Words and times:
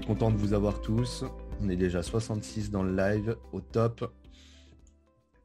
Content 0.00 0.30
de 0.30 0.36
vous 0.36 0.52
avoir 0.52 0.82
tous. 0.82 1.24
On 1.62 1.68
est 1.70 1.76
déjà 1.76 2.02
66 2.02 2.70
dans 2.70 2.82
le 2.82 2.94
live, 2.94 3.38
au 3.52 3.62
top. 3.62 4.12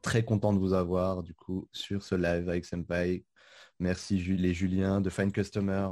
Très 0.02 0.22
content 0.22 0.52
de 0.52 0.58
vous 0.58 0.74
avoir 0.74 1.22
du 1.22 1.32
coup 1.32 1.66
sur 1.72 2.02
ce 2.02 2.14
live 2.14 2.46
avec 2.46 2.66
Senpai. 2.66 3.24
Merci 3.78 4.18
les 4.18 4.52
Juliens 4.52 5.00
de 5.00 5.08
Fine 5.08 5.32
Customer 5.32 5.88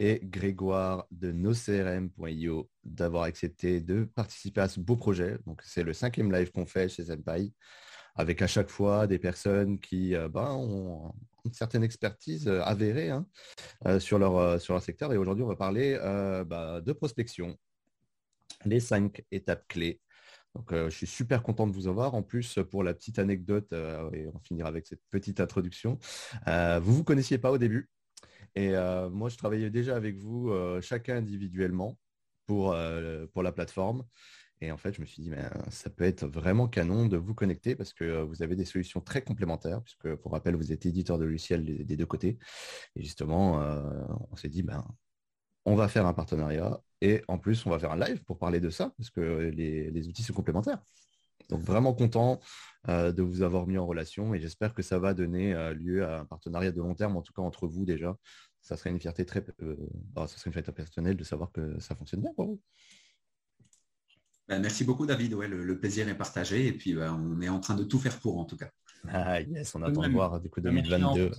et 0.00 0.20
Grégoire 0.24 1.06
de 1.12 1.30
nocrm.io 1.30 2.68
d'avoir 2.82 3.22
accepté 3.22 3.80
de 3.80 4.02
participer 4.02 4.62
à 4.62 4.68
ce 4.68 4.80
beau 4.80 4.96
projet. 4.96 5.38
Donc 5.46 5.62
c'est 5.62 5.84
le 5.84 5.92
cinquième 5.92 6.32
live 6.32 6.50
qu'on 6.50 6.66
fait 6.66 6.88
chez 6.88 7.04
Senpai 7.04 7.52
avec 8.14 8.42
à 8.42 8.46
chaque 8.46 8.68
fois 8.68 9.06
des 9.06 9.18
personnes 9.18 9.78
qui 9.78 10.14
euh, 10.14 10.28
ben, 10.28 10.50
ont 10.50 11.12
une 11.44 11.52
certaine 11.52 11.84
expertise 11.84 12.48
euh, 12.48 12.62
avérée 12.62 13.10
hein, 13.10 13.26
euh, 13.86 14.00
sur, 14.00 14.18
leur, 14.18 14.60
sur 14.60 14.74
leur 14.74 14.82
secteur. 14.82 15.12
Et 15.12 15.16
aujourd'hui, 15.16 15.44
on 15.44 15.48
va 15.48 15.56
parler 15.56 15.96
bah, 16.46 16.80
de 16.80 16.92
prospection, 16.92 17.56
les 18.64 18.80
cinq 18.80 19.24
étapes 19.30 19.66
clés. 19.68 20.00
Donc, 20.54 20.70
je 20.72 20.90
suis 20.90 21.06
super 21.06 21.42
content 21.42 21.66
de 21.66 21.72
vous 21.72 21.88
avoir. 21.88 22.14
En 22.14 22.22
plus, 22.22 22.58
pour 22.70 22.84
la 22.84 22.92
petite 22.92 23.18
anecdote, 23.18 23.72
et 24.12 24.28
on 24.28 24.38
finira 24.40 24.68
avec 24.68 24.86
cette 24.86 25.00
petite 25.10 25.40
introduction, 25.40 25.98
vous 26.46 26.50
ne 26.52 26.78
vous 26.80 27.04
connaissiez 27.04 27.38
pas 27.38 27.50
au 27.50 27.58
début. 27.58 27.88
Et 28.54 28.72
moi, 29.10 29.30
je 29.30 29.36
travaillais 29.38 29.70
déjà 29.70 29.96
avec 29.96 30.18
vous, 30.18 30.52
chacun 30.82 31.16
individuellement, 31.16 31.98
pour, 32.46 32.76
pour 33.32 33.42
la 33.42 33.52
plateforme. 33.52 34.04
Et 34.60 34.70
en 34.70 34.76
fait, 34.76 34.94
je 34.94 35.00
me 35.00 35.06
suis 35.06 35.22
dit, 35.22 35.30
ça 35.70 35.90
peut 35.90 36.04
être 36.04 36.24
vraiment 36.24 36.68
canon 36.68 37.06
de 37.06 37.16
vous 37.16 37.34
connecter 37.34 37.74
parce 37.74 37.92
que 37.92 38.22
vous 38.22 38.42
avez 38.42 38.54
des 38.54 38.64
solutions 38.64 39.00
très 39.00 39.22
complémentaires, 39.22 39.82
puisque 39.82 40.14
pour 40.16 40.32
rappel, 40.32 40.54
vous 40.54 40.70
êtes 40.70 40.86
éditeur 40.86 41.18
de 41.18 41.24
logiciels 41.24 41.64
des, 41.64 41.96
deux 41.96 42.06
côtés. 42.06 42.38
Et 42.94 43.02
justement, 43.02 43.54
on 44.30 44.36
s'est 44.36 44.48
dit, 44.48 44.62
ben, 44.62 44.86
on 45.64 45.74
va 45.74 45.88
faire 45.88 46.06
un 46.06 46.14
partenariat 46.14 46.80
et 47.00 47.22
en 47.28 47.38
plus, 47.38 47.66
on 47.66 47.70
va 47.70 47.78
faire 47.78 47.92
un 47.92 47.98
live 47.98 48.22
pour 48.24 48.38
parler 48.38 48.60
de 48.60 48.70
ça, 48.70 48.92
parce 48.96 49.10
que 49.10 49.50
les, 49.54 50.08
outils 50.08 50.22
sont 50.22 50.32
complémentaires. 50.32 50.78
Donc 51.48 51.60
vraiment 51.60 51.92
content 51.92 52.40
de 52.88 53.22
vous 53.22 53.42
avoir 53.42 53.66
mis 53.66 53.76
en 53.76 53.86
relation 53.86 54.34
et 54.34 54.40
j'espère 54.40 54.72
que 54.74 54.82
ça 54.82 54.98
va 54.98 55.12
donner 55.12 55.52
lieu 55.74 56.04
à 56.04 56.20
un 56.20 56.24
partenariat 56.24 56.70
de 56.70 56.78
long 56.78 56.94
terme, 56.94 57.16
en 57.16 57.22
tout 57.22 57.32
cas 57.32 57.42
entre 57.42 57.66
vous 57.66 57.84
déjà. 57.84 58.16
Ça 58.60 58.76
serait 58.76 58.90
une 58.90 59.00
fierté 59.00 59.26
très, 59.26 59.44
bah, 60.14 60.28
ça 60.28 60.38
serait 60.38 60.48
une 60.48 60.52
fierté 60.52 60.70
personnelle 60.70 61.16
de 61.16 61.24
savoir 61.24 61.50
que 61.50 61.78
ça 61.80 61.96
fonctionne 61.96 62.20
bien 62.20 62.32
pour 62.34 62.46
vous. 62.46 62.60
Ben, 64.48 64.60
merci 64.60 64.84
beaucoup, 64.84 65.06
David. 65.06 65.34
Ouais, 65.34 65.48
le, 65.48 65.78
plaisir 65.78 66.08
est 66.08 66.16
partagé 66.16 66.66
et 66.66 66.72
puis 66.72 66.94
ben, 66.94 67.12
on 67.14 67.40
est 67.40 67.48
en 67.48 67.60
train 67.60 67.74
de 67.74 67.84
tout 67.84 67.98
faire 67.98 68.18
pour, 68.20 68.38
en 68.38 68.44
tout 68.44 68.56
cas. 68.56 68.70
Ah 69.08 69.40
yes, 69.40 69.74
on 69.74 69.82
attend 69.82 70.02
de 70.02 70.08
voir 70.08 70.40
du 70.40 70.48
coup 70.48 70.60
2022. 70.60 71.32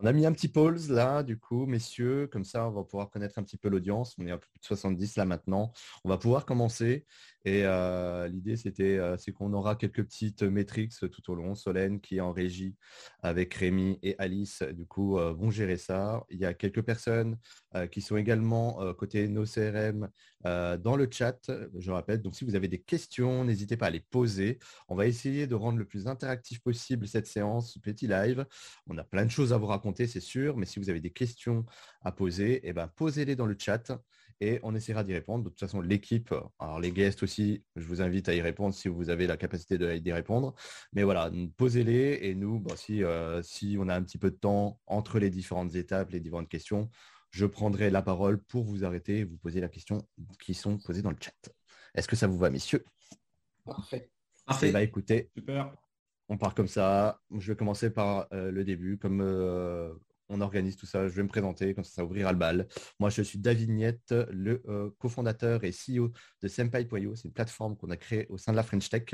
On 0.00 0.06
a 0.06 0.12
mis 0.12 0.26
un 0.26 0.32
petit 0.32 0.48
pause 0.48 0.90
là, 0.90 1.22
du 1.22 1.38
coup, 1.38 1.66
messieurs, 1.66 2.26
comme 2.26 2.44
ça, 2.44 2.68
on 2.68 2.72
va 2.72 2.82
pouvoir 2.82 3.10
connaître 3.10 3.38
un 3.38 3.44
petit 3.44 3.56
peu 3.56 3.68
l'audience. 3.68 4.16
On 4.18 4.26
est 4.26 4.32
à 4.32 4.38
plus 4.38 4.50
de 4.58 4.64
70 4.64 5.16
là 5.16 5.24
maintenant. 5.24 5.72
On 6.04 6.08
va 6.08 6.18
pouvoir 6.18 6.46
commencer. 6.46 7.06
Et 7.44 7.62
euh, 7.64 8.26
l'idée, 8.28 8.56
c'était, 8.56 8.96
euh, 8.96 9.16
c'est 9.18 9.32
qu'on 9.32 9.52
aura 9.52 9.76
quelques 9.76 10.02
petites 10.02 10.42
métriques 10.42 10.92
tout 10.98 11.30
au 11.30 11.34
long. 11.34 11.54
Solène 11.54 12.00
qui 12.00 12.16
est 12.16 12.20
en 12.20 12.32
régie 12.32 12.74
avec 13.22 13.52
Rémi 13.54 13.98
et 14.02 14.14
Alice, 14.18 14.62
du 14.72 14.86
coup, 14.86 15.18
euh, 15.18 15.32
vont 15.32 15.50
gérer 15.50 15.76
ça. 15.76 16.24
Il 16.30 16.38
y 16.38 16.46
a 16.46 16.54
quelques 16.54 16.82
personnes 16.82 17.38
qui 17.90 18.02
sont 18.02 18.16
également 18.16 18.94
côté 18.94 19.26
nos 19.26 19.44
CRM 19.44 20.08
dans 20.44 20.96
le 20.96 21.08
chat. 21.10 21.50
Je 21.76 21.90
rappelle, 21.90 22.22
donc 22.22 22.36
si 22.36 22.44
vous 22.44 22.54
avez 22.54 22.68
des 22.68 22.80
questions, 22.80 23.44
n'hésitez 23.44 23.76
pas 23.76 23.86
à 23.86 23.90
les 23.90 24.00
poser. 24.00 24.60
On 24.88 24.94
va 24.94 25.06
essayer 25.08 25.48
de 25.48 25.56
rendre 25.56 25.78
le 25.78 25.84
plus 25.84 26.06
interactif 26.06 26.60
possible 26.60 27.08
cette 27.08 27.26
séance, 27.26 27.72
ce 27.72 27.80
petit 27.80 28.06
live. 28.06 28.46
On 28.86 28.96
a 28.96 29.02
plein 29.02 29.24
de 29.24 29.30
choses 29.30 29.52
à 29.52 29.56
vous 29.56 29.66
raconter, 29.66 29.83
c'est 29.94 30.20
sûr, 30.20 30.56
mais 30.56 30.66
si 30.66 30.78
vous 30.78 30.90
avez 30.90 31.00
des 31.00 31.10
questions 31.10 31.64
à 32.00 32.12
poser, 32.12 32.60
eh 32.62 32.72
ben, 32.72 32.88
posez-les 32.88 33.36
dans 33.36 33.46
le 33.46 33.56
chat 33.58 33.92
et 34.40 34.60
on 34.62 34.74
essaiera 34.74 35.04
d'y 35.04 35.12
répondre. 35.12 35.44
De 35.44 35.48
toute 35.50 35.60
façon, 35.60 35.80
l'équipe, 35.80 36.34
alors 36.58 36.80
les 36.80 36.92
guests 36.92 37.22
aussi, 37.22 37.64
je 37.76 37.86
vous 37.86 38.02
invite 38.02 38.28
à 38.28 38.34
y 38.34 38.40
répondre 38.40 38.74
si 38.74 38.88
vous 38.88 39.10
avez 39.10 39.26
la 39.26 39.36
capacité 39.36 40.00
d'y 40.00 40.12
répondre. 40.12 40.54
Mais 40.92 41.02
voilà, 41.02 41.30
posez-les 41.56 42.20
et 42.22 42.34
nous, 42.34 42.62
si, 42.76 43.04
euh, 43.04 43.42
si 43.42 43.76
on 43.78 43.88
a 43.88 43.94
un 43.94 44.02
petit 44.02 44.18
peu 44.18 44.30
de 44.30 44.36
temps 44.36 44.80
entre 44.86 45.18
les 45.18 45.30
différentes 45.30 45.74
étapes, 45.74 46.10
les 46.10 46.20
différentes 46.20 46.48
questions, 46.48 46.90
je 47.30 47.46
prendrai 47.46 47.90
la 47.90 48.02
parole 48.02 48.42
pour 48.42 48.64
vous 48.64 48.84
arrêter 48.84 49.18
et 49.18 49.24
vous 49.24 49.36
poser 49.36 49.60
la 49.60 49.68
question 49.68 50.06
qui 50.40 50.54
sont 50.54 50.78
posées 50.78 51.02
dans 51.02 51.10
le 51.10 51.16
chat. 51.20 51.34
Est-ce 51.94 52.08
que 52.08 52.16
ça 52.16 52.26
vous 52.26 52.38
va, 52.38 52.50
messieurs? 52.50 52.84
Parfait. 53.64 54.10
Parfait. 54.46 54.72
Bah, 54.72 54.82
écoutez, 54.82 55.30
Super. 55.34 55.74
On 56.28 56.38
part 56.38 56.54
comme 56.54 56.68
ça. 56.68 57.20
Je 57.36 57.52
vais 57.52 57.56
commencer 57.56 57.90
par 57.90 58.26
euh, 58.32 58.50
le 58.50 58.64
début. 58.64 58.98
Comme 58.98 59.20
euh, 59.20 59.92
on 60.30 60.40
organise 60.40 60.76
tout 60.76 60.86
ça. 60.86 61.06
Je 61.06 61.14
vais 61.14 61.22
me 61.22 61.28
présenter, 61.28 61.74
comme 61.74 61.84
ça, 61.84 61.96
ça 61.96 62.04
ouvrira 62.04 62.32
le 62.32 62.38
bal. 62.38 62.66
Moi, 62.98 63.10
je 63.10 63.20
suis 63.20 63.38
David 63.38 63.70
Niette, 63.70 64.14
le 64.30 64.62
euh, 64.68 64.90
cofondateur 64.98 65.64
et 65.64 65.70
CEO 65.70 66.12
de 66.42 66.48
Senpai.io. 66.48 67.14
C'est 67.14 67.28
une 67.28 67.34
plateforme 67.34 67.76
qu'on 67.76 67.90
a 67.90 67.96
créée 67.98 68.26
au 68.30 68.38
sein 68.38 68.52
de 68.52 68.56
la 68.56 68.62
French 68.62 68.88
Tech, 68.88 69.04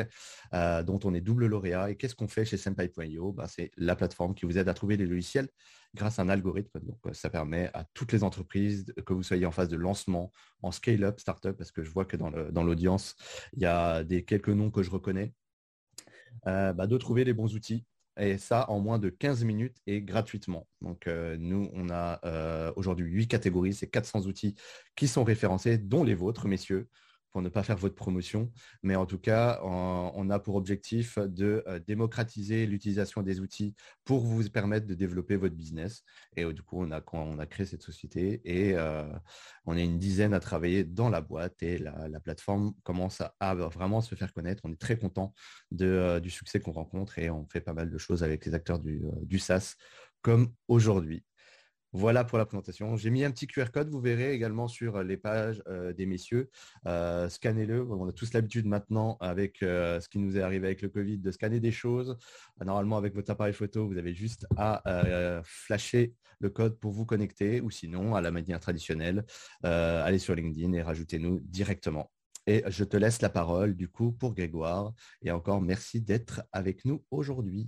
dont 0.53 1.01
on 1.03 1.13
est 1.13 1.21
double 1.21 1.47
lauréat. 1.47 1.91
Et 1.91 1.97
qu'est-ce 1.97 2.15
qu'on 2.15 2.29
fait 2.29 2.45
chez 2.45 2.57
Senpai.io 2.57 3.33
ben, 3.33 3.47
C'est 3.49 3.73
la 3.77 3.97
plateforme 3.97 4.35
qui 4.35 4.47
vous 4.47 4.57
aide 4.57 4.69
à 4.69 4.75
trouver 4.75 4.97
les 4.97 5.07
logiciels 5.07 5.49
grâce 5.97 6.21
à 6.21 6.23
un 6.23 6.29
algorithme. 6.29 6.79
Donc, 6.79 7.01
ça 7.13 7.29
permet 7.29 7.71
à 7.75 7.85
toutes 7.93 8.13
les 8.13 8.23
entreprises, 8.23 8.87
que 9.05 9.13
vous 9.13 9.25
soyez 9.25 9.47
en 9.47 9.51
phase 9.51 9.69
de 9.69 9.77
lancement, 9.77 10.31
en 10.63 10.71
scale-up, 10.71 11.19
startup, 11.19 11.57
parce 11.57 11.73
que 11.73 11.83
je 11.83 11.91
vois 11.91 12.05
que 12.05 12.17
dans 12.17 12.63
l'audience, 12.63 13.17
il 13.55 13.63
y 13.63 13.67
a 13.67 14.05
des 14.05 14.25
quelques 14.25 14.49
noms 14.49 14.71
que 14.71 14.85
je 14.85 14.91
reconnais. 14.91 15.35
Bah, 16.45 16.87
de 16.87 16.97
trouver 16.99 17.25
les 17.25 17.33
bons 17.33 17.55
outils. 17.55 17.85
Et 18.19 18.39
ça 18.39 18.69
en 18.69 18.81
moins 18.81 18.99
de 18.99 19.09
15 19.09 19.45
minutes 19.45 19.79
et 19.87 20.03
gratuitement. 20.03 20.67
Donc 20.83 21.07
euh, 21.07 21.37
nous, 21.39 21.71
on 21.73 21.89
a 21.91 22.21
euh, 22.25 22.73
aujourd'hui 22.77 23.07
8 23.07 23.29
catégories, 23.29 23.73
c'est 23.73 23.89
400 23.89 24.27
outils 24.27 24.57
qui 24.97 25.09
sont 25.09 25.25
référencés, 25.25 25.79
dont 25.79 26.05
les 26.05 26.15
vôtres, 26.15 26.47
messieurs 26.47 26.89
pour 27.33 27.43
ne 27.43 27.49
pas 27.49 27.63
faire 27.63 27.77
votre 27.77 27.95
promotion. 27.95 28.51
Mais 28.83 28.97
en 28.97 29.07
tout 29.07 29.19
cas, 29.19 29.61
on, 29.63 30.31
a 30.31 30.39
pour 30.39 30.57
objectif 30.57 31.19
de 31.19 31.63
euh, 31.67 31.79
démocratiser 31.79 32.67
l'utilisation 32.67 33.23
des 33.23 33.41
outils 33.41 33.75
pour 34.05 34.21
vous 34.21 34.49
permettre 34.51 34.87
de 34.87 34.95
développer 34.95 35.37
votre 35.37 35.55
business. 35.55 36.03
Et 36.37 36.45
euh, 36.45 36.53
du 36.53 36.63
coup, 36.63 36.83
on 36.83 36.91
a, 36.91 37.47
créé 37.47 37.67
cette 37.67 37.83
société 37.83 38.41
et 38.45 38.75
euh, 38.75 39.05
on 39.65 39.77
est 39.77 39.85
une 39.85 39.99
dizaine 39.99 40.35
à 40.35 40.41
travailler 40.41 40.85
dans 40.85 41.09
la 41.09 41.21
boîte 41.21 41.63
et 41.63 41.79
la, 41.79 42.21
plateforme 42.21 42.75
commence 42.83 43.23
à, 43.41 43.55
vraiment 43.55 44.01
se 44.01 44.15
faire 44.15 44.33
connaître. 44.33 44.63
On 44.65 44.73
est 44.73 44.81
très 44.81 44.99
content 44.99 45.35
du 45.71 46.31
succès 46.31 46.61
qu'on 46.61 46.73
rencontre 46.73 47.19
et 47.19 47.31
on 47.31 47.47
fait 47.47 47.61
pas 47.61 47.73
mal 47.73 47.91
de 47.91 47.99
choses 47.99 48.23
avec 48.23 48.45
les 48.45 48.55
acteurs 48.55 48.79
du 48.79 49.39
SaaS 49.39 49.77
comme 50.23 50.53
aujourd'hui. 50.69 51.25
Voilà 51.93 52.23
pour 52.23 52.39
la 52.39 52.47
présentation. 52.47 52.97
J'ai 52.97 53.11
mis 53.11 53.25
un 53.25 53.33
petit 53.33 53.49
QR 53.49 53.67
code, 53.73 53.91
vous 53.91 54.01
verrez 54.01 54.33
également 54.33 54.69
sur 54.69 55.03
les 55.03 55.17
pages 55.17 55.61
euh, 55.67 55.93
des 55.93 56.07
messieurs. 56.07 56.49
Euh, 56.87 57.29
scannez-le. 57.29 57.85
On 57.91 58.09
a 58.09 58.13
tous 58.13 58.33
l'habitude 58.33 58.67
maintenant, 58.67 59.17
avec 59.21 59.63
euh, 59.65 60.01
ce 60.01 60.09
qui 60.09 60.21
nous 60.21 60.37
est 60.37 60.43
arrivé 60.43 60.69
avec 60.69 60.83
le 60.83 60.89
Covid, 60.89 61.19
de 61.19 61.31
scanner 61.33 61.59
des 61.59 61.73
choses. 61.73 62.17
normalement, 62.65 62.97
avec 62.97 63.15
votre 63.15 63.31
appareil 63.33 63.55
photo, 63.55 63.89
vous 63.89 63.99
avez 63.99 64.15
juste 64.15 64.47
à 64.57 64.83
flasher 65.45 66.15
le 66.39 66.49
code 66.49 66.79
pour 66.79 66.93
vous 66.93 67.05
connecter 67.05 67.61
ou 67.61 67.71
sinon, 67.71 68.15
à 68.15 68.21
la 68.21 68.31
manière 68.31 68.61
traditionnelle, 68.61 69.25
allez 69.63 70.19
sur 70.19 70.35
LinkedIn 70.35 70.73
et 70.75 70.83
rajoutez-nous 70.83 71.41
directement. 71.41 72.11
Et 72.47 72.63
je 72.69 72.85
te 72.85 72.97
laisse 72.97 73.21
la 73.21 73.29
parole 73.29 73.75
du 73.75 73.89
coup 73.89 74.13
pour 74.13 74.35
Grégoire. 74.35 74.93
Et 75.23 75.31
encore 75.31 75.61
merci 75.61 76.01
d'être 76.01 76.43
avec 76.53 76.85
nous 76.85 77.05
aujourd'hui. 77.11 77.67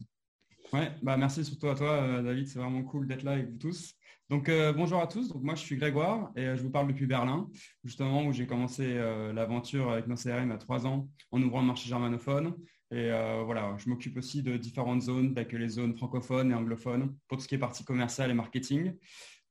Ouais, 0.73 0.91
bah 1.03 1.17
merci 1.19 1.45
surtout 1.45 1.69
à 1.69 1.75
toi, 1.75 2.23
David. 2.23 2.49
C'est 2.49 2.59
vraiment 2.59 2.83
cool 2.83 3.07
d'être 3.07 3.25
là 3.25 3.33
avec 3.33 3.51
vous 3.51 3.59
tous. 3.59 3.95
Donc 4.31 4.49
euh, 4.49 4.73
bonjour 4.73 5.01
à 5.01 5.07
tous, 5.07 5.35
moi 5.35 5.55
je 5.55 5.61
suis 5.61 5.77
Grégoire 5.77 6.31
et 6.37 6.47
euh, 6.47 6.57
je 6.57 6.63
vous 6.63 6.71
parle 6.71 6.87
depuis 6.89 7.07
Berlin, 7.07 7.51
justement 7.85 8.25
où 8.25 8.33
j'ai 8.33 8.47
commencé 8.47 8.83
euh, 8.83 9.33
l'aventure 9.33 9.91
avec 9.91 10.07
nos 10.07 10.15
CRM 10.15 10.51
à 10.53 10.57
trois 10.57 10.87
ans 10.87 11.09
en 11.33 11.43
ouvrant 11.43 11.61
le 11.61 11.67
marché 11.67 11.89
germanophone. 11.89 12.55
Et 12.95 13.09
voilà, 13.47 13.75
je 13.79 13.89
m'occupe 13.89 14.19
aussi 14.19 14.43
de 14.43 14.59
différentes 14.59 15.01
zones, 15.01 15.33
telles 15.33 15.49
que 15.49 15.57
les 15.57 15.71
zones 15.71 15.97
francophones 15.97 16.51
et 16.51 16.55
anglophones, 16.55 17.17
pour 17.27 17.39
tout 17.39 17.43
ce 17.43 17.49
qui 17.49 17.55
est 17.55 17.59
partie 17.59 17.87
commerciale 17.87 18.31
et 18.31 18.35
marketing. 18.35 18.93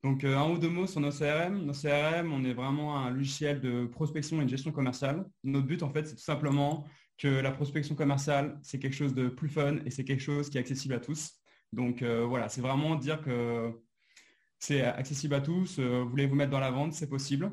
Donc 0.04 0.22
un 0.22 0.48
ou 0.48 0.58
deux 0.58 0.68
mots 0.68 0.86
sur 0.86 1.00
nos 1.00 1.10
CRM. 1.10 1.66
Nos 1.66 1.72
CRM, 1.72 2.32
on 2.32 2.44
est 2.44 2.52
vraiment 2.52 2.96
un 2.96 3.10
logiciel 3.10 3.60
de 3.60 3.86
prospection 3.86 4.40
et 4.40 4.44
de 4.44 4.48
gestion 4.48 4.70
commerciale. 4.70 5.24
Notre 5.42 5.66
but 5.66 5.82
en 5.82 5.90
fait, 5.90 6.06
c'est 6.06 6.14
tout 6.14 6.22
simplement 6.22 6.86
que 7.18 7.26
la 7.26 7.50
prospection 7.50 7.96
commerciale, 7.96 8.60
c'est 8.62 8.78
quelque 8.78 8.94
chose 8.94 9.12
de 9.12 9.26
plus 9.26 9.48
fun 9.48 9.78
et 9.84 9.90
c'est 9.90 10.04
quelque 10.04 10.22
chose 10.22 10.48
qui 10.48 10.56
est 10.56 10.60
accessible 10.60 10.94
à 10.94 11.00
tous. 11.00 11.32
Donc 11.72 12.04
voilà, 12.04 12.48
c'est 12.48 12.60
vraiment 12.60 12.94
dire 12.94 13.20
que 13.22 13.72
c'est 14.62 14.82
accessible 14.82 15.34
à 15.34 15.40
tous. 15.40 15.80
Euh, 15.80 16.02
vous 16.02 16.10
voulez 16.10 16.26
vous 16.26 16.36
mettre 16.36 16.52
dans 16.52 16.60
la 16.60 16.70
vente, 16.70 16.92
c'est 16.92 17.08
possible. 17.08 17.50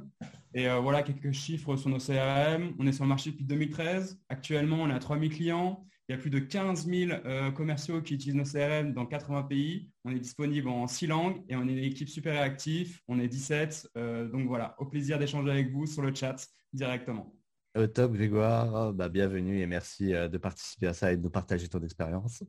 Et 0.54 0.70
euh, 0.70 0.80
voilà 0.80 1.02
quelques 1.02 1.32
chiffres 1.32 1.76
sur 1.76 1.90
nos 1.90 1.98
CRM. 1.98 2.76
On 2.78 2.86
est 2.86 2.92
sur 2.92 3.04
le 3.04 3.10
marché 3.10 3.32
depuis 3.32 3.46
2013. 3.46 4.22
Actuellement, 4.30 4.78
on 4.84 4.92
a 4.92 5.00
3000 5.00 5.34
clients. 5.34 5.84
Il 6.08 6.12
y 6.12 6.16
a 6.16 6.20
plus 6.20 6.30
de 6.30 6.38
15 6.38 6.86
000 6.86 7.12
euh, 7.26 7.50
commerciaux 7.50 8.04
qui 8.04 8.14
utilisent 8.14 8.36
nos 8.36 8.44
CRM 8.44 8.94
dans 8.94 9.08
80 9.08 9.44
pays. 9.44 9.90
On 10.06 10.12
est 10.12 10.20
disponible 10.20 10.70
en 10.70 10.86
6 10.86 11.08
langues 11.08 11.44
et 11.50 11.56
on 11.56 11.68
est 11.68 11.72
une 11.72 11.84
équipe 11.84 12.10
super 12.10 12.34
réactive. 12.34 13.00
On 13.08 13.20
est 13.20 13.28
17. 13.28 13.90
donc 14.32 14.48
voilà, 14.48 14.76
au 14.78 14.86
plaisir 14.86 15.18
d'échanger 15.18 15.50
avec 15.50 15.72
vous 15.72 15.88
sur 15.88 16.04
le 16.04 16.14
chat 16.14 16.48
directement. 16.74 17.36
Au 17.76 17.88
top, 17.88 18.14
Grégoire. 18.14 18.94
Bah, 18.94 19.10
bienvenue 19.10 19.62
et 19.62 19.66
merci 19.66 20.12
de 20.12 20.38
participer 20.38 20.86
à 20.86 20.94
ça 20.94 21.12
et 21.12 21.18
de 21.18 21.24
nous 21.24 21.32
partager 21.32 21.68
ton 21.70 21.82
expérience. 21.82 22.44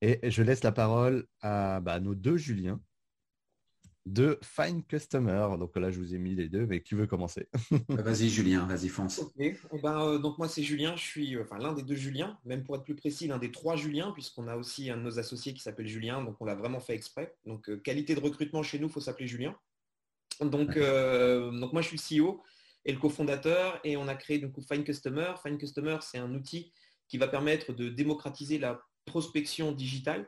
Et 0.00 0.18
je 0.28 0.42
laisse 0.42 0.64
la 0.64 0.72
parole 0.72 1.26
à 1.42 1.80
bah, 1.80 2.00
nos 2.00 2.16
deux 2.16 2.36
Julien 2.36 2.80
de 4.06 4.38
Fine 4.42 4.82
Customer. 4.84 5.48
Donc 5.58 5.76
là, 5.76 5.90
je 5.90 5.98
vous 5.98 6.14
ai 6.14 6.18
mis 6.18 6.34
les 6.34 6.48
deux, 6.48 6.66
mais 6.66 6.82
qui 6.82 6.94
veut 6.94 7.06
commencer? 7.06 7.48
Bah, 7.88 8.02
Vas-y, 8.02 8.28
Julien, 8.28 8.66
vas-y, 8.66 8.88
fonce. 8.88 9.20
Eh 9.38 9.54
ben, 9.82 10.00
euh, 10.02 10.18
donc 10.18 10.38
moi, 10.38 10.48
c'est 10.48 10.62
Julien. 10.62 10.96
Je 10.96 11.02
suis 11.02 11.38
enfin, 11.38 11.58
l'un 11.58 11.72
des 11.72 11.82
deux 11.82 11.94
Julien, 11.94 12.38
même 12.44 12.64
pour 12.64 12.76
être 12.76 12.84
plus 12.84 12.96
précis, 12.96 13.26
l'un 13.26 13.38
des 13.38 13.52
trois 13.52 13.76
Julien, 13.76 14.12
puisqu'on 14.12 14.48
a 14.48 14.56
aussi 14.56 14.90
un 14.90 14.96
de 14.96 15.02
nos 15.02 15.18
associés 15.18 15.54
qui 15.54 15.60
s'appelle 15.60 15.86
Julien. 15.86 16.22
Donc 16.22 16.36
on 16.40 16.44
l'a 16.44 16.54
vraiment 16.54 16.80
fait 16.80 16.94
exprès. 16.94 17.34
Donc 17.46 17.68
euh, 17.68 17.76
qualité 17.76 18.14
de 18.14 18.20
recrutement 18.20 18.62
chez 18.62 18.78
nous, 18.78 18.88
il 18.88 18.92
faut 18.92 19.00
s'appeler 19.00 19.26
Julien. 19.26 19.56
Donc, 20.40 20.76
euh, 20.76 21.50
donc 21.50 21.72
moi, 21.72 21.82
je 21.82 21.96
suis 21.96 22.18
CEO 22.18 22.42
et 22.84 22.92
le 22.92 22.98
cofondateur, 22.98 23.78
et 23.84 23.96
on 23.96 24.08
a 24.08 24.14
créé 24.16 24.38
donc 24.38 24.54
Fine 24.60 24.84
Customer. 24.84 25.34
Fine 25.44 25.58
Customer, 25.58 25.98
c'est 26.00 26.18
un 26.18 26.34
outil 26.34 26.72
qui 27.08 27.18
va 27.18 27.28
permettre 27.28 27.72
de 27.72 27.88
démocratiser 27.88 28.58
la 28.58 28.80
prospection 29.04 29.72
digitale 29.72 30.20
euh, 30.20 30.26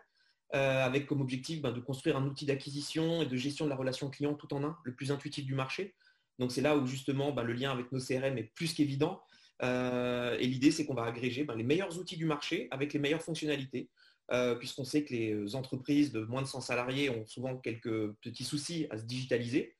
avec 0.54 1.06
comme 1.06 1.20
objectif 1.20 1.60
ben, 1.60 1.72
de 1.72 1.80
construire 1.80 2.16
un 2.16 2.24
outil 2.26 2.46
d'acquisition 2.46 3.22
et 3.22 3.26
de 3.26 3.36
gestion 3.36 3.64
de 3.64 3.70
la 3.70 3.76
relation 3.76 4.08
client 4.08 4.34
tout 4.34 4.52
en 4.54 4.62
un, 4.62 4.76
le 4.84 4.94
plus 4.94 5.10
intuitif 5.10 5.44
du 5.44 5.54
marché. 5.54 5.94
Donc 6.38 6.52
c'est 6.52 6.60
là 6.60 6.76
où 6.76 6.86
justement 6.86 7.32
ben, 7.32 7.42
le 7.42 7.52
lien 7.52 7.72
avec 7.72 7.90
nos 7.92 7.98
CRM 7.98 8.38
est 8.38 8.54
plus 8.54 8.72
qu'évident. 8.74 9.20
Euh, 9.62 10.36
et 10.38 10.46
l'idée, 10.46 10.70
c'est 10.70 10.84
qu'on 10.84 10.94
va 10.94 11.04
agréger 11.04 11.44
ben, 11.44 11.54
les 11.54 11.62
meilleurs 11.62 11.98
outils 11.98 12.16
du 12.16 12.24
marché 12.24 12.68
avec 12.70 12.92
les 12.92 12.98
meilleures 12.98 13.22
fonctionnalités, 13.22 13.88
euh, 14.32 14.54
puisqu'on 14.54 14.84
sait 14.84 15.04
que 15.04 15.12
les 15.12 15.54
entreprises 15.54 16.12
de 16.12 16.20
moins 16.20 16.42
de 16.42 16.46
100 16.46 16.60
salariés 16.60 17.10
ont 17.10 17.26
souvent 17.26 17.56
quelques 17.56 18.12
petits 18.14 18.44
soucis 18.44 18.86
à 18.90 18.98
se 18.98 19.04
digitaliser. 19.04 19.76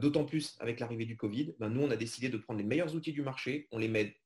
D'autant 0.00 0.24
plus 0.24 0.56
avec 0.60 0.78
l'arrivée 0.78 1.04
du 1.04 1.16
Covid, 1.16 1.56
nous, 1.58 1.82
on 1.82 1.90
a 1.90 1.96
décidé 1.96 2.28
de 2.28 2.36
prendre 2.36 2.60
les 2.60 2.64
meilleurs 2.64 2.94
outils 2.94 3.12
du 3.12 3.22
marché, 3.22 3.66
on 3.72 3.78
les 3.78 3.88
met 3.88 4.16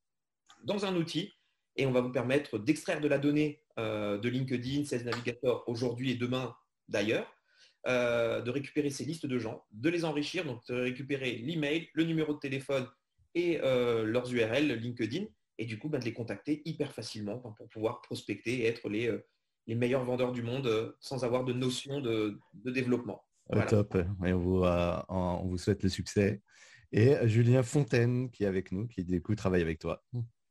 dans 0.65 0.85
un 0.85 0.95
outil 0.95 1.33
et 1.77 1.87
on 1.87 1.93
va 1.93 2.01
vous 2.01 2.13
permettre 2.13 2.59
d'extraire 2.59 3.01
de 3.01 3.09
la 3.09 3.19
donnée 3.19 3.63
euh, 3.79 4.19
de 4.19 4.29
LinkedIn, 4.29 4.85
Sales 4.85 5.05
Navigator 5.05 5.65
aujourd'hui 5.67 6.11
et 6.11 6.15
demain 6.15 6.55
d'ailleurs, 6.89 7.35
euh, 7.87 8.43
de 8.43 8.51
récupérer 8.51 8.91
ces 8.91 9.05
listes 9.05 9.27
de 9.27 9.39
gens, 9.39 9.65
de 9.73 9.89
les 9.89 10.05
enrichir, 10.05 10.45
donc 10.45 10.61
de 10.69 10.75
récupérer 10.75 11.33
l'email, 11.37 11.89
le 11.95 12.05
numéro 12.05 12.35
de 12.35 12.39
téléphone 12.39 12.87
et 13.35 13.61
euh, 13.63 14.05
leurs 14.05 14.33
URL 14.33 14.75
LinkedIn, 14.75 15.25
et 15.59 15.65
du 15.65 15.79
coup 15.79 15.89
ben, 15.89 15.99
de 15.99 16.05
les 16.05 16.13
contacter 16.13 16.63
hyper 16.65 16.93
facilement 16.93 17.39
pour 17.39 17.69
pouvoir 17.69 18.03
prospecter 18.03 18.61
et 18.61 18.67
être 18.67 18.89
les, 18.89 19.11
les 19.67 19.75
meilleurs 19.75 20.05
vendeurs 20.05 20.33
du 20.33 20.43
monde 20.43 20.95
sans 21.01 21.25
avoir 21.25 21.45
de 21.45 21.53
notion 21.53 22.01
de, 22.01 22.39
développement. 22.53 23.25
Top, 23.69 23.97
et 24.25 24.33
on 24.33 24.39
vous, 24.39 24.63
on 25.09 25.47
vous 25.47 25.59
souhaite 25.59 25.83
le 25.83 25.89
succès. 25.89 26.43
Et 26.93 27.17
Julien 27.27 27.63
Fontaine 27.63 28.31
qui 28.31 28.45
est 28.45 28.47
avec 28.47 28.71
nous, 28.71 28.87
qui 28.87 29.05
du 29.05 29.23
coup 29.23 29.35
travaille 29.35 29.63
avec 29.63 29.79
toi. 29.79 30.05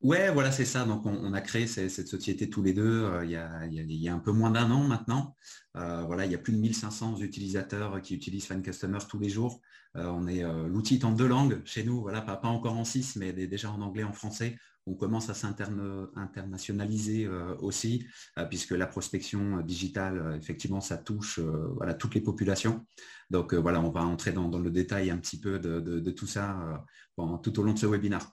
Ouais, 0.03 0.31
voilà, 0.31 0.51
c'est 0.51 0.65
ça. 0.65 0.83
Donc, 0.83 1.05
on, 1.05 1.31
a 1.33 1.41
créé 1.41 1.67
cette, 1.67 2.07
société 2.07 2.49
tous 2.49 2.63
les 2.63 2.73
deux 2.73 3.03
euh, 3.03 3.23
il, 3.23 3.31
y 3.31 4.09
a, 4.09 4.13
un 4.13 4.19
peu 4.19 4.31
moins 4.31 4.49
d'un 4.49 4.71
an 4.71 4.83
maintenant. 4.83 5.35
Euh, 5.77 6.01
voilà, 6.07 6.25
il 6.25 6.31
y 6.31 6.35
a 6.35 6.39
plus 6.39 6.53
de 6.53 6.57
1500 6.57 7.17
utilisateurs 7.19 8.01
qui 8.01 8.15
utilisent 8.15 8.47
Fan 8.47 8.63
Customers 8.63 9.07
tous 9.07 9.19
les 9.19 9.29
jours. 9.29 9.61
Euh, 9.95 10.05
on 10.05 10.25
est 10.25 10.41
l'outil 10.67 10.99
en 11.03 11.11
deux 11.11 11.27
langues 11.27 11.61
chez 11.65 11.83
nous, 11.83 12.01
voilà, 12.01 12.21
pas, 12.21 12.39
encore 12.45 12.77
en 12.77 12.83
six, 12.83 13.15
mais 13.15 13.31
déjà 13.31 13.69
en 13.69 13.79
anglais, 13.81 14.03
en 14.03 14.13
français. 14.13 14.57
On 14.87 14.95
commence 14.95 15.29
à 15.29 15.35
s'internationaliser 15.35 17.29
aussi, 17.59 18.07
puisque 18.49 18.71
la 18.71 18.87
prospection 18.87 19.61
digitale, 19.61 20.39
effectivement, 20.41 20.81
ça 20.81 20.97
touche 20.97 21.39
toutes 21.99 22.15
les 22.15 22.21
populations. 22.21 22.83
Donc 23.29 23.53
voilà, 23.53 23.79
on 23.79 23.91
va 23.91 24.01
entrer 24.01 24.31
dans, 24.31 24.49
le 24.49 24.71
détail 24.71 25.11
un 25.11 25.17
petit 25.17 25.39
peu 25.39 25.59
de, 25.59 26.11
tout 26.11 26.25
ça 26.25 26.83
tout 27.43 27.59
au 27.59 27.63
long 27.63 27.73
de 27.73 27.79
ce 27.79 27.85
webinaire. 27.85 28.27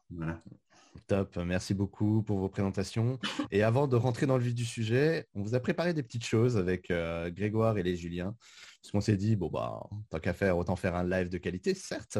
Top, 1.06 1.36
merci 1.36 1.74
beaucoup 1.74 2.22
pour 2.22 2.38
vos 2.38 2.48
présentations. 2.48 3.18
Et 3.50 3.62
avant 3.62 3.86
de 3.86 3.96
rentrer 3.96 4.26
dans 4.26 4.36
le 4.36 4.42
vif 4.42 4.54
du 4.54 4.64
sujet, 4.64 5.26
on 5.34 5.42
vous 5.42 5.54
a 5.54 5.60
préparé 5.60 5.94
des 5.94 6.02
petites 6.02 6.24
choses 6.24 6.56
avec 6.56 6.90
euh, 6.90 7.30
Grégoire 7.30 7.78
et 7.78 7.82
les 7.82 7.96
Juliens. 7.96 8.34
Parce 8.82 8.92
qu'on 8.92 9.00
s'est 9.00 9.16
dit, 9.16 9.36
bon, 9.36 9.48
bah, 9.48 9.80
tant 10.10 10.18
qu'à 10.18 10.32
faire, 10.32 10.56
autant 10.56 10.76
faire 10.76 10.94
un 10.94 11.04
live 11.08 11.28
de 11.28 11.38
qualité, 11.38 11.74
certes. 11.74 12.18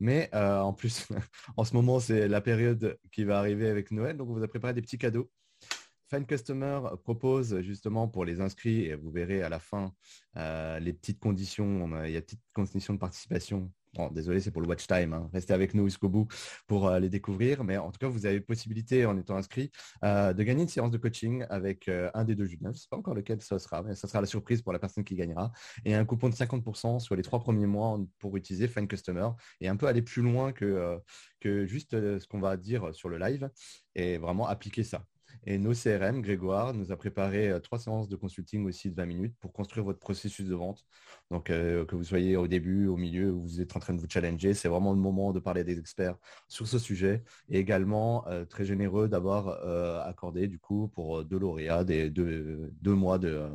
Mais 0.00 0.28
euh, 0.34 0.60
en 0.60 0.72
plus, 0.72 1.08
en 1.56 1.64
ce 1.64 1.74
moment, 1.74 2.00
c'est 2.00 2.28
la 2.28 2.40
période 2.40 2.98
qui 3.12 3.24
va 3.24 3.38
arriver 3.38 3.68
avec 3.68 3.90
Noël. 3.90 4.16
Donc, 4.16 4.28
on 4.30 4.34
vous 4.34 4.42
a 4.42 4.48
préparé 4.48 4.74
des 4.74 4.82
petits 4.82 4.98
cadeaux. 4.98 5.30
Fine 6.10 6.26
Customer 6.26 6.80
propose 7.04 7.60
justement 7.60 8.08
pour 8.08 8.24
les 8.24 8.40
inscrits, 8.40 8.86
et 8.86 8.96
vous 8.96 9.12
verrez 9.12 9.42
à 9.42 9.48
la 9.48 9.60
fin 9.60 9.94
euh, 10.36 10.80
les 10.80 10.92
petites 10.92 11.20
conditions, 11.20 11.88
il 12.04 12.10
y 12.10 12.16
a 12.16 12.20
petites 12.20 12.42
conditions 12.52 12.94
de 12.94 12.98
participation 12.98 13.70
désolé, 14.12 14.40
c'est 14.40 14.52
pour 14.52 14.62
le 14.62 14.68
watch 14.68 14.86
time. 14.86 15.12
Hein. 15.12 15.28
Restez 15.32 15.52
avec 15.52 15.74
nous 15.74 15.86
jusqu'au 15.86 16.08
bout 16.08 16.28
pour 16.68 16.86
euh, 16.86 17.00
les 17.00 17.08
découvrir. 17.08 17.64
Mais 17.64 17.76
en 17.76 17.90
tout 17.90 17.98
cas, 17.98 18.06
vous 18.06 18.24
avez 18.24 18.40
possibilité, 18.40 19.04
en 19.04 19.18
étant 19.18 19.36
inscrit, 19.36 19.72
euh, 20.04 20.32
de 20.32 20.42
gagner 20.44 20.62
une 20.62 20.68
séance 20.68 20.92
de 20.92 20.98
coaching 20.98 21.44
avec 21.50 21.88
un 21.88 22.24
des 22.24 22.36
deux 22.36 22.46
Julien. 22.46 22.72
Je 22.72 22.78
sais 22.78 22.88
pas 22.88 22.96
encore 22.96 23.14
lequel 23.14 23.42
ce 23.42 23.58
sera, 23.58 23.82
mais 23.82 23.96
ça 23.96 24.06
sera 24.06 24.20
la 24.20 24.28
surprise 24.28 24.62
pour 24.62 24.72
la 24.72 24.78
personne 24.78 25.02
qui 25.02 25.16
gagnera. 25.16 25.50
Et 25.84 25.94
un 25.94 26.04
coupon 26.04 26.28
de 26.28 26.34
50% 26.34 27.00
sur 27.00 27.16
les 27.16 27.22
trois 27.22 27.40
premiers 27.40 27.66
mois 27.66 27.98
pour 28.20 28.36
utiliser 28.36 28.68
Fine 28.68 28.86
Customer 28.86 29.28
et 29.60 29.68
un 29.68 29.76
peu 29.76 29.86
aller 29.86 30.02
plus 30.02 30.22
loin 30.22 30.52
que 30.52 31.00
juste 31.66 31.90
ce 31.92 32.26
qu'on 32.28 32.40
va 32.40 32.56
dire 32.56 32.94
sur 32.94 33.08
le 33.08 33.18
live 33.18 33.50
et 33.96 34.18
vraiment 34.18 34.46
appliquer 34.46 34.84
ça. 34.84 35.04
Et 35.46 35.58
nos 35.58 35.72
CRM, 35.72 36.20
Grégoire, 36.20 36.74
nous 36.74 36.92
a 36.92 36.96
préparé 36.96 37.48
euh, 37.50 37.60
trois 37.60 37.78
séances 37.78 38.08
de 38.08 38.16
consulting 38.16 38.66
aussi 38.66 38.90
de 38.90 38.96
20 38.96 39.06
minutes 39.06 39.34
pour 39.40 39.52
construire 39.52 39.84
votre 39.84 39.98
processus 39.98 40.46
de 40.46 40.54
vente. 40.54 40.84
Donc, 41.30 41.50
euh, 41.50 41.84
que 41.86 41.96
vous 41.96 42.04
soyez 42.04 42.36
au 42.36 42.46
début, 42.46 42.86
au 42.86 42.96
milieu, 42.96 43.32
où 43.32 43.42
vous 43.42 43.60
êtes 43.60 43.74
en 43.74 43.80
train 43.80 43.94
de 43.94 44.00
vous 44.00 44.08
challenger, 44.08 44.52
c'est 44.54 44.68
vraiment 44.68 44.92
le 44.92 44.98
moment 45.00 45.32
de 45.32 45.40
parler 45.40 45.64
des 45.64 45.78
experts 45.78 46.16
sur 46.48 46.68
ce 46.68 46.78
sujet. 46.78 47.24
Et 47.48 47.58
également, 47.58 48.26
euh, 48.28 48.44
très 48.44 48.64
généreux 48.64 49.08
d'avoir 49.08 49.48
accordé, 50.06 50.46
du 50.48 50.58
coup, 50.58 50.88
pour 50.88 51.24
deux 51.24 51.38
lauréats, 51.38 51.84
deux, 51.84 52.70
mois 52.84 53.18
de 53.18 53.48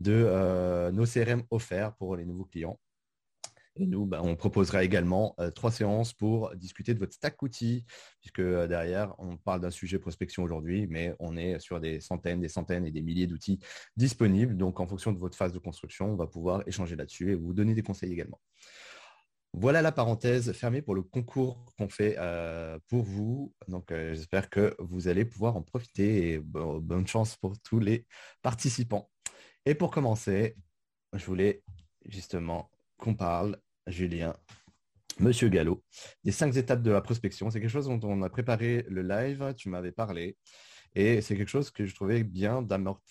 nos 0.00 1.06
CRM 1.06 1.42
offerts 1.50 1.94
pour 1.96 2.16
les 2.16 2.24
nouveaux 2.24 2.44
clients. 2.44 2.78
Et 3.76 3.86
nous, 3.86 4.04
bah, 4.04 4.20
on 4.22 4.36
proposera 4.36 4.84
également 4.84 5.34
euh, 5.40 5.50
trois 5.50 5.70
séances 5.70 6.12
pour 6.12 6.54
discuter 6.56 6.92
de 6.92 6.98
votre 6.98 7.14
stack 7.14 7.40
outil, 7.42 7.86
puisque 8.20 8.40
euh, 8.40 8.66
derrière, 8.66 9.14
on 9.18 9.38
parle 9.38 9.62
d'un 9.62 9.70
sujet 9.70 9.98
prospection 9.98 10.42
aujourd'hui, 10.42 10.86
mais 10.88 11.14
on 11.18 11.38
est 11.38 11.58
sur 11.58 11.80
des 11.80 12.00
centaines, 12.00 12.40
des 12.40 12.48
centaines 12.48 12.84
et 12.84 12.90
des 12.90 13.00
milliers 13.00 13.26
d'outils 13.26 13.60
disponibles. 13.96 14.58
Donc, 14.58 14.78
en 14.78 14.86
fonction 14.86 15.12
de 15.12 15.18
votre 15.18 15.38
phase 15.38 15.54
de 15.54 15.58
construction, 15.58 16.12
on 16.12 16.16
va 16.16 16.26
pouvoir 16.26 16.62
échanger 16.66 16.96
là-dessus 16.96 17.32
et 17.32 17.34
vous 17.34 17.54
donner 17.54 17.72
des 17.74 17.82
conseils 17.82 18.12
également. 18.12 18.40
Voilà 19.54 19.80
la 19.80 19.92
parenthèse 19.92 20.52
fermée 20.52 20.82
pour 20.82 20.94
le 20.94 21.02
concours 21.02 21.64
qu'on 21.78 21.88
fait 21.88 22.16
euh, 22.18 22.78
pour 22.88 23.02
vous. 23.02 23.54
Donc, 23.68 23.88
j'espère 23.90 24.50
que 24.50 24.74
vous 24.78 25.08
allez 25.08 25.24
pouvoir 25.24 25.56
en 25.56 25.62
profiter 25.62 26.32
et 26.32 26.38
bonne 26.38 27.06
chance 27.06 27.36
pour 27.36 27.58
tous 27.60 27.78
les 27.78 28.06
participants. 28.42 29.10
Et 29.64 29.74
pour 29.74 29.90
commencer, 29.90 30.56
je 31.14 31.24
voulais 31.24 31.62
justement 32.06 32.71
qu'on 33.02 33.14
parle, 33.16 33.58
Julien, 33.88 34.36
Monsieur 35.18 35.48
Gallo, 35.48 35.82
des 36.22 36.30
cinq 36.30 36.56
étapes 36.56 36.82
de 36.82 36.90
la 36.92 37.00
prospection. 37.00 37.50
C'est 37.50 37.60
quelque 37.60 37.68
chose 37.68 37.88
dont 37.88 38.00
on 38.04 38.22
a 38.22 38.30
préparé 38.30 38.86
le 38.88 39.02
live, 39.02 39.54
tu 39.56 39.68
m'avais 39.68 39.90
parlé, 39.90 40.36
et 40.94 41.20
c'est 41.20 41.36
quelque 41.36 41.48
chose 41.48 41.72
que 41.72 41.84
je 41.84 41.94
trouvais 41.96 42.22
bien 42.22 42.62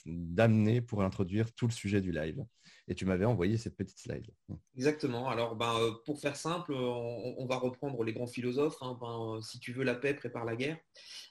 d'amener 0.05 0.79
pour 0.79 1.03
introduire 1.03 1.53
tout 1.53 1.67
le 1.67 1.74
sujet 1.74 2.00
du 2.00 2.13
live. 2.13 2.41
Et 2.88 2.95
tu 2.95 3.05
m'avais 3.05 3.25
envoyé 3.25 3.57
cette 3.57 3.75
petite 3.75 4.00
slide. 4.00 4.27
Exactement. 4.75 5.29
Alors, 5.29 5.55
ben, 5.55 5.74
euh, 5.79 5.91
pour 6.05 6.19
faire 6.19 6.36
simple, 6.36 6.74
on, 6.74 7.45
va 7.45 7.57
reprendre 7.57 8.03
les 8.03 8.12
grands 8.12 8.27
philosophes. 8.27 8.77
Hein. 8.81 8.98
Ben, 9.00 9.39
si 9.41 9.60
tu 9.60 9.71
veux 9.71 9.83
la 9.83 9.95
paix, 9.95 10.13
prépare 10.13 10.45
la 10.45 10.55
guerre. 10.55 10.77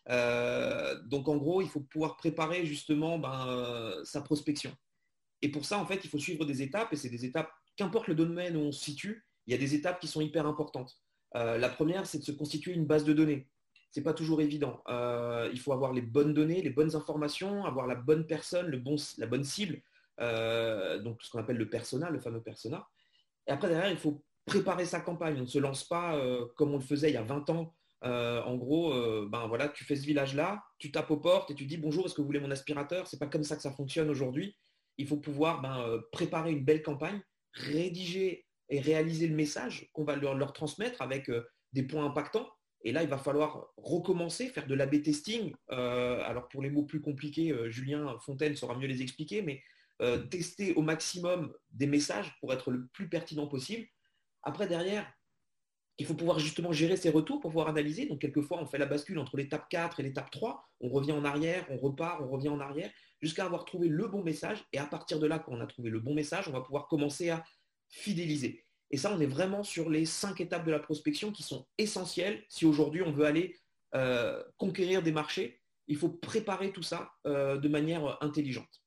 Euh, 0.08 1.00
donc, 1.06 1.28
en 1.28 1.36
gros, 1.36 1.60
il 1.60 1.68
faut 1.68 1.80
pouvoir 1.80 2.16
préparer 2.16 2.64
justement 2.66 3.18
ben, 3.18 3.46
euh, 3.48 4.04
sa 4.04 4.22
prospection. 4.22 4.72
Et 5.42 5.50
pour 5.50 5.64
ça, 5.64 5.78
en 5.78 5.86
fait, 5.86 6.04
il 6.04 6.10
faut 6.10 6.18
suivre 6.18 6.44
des 6.44 6.62
étapes, 6.62 6.92
et 6.92 6.96
c'est 6.96 7.10
des 7.10 7.24
étapes 7.24 7.50
qu'importe 7.76 8.08
le 8.08 8.14
domaine 8.14 8.56
où 8.56 8.60
on 8.60 8.72
se 8.72 8.84
situe, 8.84 9.24
il 9.46 9.52
y 9.52 9.56
a 9.56 9.58
des 9.58 9.74
étapes 9.74 10.00
qui 10.00 10.06
sont 10.06 10.20
hyper 10.20 10.46
importantes. 10.46 11.00
Euh, 11.36 11.58
la 11.58 11.68
première, 11.68 12.06
c'est 12.06 12.18
de 12.18 12.24
se 12.24 12.32
constituer 12.32 12.72
une 12.72 12.86
base 12.86 13.04
de 13.04 13.12
données. 13.12 13.48
Ce 13.90 13.98
n'est 13.98 14.04
pas 14.04 14.12
toujours 14.12 14.40
évident. 14.40 14.82
Euh, 14.88 15.50
il 15.52 15.58
faut 15.58 15.72
avoir 15.72 15.92
les 15.92 16.02
bonnes 16.02 16.32
données, 16.34 16.62
les 16.62 16.70
bonnes 16.70 16.94
informations, 16.94 17.64
avoir 17.64 17.86
la 17.86 17.96
bonne 17.96 18.26
personne, 18.26 18.66
le 18.66 18.78
bon, 18.78 18.96
la 19.18 19.26
bonne 19.26 19.44
cible, 19.44 19.82
euh, 20.20 21.00
donc 21.00 21.22
ce 21.22 21.30
qu'on 21.30 21.40
appelle 21.40 21.56
le 21.56 21.68
persona, 21.68 22.10
le 22.10 22.20
fameux 22.20 22.42
persona. 22.42 22.86
Et 23.46 23.50
après, 23.50 23.68
derrière, 23.68 23.90
il 23.90 23.96
faut 23.96 24.22
préparer 24.46 24.84
sa 24.84 25.00
campagne. 25.00 25.36
On 25.38 25.42
ne 25.42 25.46
se 25.46 25.58
lance 25.58 25.84
pas 25.84 26.20
comme 26.56 26.72
on 26.72 26.78
le 26.78 26.84
faisait 26.84 27.10
il 27.10 27.14
y 27.14 27.16
a 27.16 27.22
20 27.22 27.50
ans. 27.50 27.74
en 28.02 28.56
gros, 28.56 28.92
ben 29.26 29.46
voilà, 29.48 29.68
tu 29.68 29.84
fais 29.84 29.96
ce 29.96 30.06
village-là, 30.06 30.62
tu 30.78 30.92
tapes 30.92 31.10
aux 31.10 31.16
portes 31.16 31.50
et 31.50 31.54
tu 31.54 31.66
dis 31.66 31.76
bonjour, 31.76 32.06
est-ce 32.06 32.14
que 32.14 32.20
vous 32.20 32.26
voulez 32.26 32.40
mon 32.40 32.50
aspirateur? 32.50 33.06
C'est 33.06 33.18
pas 33.18 33.26
comme 33.26 33.44
ça 33.44 33.56
que 33.56 33.62
ça 33.62 33.72
fonctionne 33.72 34.10
aujourd'hui. 34.10 34.56
Il 34.98 35.06
faut 35.08 35.16
pouvoir 35.16 35.62
ben, 35.62 36.00
préparer 36.12 36.52
une 36.52 36.64
belle 36.64 36.82
campagne 36.82 37.20
rédiger 37.52 38.46
et 38.68 38.80
réaliser 38.80 39.26
le 39.26 39.34
message 39.34 39.88
qu'on 39.92 40.04
va 40.04 40.16
leur, 40.16 40.52
transmettre 40.52 41.02
avec 41.02 41.28
euh, 41.28 41.44
des 41.72 41.82
points 41.82 42.04
impactants. 42.04 42.48
Et 42.82 42.92
là, 42.92 43.02
il 43.02 43.08
va 43.08 43.18
falloir 43.18 43.66
recommencer, 43.76 44.48
faire 44.48 44.66
de 44.66 44.74
l'A-B 44.74 45.02
testing. 45.02 45.52
Euh, 45.70 46.22
alors 46.24 46.48
pour 46.48 46.62
les 46.62 46.70
mots 46.70 46.84
plus 46.84 47.00
compliqués, 47.00 47.50
euh, 47.50 47.68
Julien 47.68 48.16
Fontaine 48.20 48.56
saura 48.56 48.76
mieux 48.76 48.86
les 48.86 49.02
expliquer, 49.02 49.42
mais 49.42 49.62
tester 50.30 50.72
au 50.76 50.80
maximum 50.80 51.52
des 51.72 51.86
messages 51.86 52.34
pour 52.40 52.54
être 52.54 52.70
le 52.70 52.86
plus 52.86 53.10
pertinent 53.10 53.46
possible. 53.46 53.86
Après, 54.42 54.66
derrière, 54.66 55.06
il 55.98 56.06
faut 56.06 56.14
pouvoir 56.14 56.38
justement 56.38 56.72
gérer 56.72 56.96
ces 56.96 57.10
retours 57.10 57.38
pour 57.38 57.50
pouvoir 57.50 57.68
analyser. 57.68 58.06
Donc, 58.06 58.22
quelquefois, 58.22 58.62
on 58.62 58.66
fait 58.66 58.78
la 58.78 58.86
bascule 58.86 59.18
entre 59.18 59.36
l'étape 59.36 59.68
4 59.68 60.00
et 60.00 60.02
l'étape 60.02 60.30
3. 60.30 60.66
On 60.80 60.88
revient 60.88 61.12
en 61.12 61.26
arrière, 61.26 61.66
on 61.68 61.76
repart, 61.76 62.22
on 62.22 62.30
revient 62.30 62.48
en 62.48 62.60
arrière 62.60 62.90
jusqu'à 63.20 63.44
avoir 63.44 63.64
trouvé 63.64 63.88
le 63.88 64.06
bon 64.06 64.22
message. 64.22 64.64
Et 64.72 64.78
à 64.78 64.86
partir 64.86 65.18
de 65.18 65.26
là, 65.26 65.38
quand 65.38 65.52
on 65.52 65.60
a 65.60 65.66
trouvé 65.66 65.90
le 65.90 66.00
bon 66.00 66.14
message, 66.14 66.48
on 66.48 66.52
va 66.52 66.60
pouvoir 66.60 66.88
commencer 66.88 67.30
à 67.30 67.44
fidéliser. 67.88 68.64
Et 68.90 68.96
ça, 68.96 69.12
on 69.14 69.20
est 69.20 69.26
vraiment 69.26 69.62
sur 69.62 69.88
les 69.88 70.04
cinq 70.04 70.40
étapes 70.40 70.66
de 70.66 70.70
la 70.70 70.80
prospection 70.80 71.30
qui 71.32 71.42
sont 71.42 71.66
essentielles 71.78 72.42
si 72.48 72.66
aujourd'hui 72.66 73.02
on 73.02 73.12
veut 73.12 73.24
aller 73.24 73.56
euh, 73.94 74.42
conquérir 74.56 75.02
des 75.02 75.12
marchés. 75.12 75.60
Il 75.86 75.96
faut 75.96 76.08
préparer 76.08 76.72
tout 76.72 76.82
ça 76.82 77.12
euh, 77.26 77.56
de 77.56 77.68
manière 77.68 78.18
intelligente. 78.22 78.82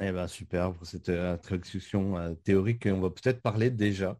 Eh 0.00 0.12
ben, 0.12 0.28
super 0.28 0.72
pour 0.72 0.86
cette 0.86 1.08
introduction 1.08 2.36
théorique. 2.44 2.86
On 2.86 3.00
va 3.00 3.10
peut-être 3.10 3.42
parler 3.42 3.70
déjà 3.70 4.18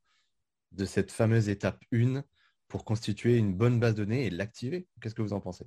de 0.73 0.85
cette 0.85 1.13
fameuse 1.13 1.49
étape 1.49 1.83
1 1.93 2.23
pour 2.71 2.85
constituer 2.85 3.37
une 3.37 3.53
bonne 3.53 3.79
base 3.79 3.95
de 3.95 4.05
données 4.05 4.25
et 4.25 4.31
l'activer. 4.31 4.87
Qu'est-ce 5.03 5.15
que 5.15 5.21
vous 5.21 5.35
en 5.35 5.41
pensez? 5.41 5.67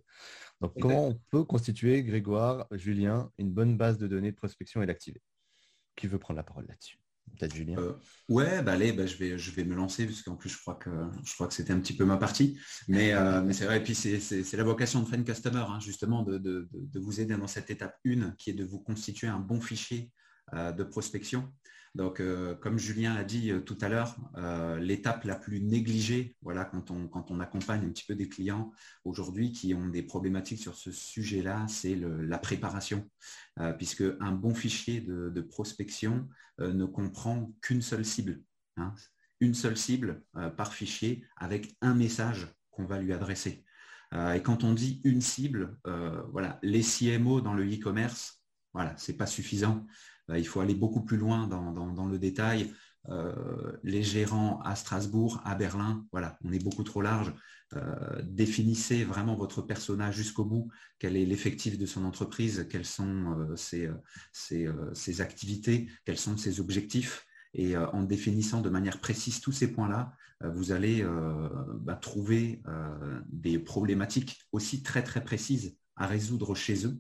Donc, 0.62 0.74
comment 0.82 1.10
on 1.10 1.20
peut 1.30 1.44
constituer, 1.44 2.04
Grégoire, 2.04 2.66
Julien, 2.72 3.30
une 3.38 3.52
bonne 3.52 3.78
base 3.78 4.00
de 4.00 4.08
données 4.08 4.32
de 4.32 4.36
prospection 4.36 4.82
et 4.82 4.88
l'activer? 4.88 5.22
Qui 5.96 6.08
veut 6.08 6.18
prendre 6.18 6.38
la 6.38 6.44
parole 6.44 6.66
là-dessus? 6.68 6.98
Peut-être 7.38 7.54
Julien. 7.56 7.78
Euh, 7.78 7.94
ouais, 8.30 8.62
bah 8.64 8.74
allez, 8.74 8.94
bah, 8.94 9.06
je, 9.06 9.18
vais, 9.18 9.38
je 9.38 9.52
vais 9.52 9.64
me 9.64 9.76
lancer, 9.76 10.06
parce 10.06 10.22
qu'en 10.22 10.36
plus, 10.36 10.50
je 10.50 10.60
crois 10.60 10.76
que, 10.76 10.90
je 11.26 11.34
crois 11.34 11.48
que 11.48 11.54
c'était 11.54 11.74
un 11.74 11.80
petit 11.80 11.96
peu 11.96 12.06
ma 12.06 12.18
partie. 12.18 12.58
Mais, 12.88 13.14
euh, 13.14 13.42
mais 13.46 13.54
c'est 13.54 13.66
vrai, 13.66 13.78
et 13.78 13.84
puis 13.84 13.96
c'est 13.96 14.54
la 14.54 14.64
vocation 14.64 15.02
de 15.02 15.06
Friend 15.06 15.26
Customer, 15.26 15.66
hein, 15.68 15.80
justement, 15.80 16.24
de, 16.24 16.38
de, 16.38 16.70
vous 17.00 17.20
aider 17.20 17.36
dans 17.36 17.48
cette 17.48 17.70
étape 17.70 17.98
1, 18.06 18.32
qui 18.38 18.50
est 18.50 18.54
de 18.54 18.64
vous 18.66 18.80
constituer 18.80 19.28
un 19.28 19.40
bon 19.40 19.60
fichier 19.60 20.12
euh, 20.54 20.72
de 20.72 20.84
prospection. 20.84 21.52
Donc, 21.96 22.22
euh, 22.22 22.56
comme 22.56 22.80
Julien 22.80 23.14
a 23.16 23.24
dit 23.24 23.52
euh, 23.52 23.60
tout 23.60 23.78
à 23.82 23.88
l'heure, 23.88 24.16
euh, 24.38 24.80
l'étape 24.80 25.26
la 25.26 25.36
plus 25.36 25.62
négligée, 25.62 26.36
voilà, 26.42 26.66
quand 26.66 26.90
on, 26.90 27.40
accompagne 27.40 27.86
un 27.86 27.90
petit 27.90 28.06
peu 28.06 28.16
des 28.16 28.28
clients 28.28 28.72
aujourd'hui 29.06 29.52
qui 29.52 29.76
ont 29.76 29.88
des 29.88 30.02
problématiques 30.02 30.60
sur 30.60 30.76
ce 30.76 30.92
sujet-là, 30.92 31.68
c'est 31.68 31.96
la 31.96 32.38
préparation, 32.38 33.10
puisque 33.78 34.04
un 34.20 34.32
bon 34.32 34.54
fichier 34.54 35.02
de, 35.02 35.42
prospection 35.42 36.28
ne 36.60 36.86
comprend 36.86 37.52
qu'une 37.62 37.82
seule 37.82 38.06
cible, 38.06 38.44
hein. 38.78 38.94
une 39.40 39.54
seule 39.54 39.78
cible 39.78 40.24
par 40.56 40.74
fichier 40.74 41.26
avec 41.38 41.76
un 41.82 41.96
message 41.96 42.48
qu'on 42.72 42.86
va 42.86 43.00
lui 43.00 43.14
adresser. 43.14 43.66
et 44.14 44.42
quand 44.42 44.64
on 44.64 44.74
dit 44.74 45.02
une 45.04 45.22
cible, 45.22 45.78
voilà, 46.32 46.60
les 46.62 46.84
CMO 46.84 47.42
dans 47.42 47.54
le 47.54 47.66
e-commerce, 47.66 48.44
voilà, 48.74 48.96
c'est 48.98 49.18
pas 49.18 49.28
suffisant. 49.28 49.86
Euh, 50.30 50.38
il 50.38 50.48
faut 50.48 50.60
aller 50.60 50.76
beaucoup 50.76 51.02
plus 51.02 51.18
loin 51.18 51.48
dans, 51.48 52.08
le 52.08 52.20
détail. 52.20 52.74
Euh, 53.10 53.78
les 53.84 54.04
gérants 54.04 54.60
à 54.62 54.76
Strasbourg, 54.76 55.42
à 55.44 55.56
Berlin, 55.56 56.06
voilà, 56.12 56.38
on 56.44 56.52
est 56.52 56.64
beaucoup 56.64 56.84
trop 56.84 57.02
large. 57.02 57.34
Euh, 57.76 58.22
définissez 58.24 59.04
vraiment 59.04 59.36
votre 59.36 59.62
personnage 59.62 60.16
jusqu'au 60.16 60.46
bout, 60.46 60.70
quel 61.00 61.18
est 61.18 61.26
l'effectif 61.26 61.78
de 61.78 61.86
son 61.86 62.06
entreprise, 62.06 62.68
quelles 62.70 62.86
sont 62.86 63.48
ses, 63.56 63.90
activités, 65.22 65.90
quels 66.06 66.20
sont 66.20 66.38
ses 66.38 66.60
objectifs? 66.60 67.26
Et 67.56 67.78
en 67.78 68.04
définissant 68.04 68.62
de 68.62 68.70
manière 68.70 69.00
précise 69.00 69.40
tous 69.40 69.52
ces 69.52 69.72
points-là, 69.72 70.16
vous 70.42 70.72
allez 70.72 71.06
bah, 71.82 71.96
trouver 71.96 72.64
des 73.28 73.60
problématiques 73.60 74.42
aussi 74.52 74.82
très 74.82 75.04
très 75.04 75.24
précises 75.24 75.78
à 75.96 76.08
résoudre 76.08 76.56
chez 76.56 76.88
eux 76.88 77.00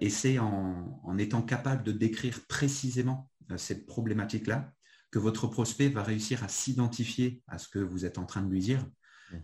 et 0.00 0.10
c'est 0.10 0.38
en, 0.38 1.18
étant 1.18 1.42
capable 1.42 1.82
de 1.82 1.92
décrire 1.92 2.40
précisément 2.48 3.30
euh, 3.50 3.56
cette 3.56 3.86
problématique-là 3.86 4.72
que 5.10 5.18
votre 5.18 5.46
prospect 5.46 5.88
va 5.88 6.02
réussir 6.02 6.44
à 6.44 6.48
s'identifier 6.48 7.42
à 7.46 7.58
ce 7.58 7.68
que 7.68 7.78
vous 7.78 8.04
êtes 8.04 8.18
en 8.18 8.26
train 8.26 8.42
de 8.42 8.50
lui 8.50 8.60
dire. 8.60 8.86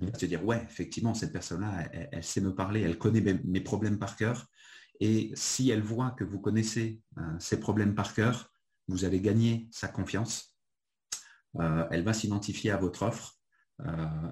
Il 0.00 0.10
va 0.10 0.18
se 0.18 0.26
dire, 0.26 0.44
ouais, 0.44 0.62
effectivement, 0.64 1.12
cette 1.14 1.32
personne-là, 1.32 1.88
elle, 2.10 2.24
sait 2.24 2.40
me 2.40 2.54
parler, 2.54 2.80
elle 2.80 2.96
connaît 2.96 3.20
mes, 3.44 3.60
problèmes 3.60 3.98
par 3.98 4.16
cœur. 4.16 4.46
Et 5.00 5.30
si 5.34 5.70
elle 5.70 5.82
voit 5.82 6.12
que 6.12 6.24
vous 6.24 6.38
connaissez 6.38 7.02
euh, 7.18 7.22
ces 7.38 7.60
problèmes 7.60 7.94
par 7.94 8.14
cœur, 8.14 8.50
vous 8.88 9.04
allez 9.04 9.20
gagner 9.20 9.68
sa 9.70 9.88
confiance. 9.88 10.56
elle 11.58 12.02
va 12.02 12.12
s'identifier 12.12 12.70
à 12.70 12.76
votre 12.76 13.02
offre. 13.02 13.38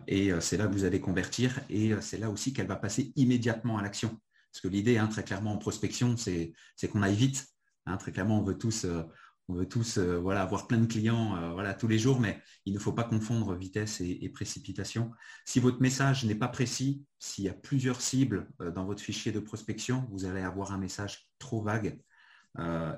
et 0.07 0.31
c'est 0.41 0.59
là 0.59 0.67
que 0.67 0.73
vous 0.73 0.85
allez 0.85 1.01
convertir. 1.01 1.61
Et 1.71 1.95
c'est 2.01 2.19
là 2.19 2.29
aussi 2.31 2.53
qu'elle 2.53 2.67
va 2.67 2.77
passer 2.77 3.13
immédiatement 3.17 3.79
à 3.79 3.83
l'action. 3.83 4.19
Parce 4.53 4.61
que 4.61 4.69
l'idée, 4.69 4.99
hein, 4.99 5.07
très 5.07 5.25
clairement, 5.25 5.53
en 5.53 5.59
prospection, 5.59 6.17
c'est 6.17 6.53
qu'on 6.91 7.03
aille 7.03 7.15
vite. 7.15 7.47
Hein. 7.87 7.97
très 7.97 8.13
clairement, 8.13 8.39
on 8.39 8.45
veut 8.45 8.59
tous, 8.59 8.85
euh, 8.85 9.03
euh, 9.49 10.29
avoir 10.29 10.67
plein 10.67 10.79
de 10.79 10.87
clients 10.87 11.37
euh, 11.37 11.73
tous 11.79 11.89
les 11.89 11.99
jours, 11.99 12.21
mais 12.21 12.39
il 12.67 12.75
ne 12.75 12.79
faut 12.79 12.93
pas 12.93 13.05
confondre 13.05 13.55
vitesse 13.55 14.03
et, 14.03 14.29
précipitation. 14.29 15.11
Si 15.47 15.59
votre 15.59 15.81
message 15.81 16.27
n'est 16.27 16.35
pas 16.35 16.49
précis, 16.49 17.07
s'il 17.19 17.45
y 17.45 17.49
a 17.49 17.55
plusieurs 17.55 18.03
cibles 18.03 18.47
dans 18.75 18.85
votre 18.85 19.03
fichier 19.03 19.33
de 19.33 19.41
prospection, 19.41 20.07
vous 20.11 20.27
allez 20.27 20.43
avoir 20.43 20.73
un 20.73 20.79
message 20.79 21.31
trop 21.39 21.63
vague. 21.63 21.99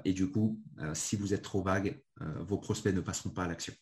et 0.05 0.13
du 0.13 0.31
coup, 0.31 0.61
si 0.93 1.17
vous 1.17 1.35
êtes 1.35 1.43
trop 1.43 1.63
vague, 1.63 2.03
vos 2.41 2.59
prospects 2.59 2.95
ne 2.95 3.01
passeront 3.01 3.31
pas 3.31 3.45
à 3.45 3.49
l'action. 3.49 3.75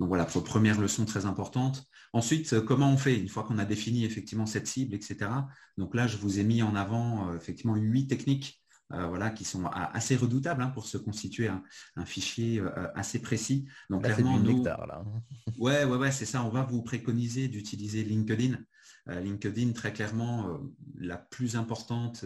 Donc 0.00 0.08
voilà, 0.08 0.24
première 0.24 0.80
leçon 0.80 1.04
très 1.04 1.24
importante. 1.24 1.84
Ensuite, 2.12 2.52
euh, 2.52 2.60
comment 2.60 2.90
on 2.90 2.96
fait 2.96 3.18
une 3.18 3.28
fois 3.28 3.44
qu'on 3.44 3.58
a 3.58 3.64
défini 3.64 4.04
effectivement 4.04 4.46
cette 4.46 4.66
cible, 4.66 4.94
etc. 4.94 5.30
Donc 5.78 5.94
là, 5.94 6.06
je 6.06 6.16
vous 6.16 6.40
ai 6.40 6.44
mis 6.44 6.62
en 6.62 6.74
avant 6.74 7.30
euh, 7.30 7.36
effectivement 7.36 7.76
huit 7.76 8.08
techniques 8.08 8.60
euh, 8.92 9.06
voilà, 9.06 9.30
qui 9.30 9.44
sont 9.44 9.64
assez 9.66 10.16
redoutables 10.16 10.62
hein, 10.62 10.70
pour 10.70 10.86
se 10.86 10.98
constituer 10.98 11.48
un, 11.48 12.04
fichier 12.04 12.62
assez 12.94 13.20
précis. 13.20 13.66
Donc 13.88 14.04
clairement, 14.04 14.38
nous... 14.38 14.64
là. 14.64 15.04
ouais, 15.58 15.84
ouais, 15.84 15.96
ouais, 15.96 16.12
c'est 16.12 16.26
ça. 16.26 16.44
On 16.44 16.50
va 16.50 16.62
vous 16.62 16.82
préconiser 16.82 17.48
d'utiliser 17.48 18.04
LinkedIn. 18.04 18.58
LinkedIn, 19.06 19.72
très 19.72 19.92
clairement, 19.92 20.60
la 20.98 21.18
plus 21.18 21.56
importante 21.56 22.24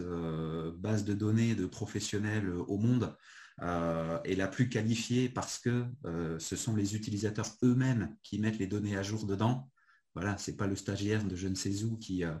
base 0.77 1.03
de 1.03 1.13
données 1.13 1.55
de 1.55 1.65
professionnels 1.65 2.53
au 2.67 2.77
monde. 2.77 3.15
Euh, 3.61 4.21
est 4.23 4.35
la 4.35 4.47
plus 4.47 4.69
qualifiée 4.69 5.27
parce 5.27 5.59
que 5.59 5.85
euh, 6.05 6.39
ce 6.39 6.55
sont 6.55 6.75
les 6.77 6.95
utilisateurs 6.95 7.57
eux-mêmes 7.63 8.15
qui 8.23 8.39
mettent 8.39 8.57
les 8.57 8.67
données 8.67 8.95
à 8.95 9.03
jour 9.03 9.25
dedans. 9.25 9.69
Voilà, 10.15 10.37
c'est 10.37 10.55
pas 10.55 10.65
le 10.65 10.75
stagiaire 10.75 11.25
de 11.25 11.35
je 11.35 11.47
ne 11.47 11.55
sais 11.55 11.83
où 11.83 11.97
qui, 11.97 12.23
euh, 12.23 12.33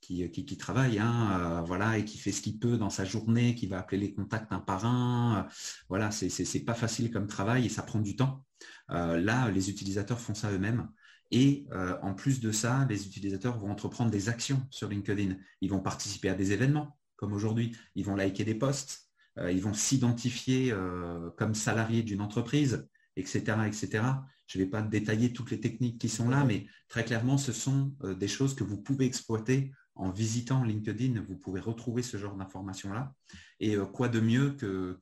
qui, 0.00 0.28
qui, 0.30 0.56
travaille, 0.56 0.98
hein, 0.98 1.62
voilà, 1.66 1.98
et 1.98 2.04
qui 2.04 2.18
fait 2.18 2.32
ce 2.32 2.40
qu'il 2.40 2.58
peut 2.58 2.78
dans 2.78 2.90
sa 2.90 3.04
journée, 3.04 3.54
qui 3.54 3.66
va 3.66 3.80
appeler 3.80 3.98
les 3.98 4.14
contacts 4.14 4.50
un 4.50 4.60
par 4.60 4.86
un. 4.86 5.46
voilà, 5.88 6.10
c'est, 6.10 6.64
pas 6.64 6.74
facile 6.74 7.10
comme 7.10 7.26
travail 7.26 7.66
et 7.66 7.68
ça 7.68 7.82
prend 7.82 8.00
du 8.00 8.16
temps. 8.16 8.44
là, 8.88 9.50
les 9.50 9.70
utilisateurs 9.70 10.20
font 10.20 10.34
ça 10.34 10.50
eux-mêmes. 10.50 10.88
Et 11.30 11.66
en 12.02 12.14
plus 12.14 12.40
de 12.40 12.50
ça, 12.50 12.86
les 12.90 13.06
utilisateurs 13.06 13.58
vont 13.58 13.70
entreprendre 13.70 14.10
des 14.10 14.28
actions 14.28 14.66
sur 14.70 14.88
LinkedIn. 14.88 15.36
Ils 15.60 15.70
vont 15.70 15.80
participer 15.80 16.28
à 16.28 16.34
des 16.34 16.52
événements, 16.52 16.98
comme 17.16 17.32
aujourd'hui. 17.32 17.76
Ils 17.94 18.04
vont 18.04 18.16
liker 18.16 18.44
des 18.44 18.56
posts. 18.56 19.11
Euh, 19.38 19.50
ils 19.50 19.62
vont 19.62 19.74
s'identifier 19.74 20.72
euh, 20.72 21.30
comme 21.36 21.54
salariés 21.54 22.02
d'une 22.02 22.20
entreprise, 22.20 22.86
etc., 23.16 23.40
etc. 23.66 24.04
Je 24.46 24.58
ne 24.58 24.64
vais 24.64 24.70
pas 24.70 24.82
détailler 24.82 25.32
toutes 25.32 25.50
les 25.50 25.60
techniques 25.60 25.98
qui 25.98 26.08
sont 26.08 26.28
là, 26.28 26.44
mais 26.44 26.66
très 26.88 27.04
clairement, 27.04 27.38
ce 27.38 27.52
sont 27.52 27.94
euh, 28.04 28.14
des 28.14 28.28
choses 28.28 28.54
que 28.54 28.64
vous 28.64 28.80
pouvez 28.80 29.06
exploiter 29.06 29.72
en 29.94 30.10
visitant 30.10 30.64
LinkedIn. 30.64 31.22
Vous 31.22 31.36
pouvez 31.36 31.60
retrouver 31.60 32.02
ce 32.02 32.16
genre 32.16 32.36
d'informations-là. 32.36 33.14
Et 33.60 33.76
quoi 33.92 34.08
de 34.08 34.20
mieux 34.20 34.52
que, 34.52 34.98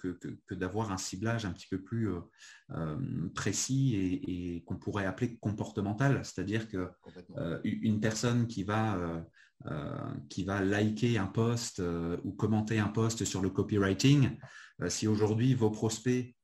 d'avoir 0.51 0.91
un 0.91 0.99
ciblage 0.99 1.47
un 1.47 1.53
petit 1.53 1.69
peu 1.69 1.81
plus 1.81 2.11
précis 3.35 3.95
et, 3.95 4.63
qu'on 4.67 4.77
pourrait 4.77 5.07
appeler 5.07 5.37
comportemental, 5.37 6.23
c'est-à-dire 6.25 6.69
qu'une 6.69 8.01
personne 8.01 8.49
qui 8.49 8.65
va 8.65 9.25
qui 10.29 10.45
va 10.45 10.63
liker 10.63 11.19
un 11.19 11.27
post 11.27 11.81
euh, 11.81 12.17
ou 12.25 12.33
commenter 12.33 12.79
un 12.79 12.89
post 12.89 13.25
sur 13.25 13.43
le 13.43 13.51
copywriting, 13.51 14.31
euh, 14.81 14.89
si 14.89 15.07
aujourd'hui 15.07 15.55
vos 15.55 15.71
prospects 15.71 16.35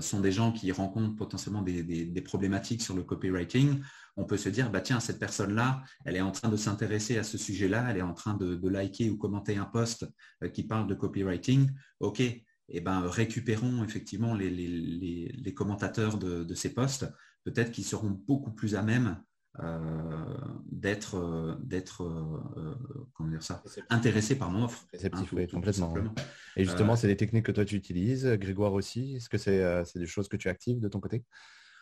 sont 0.00 0.20
des 0.20 0.30
gens 0.30 0.52
qui 0.52 0.70
rencontrent 0.70 1.16
potentiellement 1.16 1.62
des, 1.62 2.22
problématiques 2.24 2.82
sur 2.82 2.94
le 2.94 3.02
copywriting, 3.02 3.82
on 4.16 4.24
peut 4.24 4.36
se 4.36 4.48
dire, 4.48 4.70
bah 4.70 4.80
tiens, 4.80 5.00
cette 5.00 5.18
personne-là, 5.18 5.82
elle 6.04 6.14
est 6.14 6.20
en 6.20 6.30
train 6.30 6.48
de 6.48 6.56
s'intéresser 6.56 7.18
à 7.18 7.24
ce 7.24 7.36
sujet-là, 7.36 7.88
elle 7.90 7.96
est 7.96 8.02
en 8.02 8.14
train 8.14 8.34
de, 8.34 8.68
liker 8.68 9.10
ou 9.10 9.16
commenter 9.16 9.56
un 9.56 9.64
post 9.64 10.06
qui 10.54 10.62
parle 10.62 10.86
de 10.86 10.94
copywriting. 10.94 11.68
OK, 11.98 12.20
et 12.20 12.44
eh 12.68 12.80
ben, 12.80 13.00
récupérons 13.00 13.82
effectivement 13.82 14.34
les, 14.34 15.52
commentateurs 15.56 16.16
de, 16.16 16.44
de, 16.44 16.54
ces 16.54 16.72
posts. 16.72 17.06
Peut-être 17.42 17.72
qu'ils 17.72 17.84
seront 17.84 18.10
beaucoup 18.10 18.52
plus 18.52 18.76
à 18.76 18.82
même 18.82 19.08
euh, 19.08 19.29
d'être 20.70 21.16
euh, 21.16 21.56
d'être 21.60 22.04
euh, 22.04 22.74
comment 23.12 23.30
dire 23.30 23.42
ça 23.42 23.62
intéressé 23.90 24.38
par 24.38 24.50
mon 24.50 24.64
offre 24.64 24.86
hein, 24.94 25.24
complètement 25.50 25.92
et 26.56 26.64
justement 26.64 26.94
c'est 26.94 27.08
des 27.08 27.16
techniques 27.16 27.46
que 27.46 27.52
toi 27.52 27.64
tu 27.64 27.74
utilises 27.74 28.26
Grégoire 28.26 28.72
aussi? 28.72 29.16
Est-ce 29.16 29.28
que 29.28 29.38
c'est 29.38 29.98
des 29.98 30.06
choses 30.06 30.28
que 30.28 30.36
tu 30.36 30.48
actives 30.48 30.80
de 30.80 30.88
ton 30.88 31.00
côté? 31.00 31.24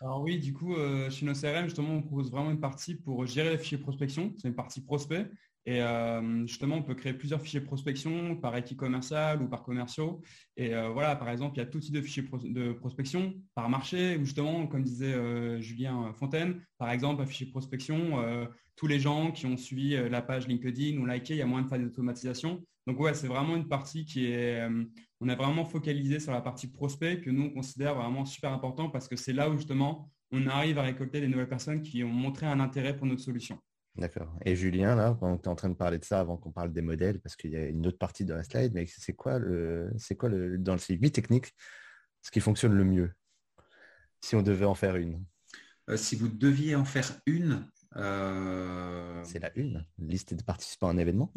Alors 0.00 0.22
oui, 0.22 0.38
du 0.38 0.52
coup, 0.52 0.76
chez 1.10 1.26
nos 1.26 1.34
CRM, 1.34 1.64
justement, 1.64 1.94
on 1.94 2.02
propose 2.02 2.30
vraiment 2.30 2.52
une 2.52 2.60
partie 2.60 2.94
pour 2.94 3.26
gérer 3.26 3.50
les 3.50 3.58
fichiers 3.58 3.78
prospection. 3.78 4.32
C'est 4.36 4.46
une 4.46 4.54
partie 4.54 4.80
prospect. 4.80 5.28
Et 5.68 5.82
euh, 5.82 6.46
justement, 6.46 6.76
on 6.76 6.82
peut 6.82 6.94
créer 6.94 7.12
plusieurs 7.12 7.42
fichiers 7.42 7.60
prospection 7.60 8.36
par 8.36 8.56
équipe 8.56 8.78
commerciale 8.78 9.42
ou 9.42 9.48
par 9.48 9.62
commerciaux. 9.62 10.22
Et 10.56 10.74
euh, 10.74 10.88
voilà, 10.88 11.14
par 11.14 11.28
exemple, 11.28 11.56
il 11.56 11.58
y 11.58 11.62
a 11.62 11.66
tout 11.66 11.78
type 11.78 11.92
de 11.92 12.00
fichiers 12.00 12.22
de 12.22 12.72
prospection 12.72 13.34
par 13.54 13.68
marché, 13.68 14.16
ou 14.16 14.24
justement, 14.24 14.66
comme 14.66 14.82
disait 14.82 15.12
euh, 15.12 15.60
Julien 15.60 16.14
Fontaine, 16.14 16.64
par 16.78 16.88
exemple, 16.88 17.20
un 17.20 17.26
fichier 17.26 17.50
prospection, 17.50 18.16
tous 18.76 18.86
les 18.86 18.98
gens 18.98 19.30
qui 19.30 19.44
ont 19.44 19.58
suivi 19.58 19.94
la 20.08 20.22
page 20.22 20.48
LinkedIn 20.48 20.96
ou 21.00 21.04
liké, 21.04 21.34
il 21.34 21.38
y 21.38 21.42
a 21.42 21.46
moins 21.46 21.60
de 21.60 21.68
faire 21.68 21.78
des 21.78 21.84
automatisations. 21.84 22.64
Donc 22.86 22.98
ouais, 22.98 23.12
c'est 23.12 23.28
vraiment 23.28 23.54
une 23.54 23.68
partie 23.68 24.06
qui 24.06 24.24
est 24.24 24.66
on 25.20 25.28
a 25.28 25.34
vraiment 25.34 25.66
focalisé 25.66 26.18
sur 26.18 26.32
la 26.32 26.40
partie 26.40 26.68
prospect 26.68 27.20
que 27.20 27.28
nous, 27.28 27.42
on 27.42 27.50
considère 27.50 27.94
vraiment 27.94 28.24
super 28.24 28.54
important 28.54 28.88
parce 28.88 29.06
que 29.06 29.16
c'est 29.16 29.34
là 29.34 29.50
où 29.50 29.56
justement, 29.56 30.10
on 30.30 30.46
arrive 30.46 30.78
à 30.78 30.82
récolter 30.82 31.20
des 31.20 31.28
nouvelles 31.28 31.48
personnes 31.48 31.82
qui 31.82 32.02
ont 32.04 32.08
montré 32.08 32.46
un 32.46 32.60
intérêt 32.60 32.96
pour 32.96 33.06
notre 33.06 33.20
solution. 33.20 33.58
D'accord. 33.98 34.32
Et 34.44 34.54
Julien, 34.54 34.94
là, 34.94 35.16
quand 35.18 35.36
tu 35.38 35.44
es 35.44 35.48
en 35.48 35.56
train 35.56 35.68
de 35.68 35.74
parler 35.74 35.98
de 35.98 36.04
ça 36.04 36.20
avant 36.20 36.36
qu'on 36.36 36.52
parle 36.52 36.72
des 36.72 36.82
modèles, 36.82 37.20
parce 37.20 37.34
qu'il 37.34 37.50
y 37.50 37.56
a 37.56 37.66
une 37.66 37.84
autre 37.86 37.98
partie 37.98 38.24
de 38.24 38.32
la 38.32 38.44
slide, 38.44 38.72
mais 38.72 38.86
c'est 38.86 39.12
quoi 39.12 39.40
le 39.40 39.90
c'est 39.98 40.14
quoi 40.14 40.28
le 40.28 40.56
dans 40.56 40.78
ces 40.78 40.94
huit 40.94 41.10
techniques 41.10 41.52
ce 42.22 42.30
qui 42.30 42.40
fonctionne 42.40 42.74
le 42.74 42.84
mieux 42.84 43.12
si 44.20 44.36
on 44.36 44.42
devait 44.42 44.66
en 44.66 44.74
faire 44.74 44.96
une? 44.96 45.24
Euh, 45.90 45.96
Si 45.96 46.14
vous 46.14 46.28
deviez 46.28 46.76
en 46.76 46.84
faire 46.84 47.20
une, 47.26 47.66
euh, 47.96 49.22
c'est 49.24 49.40
la 49.40 49.50
une, 49.56 49.84
liste 49.98 50.34
de 50.34 50.42
participants 50.42 50.88
à 50.88 50.92
un 50.92 50.98
événement. 50.98 51.32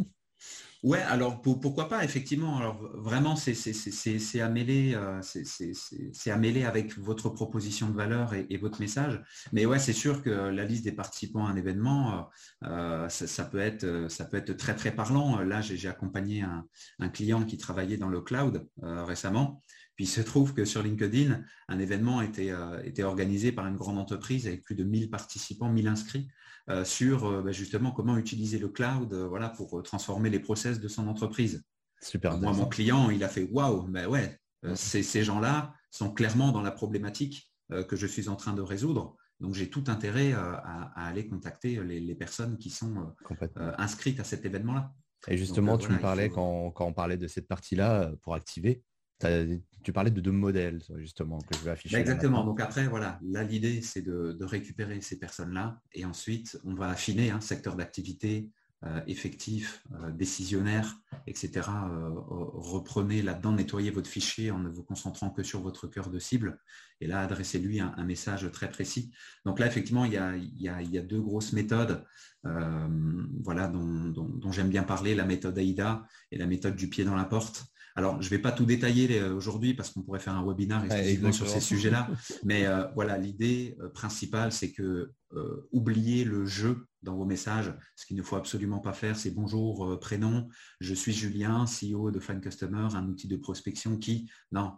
Ouais, 0.84 1.00
alors 1.00 1.44
pourquoi 1.44 1.88
pas, 1.88 2.04
effectivement. 2.04 2.58
Alors 2.58 2.82
vraiment, 2.96 3.36
c'est 3.36 4.42
à 4.42 4.50
mêler, 4.50 4.96
euh, 4.96 6.68
avec 6.68 6.98
votre 6.98 7.30
proposition 7.30 7.88
de 7.90 7.96
valeur 7.96 8.34
et, 8.34 8.58
votre 8.58 8.82
message. 8.82 9.22
Mais 9.54 9.68
ouais, 9.68 9.78
c'est 9.78 9.94
sûr 9.94 10.24
que 10.24 10.32
la 10.32 10.66
liste 10.66 10.84
des 10.84 10.92
participants 10.92 11.46
à 11.46 11.52
un 11.52 11.56
événement, 11.56 12.30
euh, 12.64 13.08
ça, 13.10 13.46
peut 13.46 13.60
être, 13.60 14.08
ça 14.10 14.26
peut 14.26 14.38
être 14.38 14.54
très 14.54 14.76
très 14.76 14.92
parlant. 14.96 15.40
Là, 15.42 15.62
j'ai 15.62 15.88
accompagné 15.88 16.42
un, 16.42 17.10
client 17.10 17.46
qui 17.46 17.58
travaillait 17.58 17.98
dans 17.98 18.10
le 18.10 18.22
cloud 18.22 18.68
euh, 18.82 19.04
récemment. 19.04 19.62
Puis 19.96 20.06
il 20.06 20.08
se 20.08 20.22
trouve 20.22 20.56
que 20.56 20.66
sur 20.66 20.82
LinkedIn, 20.82 21.44
un 21.68 21.80
événement 21.80 22.24
était, 22.24 22.52
était 22.84 23.04
organisé 23.04 23.52
par 23.52 23.68
une 23.68 23.76
grande 23.76 24.00
entreprise 24.00 24.48
avec 24.48 24.64
plus 24.64 24.74
de 24.74 24.84
1000 24.84 25.12
participants, 25.12 25.70
1000 25.70 25.88
inscrits. 25.88 26.28
Euh, 26.72 26.86
sur 26.86 27.26
euh, 27.26 27.42
bah, 27.42 27.52
justement 27.52 27.92
comment 27.92 28.18
utiliser 28.18 28.58
le 28.58 28.70
cloud 28.70 29.14
euh, 29.14 29.28
voilà, 29.28 29.50
pour 29.50 29.84
transformer 29.84 30.30
les 30.30 30.40
process 30.40 30.80
de 30.80 30.88
son 30.88 31.08
entreprise. 31.08 31.64
Super. 32.02 32.38
Moi, 32.38 32.54
mon 32.54 32.66
client, 32.66 33.10
il 33.10 33.24
a 33.24 33.28
fait 33.28 33.48
waouh, 33.52 33.88
mais 33.88 34.06
ouais, 34.06 34.40
ces 34.74 35.24
gens-là 35.24 35.74
sont 35.92 36.12
clairement 36.12 36.52
dans 36.52 36.62
la 36.62 36.72
problématique 36.72 37.52
que 37.88 37.96
je 37.96 38.08
suis 38.08 38.28
en 38.28 38.36
train 38.36 38.54
de 38.54 38.62
résoudre. 38.62 39.16
Donc 39.40 39.54
j'ai 39.54 39.70
tout 39.70 39.84
intérêt 39.86 40.34
à, 40.34 40.92
aller 40.96 41.28
contacter 41.28 41.84
les, 41.84 42.16
personnes 42.16 42.58
qui 42.58 42.72
sont 42.72 43.14
inscrites 43.78 44.20
à 44.20 44.24
cet 44.24 44.46
événement-là. 44.46 44.92
Et 45.28 45.38
justement, 45.38 45.78
tu 45.78 45.92
me 45.92 46.00
parlais 46.00 46.30
quand, 46.30 46.72
quand, 46.72 46.88
on 46.88 46.94
parlait 46.94 47.18
de 47.18 47.28
cette 47.28 47.48
partie-là 47.48 48.12
pour 48.24 48.34
activer, 48.34 48.82
tu 49.84 49.94
parlais 49.94 50.12
de 50.12 50.22
deux 50.22 50.32
modèles, 50.32 50.80
justement, 50.98 51.40
que 51.40 51.58
je 51.58 51.64
vais 51.64 51.72
afficher. 51.72 51.98
exactement. 51.98 52.44
Donc 52.44 52.60
après, 52.60 52.88
voilà, 52.88 53.20
là, 53.24 53.44
l'idée, 53.44 53.82
c'est 53.82 54.02
de, 54.02 54.38
récupérer 54.44 55.02
ces 55.02 55.18
personnes-là 55.18 55.80
et 55.94 56.06
ensuite, 56.06 56.60
on 56.64 56.74
va 56.74 56.90
affiner 56.90 57.32
un 57.32 57.38
hein, 57.38 57.42
secteur 57.42 57.76
d'activité, 57.76 58.50
euh, 58.84 59.00
effectif, 59.06 59.84
euh, 59.94 60.10
décisionnaire, 60.10 60.98
etc. 61.28 61.70
Euh, 61.70 62.10
reprenez 62.16 63.22
là-dedans, 63.22 63.52
nettoyez 63.52 63.92
votre 63.92 64.10
fichier 64.10 64.50
en 64.50 64.58
ne 64.58 64.70
vous 64.70 64.82
concentrant 64.82 65.30
que 65.30 65.44
sur 65.44 65.62
votre 65.62 65.86
cœur 65.86 66.10
de 66.10 66.18
cible. 66.18 66.60
Et 67.00 67.06
là, 67.06 67.22
adressez-lui 67.22 67.80
un, 67.80 68.04
message 68.04 68.52
très 68.52 68.72
précis. 68.72 69.12
Donc 69.46 69.60
là, 69.60 69.68
effectivement, 69.68 70.04
il 70.06 70.14
y 70.14 70.18
a, 70.18 71.02
deux 71.04 71.22
grosses 71.22 71.54
méthodes 71.54 72.04
voilà, 72.44 73.68
dont 73.68 74.52
j'aime 74.52 74.70
bien 74.70 74.84
parler, 74.84 75.14
la 75.14 75.26
méthode 75.26 75.60
AIDA 75.60 76.04
et 76.32 76.40
la 76.40 76.48
méthode 76.48 76.76
du 76.76 76.90
pied 76.90 77.04
dans 77.04 77.16
la 77.16 77.26
porte. 77.26 77.66
Alors, 77.96 78.22
je 78.22 78.28
ne 78.28 78.30
vais 78.30 78.40
pas 78.40 78.52
tout 78.52 78.66
détailler 78.66 79.22
aujourd'hui 79.24 79.74
parce 79.74 79.92
qu'on 79.92 80.02
pourrait 80.02 80.20
faire 80.20 80.36
un 80.36 80.46
webinaire 80.46 80.84
exclusivement 80.86 81.32
sur 81.32 81.48
ces 81.48 81.60
sujets-là. 81.60 82.10
Mais 82.44 82.66
euh, 82.66 82.88
voilà, 82.96 83.18
l'idée 83.18 83.78
euh, 83.82 83.90
principale, 83.90 84.52
c'est 84.52 84.72
que 84.72 85.12
euh, 85.34 85.68
oubliez 85.72 86.24
le 86.24 86.46
jeu 86.46 86.88
dans 87.04 87.16
vos 87.16 87.26
messages. 87.26 87.74
Ce 87.96 88.06
qu'il 88.06 88.18
ne 88.18 88.22
faut 88.22 88.36
absolument 88.36 88.80
pas 88.80 88.94
faire, 88.94 89.16
c'est 89.18 89.32
bonjour, 89.32 90.00
prénom, 90.00 90.48
je 90.80 90.94
suis 90.94 91.14
Julien, 91.14 91.66
CEO 91.66 92.12
de 92.12 92.20
Fan 92.20 92.40
Customer, 92.42 92.88
un 92.94 93.08
outil 93.08 93.28
de 93.28 93.38
prospection 93.38 93.98
qui, 93.98 94.30
non, 94.52 94.74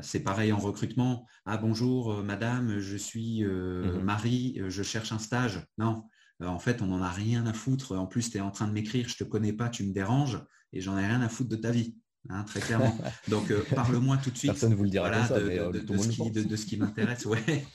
c'est 0.00 0.20
pareil 0.20 0.52
en 0.52 0.58
recrutement. 0.58 1.26
Ah 1.44 1.58
bonjour 1.58 2.24
madame, 2.24 2.78
je 2.78 2.96
suis 2.96 3.42
mm-hmm. 3.42 4.02
Marie, 4.02 4.60
je 4.66 4.82
cherche 4.82 5.12
un 5.12 5.18
stage. 5.18 5.66
Non, 5.76 6.04
en 6.40 6.58
fait, 6.58 6.80
on 6.80 6.86
n'en 6.86 7.02
a 7.02 7.10
rien 7.10 7.46
à 7.46 7.52
foutre. 7.52 7.96
En 7.98 8.06
plus, 8.06 8.30
tu 8.30 8.38
es 8.38 8.40
en 8.40 8.50
train 8.50 8.66
de 8.66 8.72
m'écrire, 8.72 9.08
je 9.08 9.14
ne 9.14 9.26
te 9.26 9.30
connais 9.30 9.52
pas, 9.52 9.68
tu 9.68 9.84
me 9.84 9.92
déranges 9.92 10.42
et 10.72 10.80
j'en 10.80 10.96
ai 10.98 11.06
rien 11.06 11.20
à 11.20 11.28
foutre 11.28 11.50
de 11.50 11.56
ta 11.56 11.70
vie. 11.70 11.96
Hein, 12.28 12.44
très 12.44 12.60
clairement. 12.60 12.96
Donc, 13.28 13.50
euh, 13.50 13.62
parle-moi 13.74 14.16
tout 14.18 14.30
de 14.30 14.38
suite. 14.38 14.52
Personne 14.52 14.74
vous 14.74 14.84
le 14.84 14.90
dira 14.90 15.10
de, 15.10 15.96
ce 15.96 16.66
qui, 16.66 16.76
m'intéresse. 16.76 17.24
Ouais. 17.26 17.66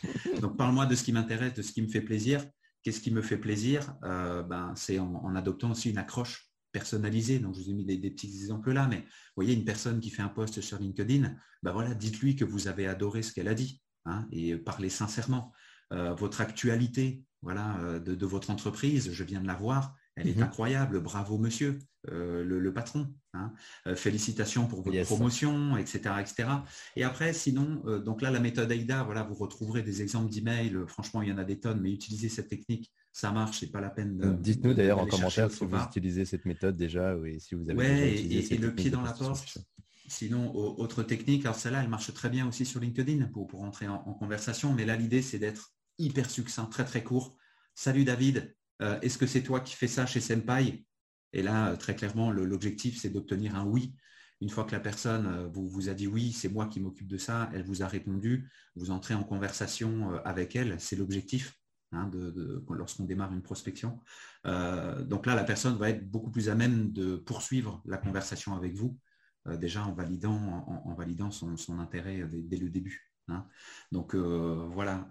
Donc, 0.42 0.58
parle-moi 0.58 0.86
de 0.86 0.96
ce 0.96 1.04
qui 1.04 1.12
m'intéresse, 1.12 1.54
de 1.54 1.62
ce 1.62 1.72
qui 1.72 1.82
me 1.82 1.88
fait 1.88 2.02
plaisir. 2.02 2.46
Qu'est-ce 2.84 3.02
qui 3.02 3.12
me 3.12 3.22
fait 3.22 3.38
plaisir? 3.38 3.96
Euh, 4.04 4.44
ben, 4.44 4.74
C'est 4.76 5.00
en, 5.00 5.36
adoptant 5.36 5.72
aussi 5.72 5.90
une 5.90 5.98
accroche 5.98 6.50
personnalisée. 6.72 7.40
Donc, 7.40 7.56
je 7.56 7.62
vous 7.62 7.70
ai 7.70 7.74
mis 7.74 7.86
des, 7.86 8.10
petits 8.10 8.28
exemples 8.28 8.72
là, 8.72 8.88
mais 8.88 9.00
vous 9.00 9.36
voyez, 9.44 9.54
une 9.54 9.66
personne 9.66 10.00
qui 10.00 10.10
fait 10.10 10.22
un 10.22 10.30
post 10.30 10.62
sur 10.62 10.80
LinkedIn, 10.80 11.36
ben 11.64 11.72
voilà, 11.74 11.94
dites-lui 11.94 12.36
que 12.36 12.46
vous 12.46 12.68
avez 12.68 12.88
adoré 12.88 13.24
ce 13.24 13.34
qu'elle 13.34 13.48
a 13.48 13.54
dit 13.54 13.82
hein, 14.06 14.28
et 14.32 14.56
parlez 14.56 14.90
sincèrement. 14.90 15.52
Euh, 15.92 16.14
votre 16.14 16.42
actualité 16.42 17.24
voilà, 17.42 18.00
de, 18.00 18.26
votre 18.26 18.50
entreprise, 18.50 19.12
je 19.12 19.24
viens 19.24 19.42
de 19.42 19.48
la 19.48 19.56
voir, 19.56 19.96
elle 20.18 20.28
est 20.28 20.36
mhm. 20.36 20.44
incroyable, 20.44 21.00
bravo 21.00 21.38
monsieur, 21.38 21.80
euh, 22.10 22.44
le, 22.44 22.74
patron. 22.74 23.08
Hein. 23.34 23.54
Euh, 23.86 23.96
félicitations 23.96 24.66
pour 24.66 24.82
votre 24.82 25.04
promotion, 25.04 25.78
etc., 25.78 26.00
etc. 26.20 26.50
Et 26.96 27.04
après, 27.04 27.34
sinon, 27.34 27.84
euh, 27.86 28.00
donc 28.00 28.22
là, 28.22 28.32
la 28.32 28.40
méthode 28.40 28.72
AIDA, 28.72 29.04
voilà, 29.04 29.24
vous 29.24 29.36
retrouverez 29.36 29.84
des 29.84 30.02
exemples 30.02 30.32
d'emails. 30.32 30.76
Franchement, 30.88 31.22
il 31.22 31.30
y 31.30 31.32
en 31.32 31.38
a 31.38 31.44
des 31.44 31.60
tonnes, 31.60 31.80
mais 31.82 31.92
utilisez 31.92 32.30
cette 32.30 32.50
technique, 32.50 32.92
ça 33.14 33.32
marche, 33.32 33.60
c'est 33.60 33.72
pas 33.72 33.82
la 33.82 33.92
peine 33.92 34.18
de. 34.18 34.34
Dites-nous 34.34 34.74
d'ailleurs 34.74 35.00
en 35.00 35.06
commentaire 35.06 35.52
si 35.52 35.64
vous 35.64 35.78
utilisez 35.78 36.26
cette 36.26 36.46
méthode 36.46 36.76
déjà 36.76 37.16
ou 37.16 37.26
si 37.40 37.54
vous 37.56 37.70
avez 37.70 37.78
déjà 37.78 38.08
utilisé 38.08 38.56
et, 38.56 38.58
le 38.58 38.74
pied 38.74 38.90
dans 38.90 39.02
la 39.02 39.14
porte. 39.14 39.60
Sinon, 40.10 40.56
autre 40.56 41.04
technique, 41.04 41.46
alors 41.46 41.58
celle-là, 41.58 41.84
elle 41.84 41.90
marche 41.90 42.14
très 42.14 42.30
bien 42.30 42.48
aussi 42.48 42.66
sur 42.66 42.80
LinkedIn 42.80 43.26
pour, 43.26 43.46
pour 43.46 43.64
entrer 43.64 43.88
en, 43.88 43.96
en 43.96 44.14
conversation, 44.14 44.74
mais 44.74 44.86
là, 44.86 44.96
l'idée, 44.96 45.22
c'est 45.22 45.38
d'être 45.38 45.74
hyper 46.00 46.30
succinct, 46.30 46.66
très 46.66 46.86
très 46.86 47.04
court. 47.04 47.36
Salut 47.76 48.06
David, 48.06 48.56
euh, 48.82 49.00
est-ce 49.02 49.18
que 49.18 49.26
c'est 49.28 49.44
toi 49.44 49.60
qui 49.60 49.76
fais 49.76 49.88
ça 49.88 50.06
chez 50.06 50.22
Senpai? 50.22 50.86
Et 51.34 51.42
là, 51.42 51.76
très 51.78 51.96
clairement, 51.96 52.32
l'objectif, 52.32 53.00
c'est 53.00 53.10
d'obtenir 53.10 53.56
un 53.56 53.66
oui. 53.66 53.96
Une 54.40 54.50
fois 54.50 54.66
que 54.66 54.72
la 54.72 54.80
personne 54.80 55.26
euh, 55.26 55.48
vous, 55.48 55.90
a 55.90 55.94
dit 55.94 56.08
oui, 56.08 56.32
c'est 56.32 56.50
moi 56.50 56.68
qui 56.68 56.80
m'occupe 56.80 57.08
de 57.08 57.18
ça, 57.18 57.50
elle 57.54 57.64
vous 57.64 57.82
a 57.82 57.88
répondu, 57.88 58.50
vous 58.76 58.92
entrez 58.92 59.14
en 59.14 59.24
conversation 59.24 60.14
euh, 60.14 60.20
avec 60.26 60.56
elle, 60.56 60.80
c'est 60.80 60.96
l'objectif. 60.96 61.54
Hein, 61.94 62.12
lorsqu'on 62.70 63.06
démarre 63.06 63.32
une 63.32 63.42
prospection. 63.42 64.02
donc 64.44 65.26
là, 65.26 65.36
la 65.36 65.46
personne 65.46 65.78
va 65.78 65.90
être 65.90 66.06
beaucoup 66.12 66.30
plus 66.30 66.50
à 66.50 66.54
même 66.54 66.92
de 66.92 67.16
poursuivre 67.16 67.82
la 67.86 67.96
conversation 67.96 68.58
avec 68.58 68.76
vous, 68.76 69.00
déjà 69.46 69.86
en 69.86 69.94
validant, 69.94 70.66
en, 70.84 70.94
validant 70.96 71.32
son, 71.32 71.80
intérêt 71.80 72.28
dès, 72.30 72.58
le 72.58 72.70
début. 72.70 73.10
Hein. 73.30 73.48
Donc 73.94 74.16
voilà, 74.16 75.08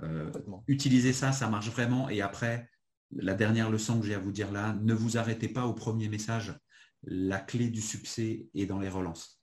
utilisez 0.68 1.14
ça, 1.14 1.32
ça 1.32 1.48
marche 1.48 1.70
vraiment. 1.70 2.10
Et 2.10 2.20
après, 2.20 2.68
la 3.12 3.34
dernière 3.34 3.70
leçon 3.70 4.00
que 4.00 4.06
j'ai 4.06 4.14
à 4.14 4.18
vous 4.18 4.32
dire 4.32 4.52
là, 4.52 4.76
ne 4.82 4.94
vous 4.94 5.16
arrêtez 5.16 5.48
pas 5.48 5.66
au 5.66 5.74
premier 5.74 6.08
message. 6.08 6.58
La 7.02 7.38
clé 7.38 7.68
du 7.68 7.80
succès 7.80 8.48
est 8.54 8.66
dans 8.66 8.80
les 8.80 8.88
relances. 8.88 9.40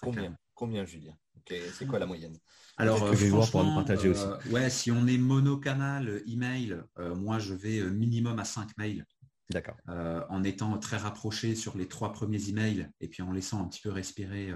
Combien 0.00 0.36
Combien, 0.54 0.84
Julien? 0.84 1.16
C'est 1.48 1.86
quoi 1.86 1.98
la 1.98 2.06
moyenne? 2.06 2.38
Alors, 2.76 3.02
euh, 3.04 3.14
franchement, 3.14 3.74
partager 3.74 4.08
aussi. 4.08 4.24
Euh, 4.24 4.50
ouais, 4.50 4.70
si 4.70 4.90
on 4.90 5.06
est 5.06 5.18
monocanal 5.18 6.22
email, 6.26 6.82
euh, 6.98 7.14
moi 7.14 7.38
je 7.38 7.54
vais 7.54 7.82
minimum 7.90 8.38
à 8.38 8.44
5 8.44 8.76
mails. 8.78 9.04
D'accord. 9.48 9.76
en 9.86 10.42
étant 10.42 10.76
très 10.76 10.96
rapproché 10.96 11.54
sur 11.54 11.78
les 11.78 11.86
trois 11.86 12.10
premiers 12.10 12.48
emails 12.48 12.90
et 13.00 13.06
puis 13.06 13.22
en 13.22 13.30
laissant 13.30 13.62
un 13.62 13.68
petit 13.68 13.80
peu 13.80 13.90
respirer 13.90 14.52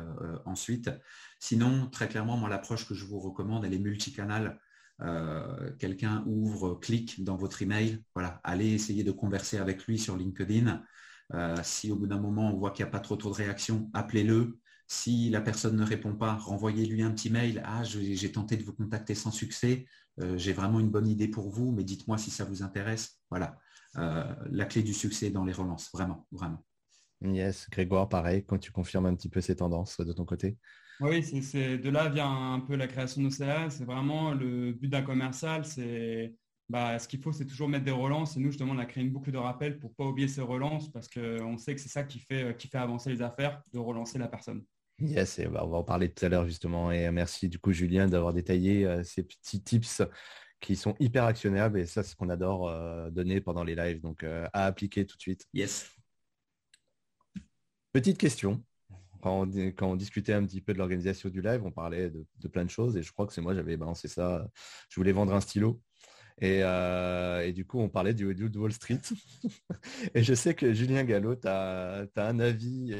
ensuite. 0.46 0.90
Sinon, 1.38 1.86
très 1.86 2.08
clairement, 2.08 2.36
moi 2.36 2.48
l'approche 2.48 2.88
que 2.88 2.94
je 2.94 3.04
vous 3.04 3.20
recommande, 3.20 3.64
elle 3.64 3.72
est 3.72 3.78
multicanal. 3.78 4.58
Euh, 5.02 5.70
quelqu'un 5.78 6.22
ouvre, 6.26 6.74
clique 6.74 7.24
dans 7.24 7.36
votre 7.36 7.62
email, 7.62 8.02
voilà, 8.14 8.40
allez 8.44 8.68
essayer 8.68 9.02
de 9.02 9.12
converser 9.12 9.58
avec 9.58 9.86
lui 9.86 9.98
sur 9.98 10.16
LinkedIn. 10.16 10.82
Euh, 11.32 11.56
si 11.62 11.90
au 11.90 11.96
bout 11.96 12.06
d'un 12.06 12.18
moment 12.18 12.52
on 12.52 12.58
voit 12.58 12.70
qu'il 12.72 12.84
n'y 12.84 12.88
a 12.88 12.92
pas 12.92 13.00
trop, 13.00 13.16
trop 13.16 13.30
de 13.30 13.34
réactions, 13.34 13.90
appelez-le. 13.94 14.58
Si 14.88 15.30
la 15.30 15.40
personne 15.40 15.76
ne 15.76 15.84
répond 15.84 16.14
pas, 16.16 16.34
renvoyez-lui 16.34 17.02
un 17.02 17.12
petit 17.12 17.30
mail. 17.30 17.62
Ah, 17.64 17.84
j'ai 17.84 18.32
tenté 18.32 18.56
de 18.56 18.64
vous 18.64 18.72
contacter 18.72 19.14
sans 19.14 19.30
succès. 19.30 19.86
Euh, 20.20 20.36
j'ai 20.36 20.52
vraiment 20.52 20.80
une 20.80 20.90
bonne 20.90 21.06
idée 21.06 21.28
pour 21.28 21.48
vous, 21.48 21.70
mais 21.70 21.84
dites-moi 21.84 22.18
si 22.18 22.30
ça 22.30 22.44
vous 22.44 22.62
intéresse. 22.62 23.20
Voilà. 23.30 23.56
la 23.94 24.64
clé 24.66 24.82
du 24.82 24.92
succès 24.92 25.30
dans 25.30 25.44
les 25.44 25.52
relances, 25.52 25.90
vraiment, 25.92 26.26
vraiment. 26.32 26.64
Yes, 27.22 27.68
Grégoire, 27.70 28.08
pareil, 28.08 28.44
quand 28.44 28.58
tu 28.58 28.72
confirmes 28.72 29.06
un 29.06 29.14
petit 29.14 29.28
peu 29.28 29.40
ces 29.40 29.56
tendances 29.56 30.00
de 30.00 30.12
ton 30.12 30.24
côté. 30.24 30.56
Oui, 31.00 31.22
c'est 31.22 31.78
de 31.78 31.90
là 31.90 32.08
vient 32.08 32.52
un 32.52 32.60
peu 32.60 32.76
la 32.76 32.86
création 32.86 33.22
de 33.22 33.26
nos 33.26 33.70
C'est 33.70 33.84
vraiment 33.84 34.32
le 34.32 34.72
but 34.72 34.88
d'un 34.88 35.02
commercial. 35.02 35.64
C'est 35.64 36.34
bah, 36.68 36.98
ce 36.98 37.08
qu'il 37.08 37.20
faut, 37.20 37.32
c'est 37.32 37.46
toujours 37.46 37.68
mettre 37.68 37.84
des 37.84 37.90
relances. 37.90 38.36
Et 38.36 38.40
nous, 38.40 38.50
justement, 38.50 38.74
on 38.74 38.78
a 38.78 38.86
créé 38.86 39.02
une 39.02 39.10
boucle 39.10 39.32
de 39.32 39.38
rappel 39.38 39.78
pour 39.78 39.90
ne 39.90 39.94
pas 39.94 40.04
oublier 40.04 40.28
ces 40.28 40.42
relances 40.42 40.90
parce 40.92 41.08
qu'on 41.08 41.56
sait 41.56 41.74
que 41.74 41.80
c'est 41.80 41.88
ça 41.88 42.04
qui 42.04 42.18
fait, 42.20 42.56
qui 42.56 42.68
fait 42.68 42.78
avancer 42.78 43.10
les 43.10 43.22
affaires, 43.22 43.62
de 43.72 43.78
relancer 43.78 44.18
la 44.18 44.28
personne. 44.28 44.62
Yes, 45.00 45.40
on 45.46 45.50
va 45.50 45.62
en 45.62 45.82
parler 45.82 46.12
tout 46.12 46.24
à 46.24 46.28
l'heure 46.28 46.44
justement. 46.44 46.92
Et 46.92 47.10
merci 47.10 47.48
du 47.48 47.58
coup, 47.58 47.72
Julien, 47.72 48.06
d'avoir 48.06 48.34
détaillé 48.34 48.86
euh, 48.86 49.02
ces 49.02 49.22
petits 49.22 49.62
tips 49.62 50.02
qui 50.60 50.76
sont 50.76 50.94
hyper 51.00 51.24
actionnables. 51.24 51.78
Et 51.78 51.86
ça, 51.86 52.02
c'est 52.02 52.10
ce 52.10 52.16
qu'on 52.16 52.28
adore 52.28 52.68
euh, 52.68 53.10
donner 53.10 53.40
pendant 53.40 53.64
les 53.64 53.74
lives. 53.74 54.00
Donc, 54.00 54.22
euh, 54.22 54.46
à 54.52 54.66
appliquer 54.66 55.06
tout 55.06 55.16
de 55.16 55.22
suite. 55.22 55.46
Yes. 55.54 55.90
Petite 57.92 58.18
question 58.18 58.62
quand 59.20 59.46
on, 59.82 59.96
discutait 59.96 60.32
un 60.32 60.44
petit 60.44 60.60
peu 60.60 60.72
de 60.72 60.78
l'organisation 60.78 61.28
du 61.28 61.40
live, 61.40 61.62
on 61.64 61.70
parlait 61.70 62.10
de, 62.10 62.48
plein 62.48 62.64
de 62.64 62.70
choses 62.70 62.96
et 62.96 63.02
je 63.02 63.12
crois 63.12 63.26
que 63.26 63.32
c'est 63.32 63.40
moi, 63.40 63.54
j'avais 63.54 63.76
balancé 63.76 64.08
ça. 64.08 64.46
Je 64.88 64.96
voulais 64.96 65.12
vendre 65.12 65.34
un 65.34 65.40
stylo. 65.40 65.80
Et, 66.40 66.60
euh, 66.62 67.52
du 67.52 67.66
coup, 67.66 67.80
on 67.80 67.88
parlait 67.88 68.14
du, 68.14 68.34
de 68.34 68.58
Wall 68.58 68.72
Street. 68.72 69.00
et 70.14 70.22
je 70.22 70.34
sais 70.34 70.54
que 70.54 70.72
Julien 70.72 71.04
Gallo, 71.04 71.36
tu 71.36 71.48
as, 71.48 72.06
un 72.16 72.40
avis 72.40 72.94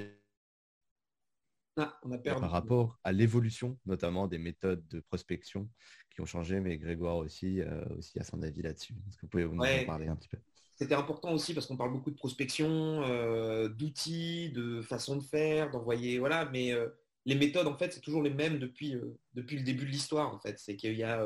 ah, 1.77 1.99
on 2.03 2.13
a 2.13 2.19
par 2.19 2.51
rapport 2.51 2.99
à 3.05 3.13
l'évolution, 3.13 3.79
notamment 3.87 4.27
des 4.27 4.39
méthodes 4.39 4.87
de 4.89 5.01
prospection 5.01 5.71
qui 6.11 6.21
ont 6.21 6.27
changé, 6.27 6.61
mais 6.61 6.77
Grégoire 6.77 7.17
aussi, 7.17 7.61
euh, 7.61 7.85
aussi 7.97 8.19
a 8.19 8.25
son 8.25 8.43
avis 8.43 8.63
là-dessus. 8.63 8.95
Est-ce 9.09 9.17
que 9.17 9.23
vous 9.23 9.29
pouvez 9.29 9.45
nous 9.45 9.59
en 9.59 9.87
parler 9.87 10.09
un 10.09 10.17
petit 10.17 10.29
peu? 10.29 10.39
C'était 10.81 10.95
important 10.95 11.33
aussi 11.33 11.53
parce 11.53 11.67
qu'on 11.67 11.77
parle 11.77 11.93
beaucoup 11.93 12.11
de 12.11 12.17
prospection, 12.17 13.03
euh, 13.03 13.69
d'outils, 13.69 14.49
de 14.49 14.81
façon 14.81 15.17
de 15.17 15.23
faire, 15.23 15.71
d'envoyer, 15.71 16.19
voilà, 16.19 16.47
mais 16.47 16.73
euh, 16.73 16.89
les 17.27 17.35
méthodes, 17.35 17.67
en 17.67 17.77
fait, 17.77 17.93
c'est 17.93 18.01
toujours 18.01 18.23
les 18.23 18.31
mêmes 18.31 18.59
depuis, 18.59 18.95
euh, 18.95 19.15
depuis 19.35 19.59
le 19.59 19.63
début 19.63 19.85
de 19.85 19.91
l'histoire, 19.91 20.35
en 20.35 20.39
fait. 20.39 20.59
C'est 20.59 20.77
qu'il 20.77 20.95
y, 20.95 21.03
a, 21.03 21.23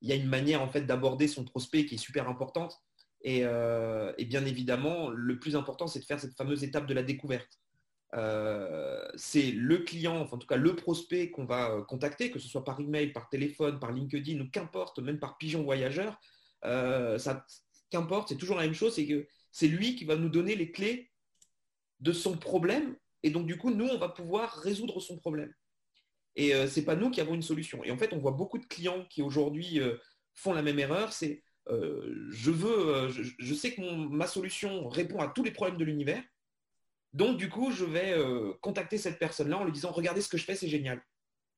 il 0.00 0.08
y 0.08 0.12
a 0.12 0.16
une 0.16 0.26
manière, 0.26 0.60
en 0.60 0.66
fait, 0.66 0.80
d'aborder 0.80 1.28
son 1.28 1.44
prospect 1.44 1.86
qui 1.86 1.94
est 1.94 1.98
super 1.98 2.28
importante. 2.28 2.80
Et, 3.22 3.42
et, 3.42 4.24
bien 4.24 4.44
évidemment, 4.44 5.08
le 5.08 5.38
plus 5.38 5.54
important, 5.54 5.86
c'est 5.86 6.00
de 6.00 6.04
faire 6.04 6.18
cette 6.18 6.36
fameuse 6.36 6.64
étape 6.64 6.86
de 6.86 6.94
la 6.94 7.04
découverte. 7.04 7.60
c'est 9.14 9.52
le 9.52 9.78
client, 9.78 10.18
enfin, 10.20 10.36
en 10.36 10.38
tout 10.40 10.48
cas 10.48 10.56
le 10.56 10.74
prospect 10.74 11.30
qu'on 11.30 11.44
va 11.44 11.84
contacter, 11.88 12.32
que 12.32 12.40
ce 12.40 12.48
soit 12.48 12.64
par 12.64 12.80
email, 12.80 13.12
par 13.12 13.28
téléphone, 13.28 13.78
par 13.78 13.92
LinkedIn 13.92 14.40
ou 14.40 14.50
qu'importe, 14.50 14.98
même 14.98 15.20
par 15.20 15.38
pigeon 15.38 15.62
voyageur. 15.62 16.18
ça, 16.64 17.46
qu'importe, 17.94 18.28
c'est 18.28 18.36
toujours 18.36 18.56
la 18.56 18.64
même 18.64 18.74
chose, 18.74 18.94
c'est 18.94 19.06
que 19.06 19.26
c'est 19.52 19.68
lui 19.68 19.94
qui 19.94 20.04
va 20.04 20.16
nous 20.16 20.28
donner 20.28 20.56
les 20.56 20.72
clés 20.72 21.10
de 22.00 22.12
son 22.12 22.36
problème. 22.36 22.96
Et 23.22 23.30
donc, 23.30 23.46
du 23.46 23.56
coup, 23.56 23.70
nous, 23.70 23.86
on 23.86 23.98
va 23.98 24.08
pouvoir 24.08 24.52
résoudre 24.52 25.00
son 25.00 25.16
problème. 25.16 25.54
Et 26.36 26.54
euh, 26.54 26.66
c'est 26.66 26.84
pas 26.84 26.96
nous 26.96 27.10
qui 27.10 27.20
avons 27.20 27.34
une 27.34 27.42
solution. 27.42 27.84
Et 27.84 27.92
en 27.92 27.96
fait, 27.96 28.12
on 28.12 28.18
voit 28.18 28.32
beaucoup 28.32 28.58
de 28.58 28.66
clients 28.66 29.04
qui 29.08 29.22
aujourd'hui 29.22 29.80
euh, 29.80 29.96
font 30.34 30.52
la 30.52 30.62
même 30.62 30.80
erreur. 30.80 31.12
C'est 31.12 31.42
euh, 31.68 32.28
je 32.30 32.50
veux, 32.50 33.08
je, 33.10 33.54
sais 33.54 33.72
que 33.74 33.80
ma 33.80 34.26
solution 34.26 34.88
répond 34.88 35.20
à 35.20 35.28
tous 35.28 35.44
les 35.44 35.52
problèmes 35.52 35.78
de 35.78 35.84
l'univers. 35.84 36.22
Donc, 37.12 37.38
du 37.38 37.48
coup, 37.48 37.70
je 37.70 37.84
vais 37.84 38.12
contacter 38.60 38.98
cette 38.98 39.20
personne-là 39.20 39.58
en 39.58 39.64
lui 39.64 39.72
disant 39.72 39.92
regardez 39.92 40.20
ce 40.20 40.28
que 40.28 40.36
je 40.36 40.44
fais, 40.44 40.56
c'est 40.56 40.68
génial. 40.68 41.00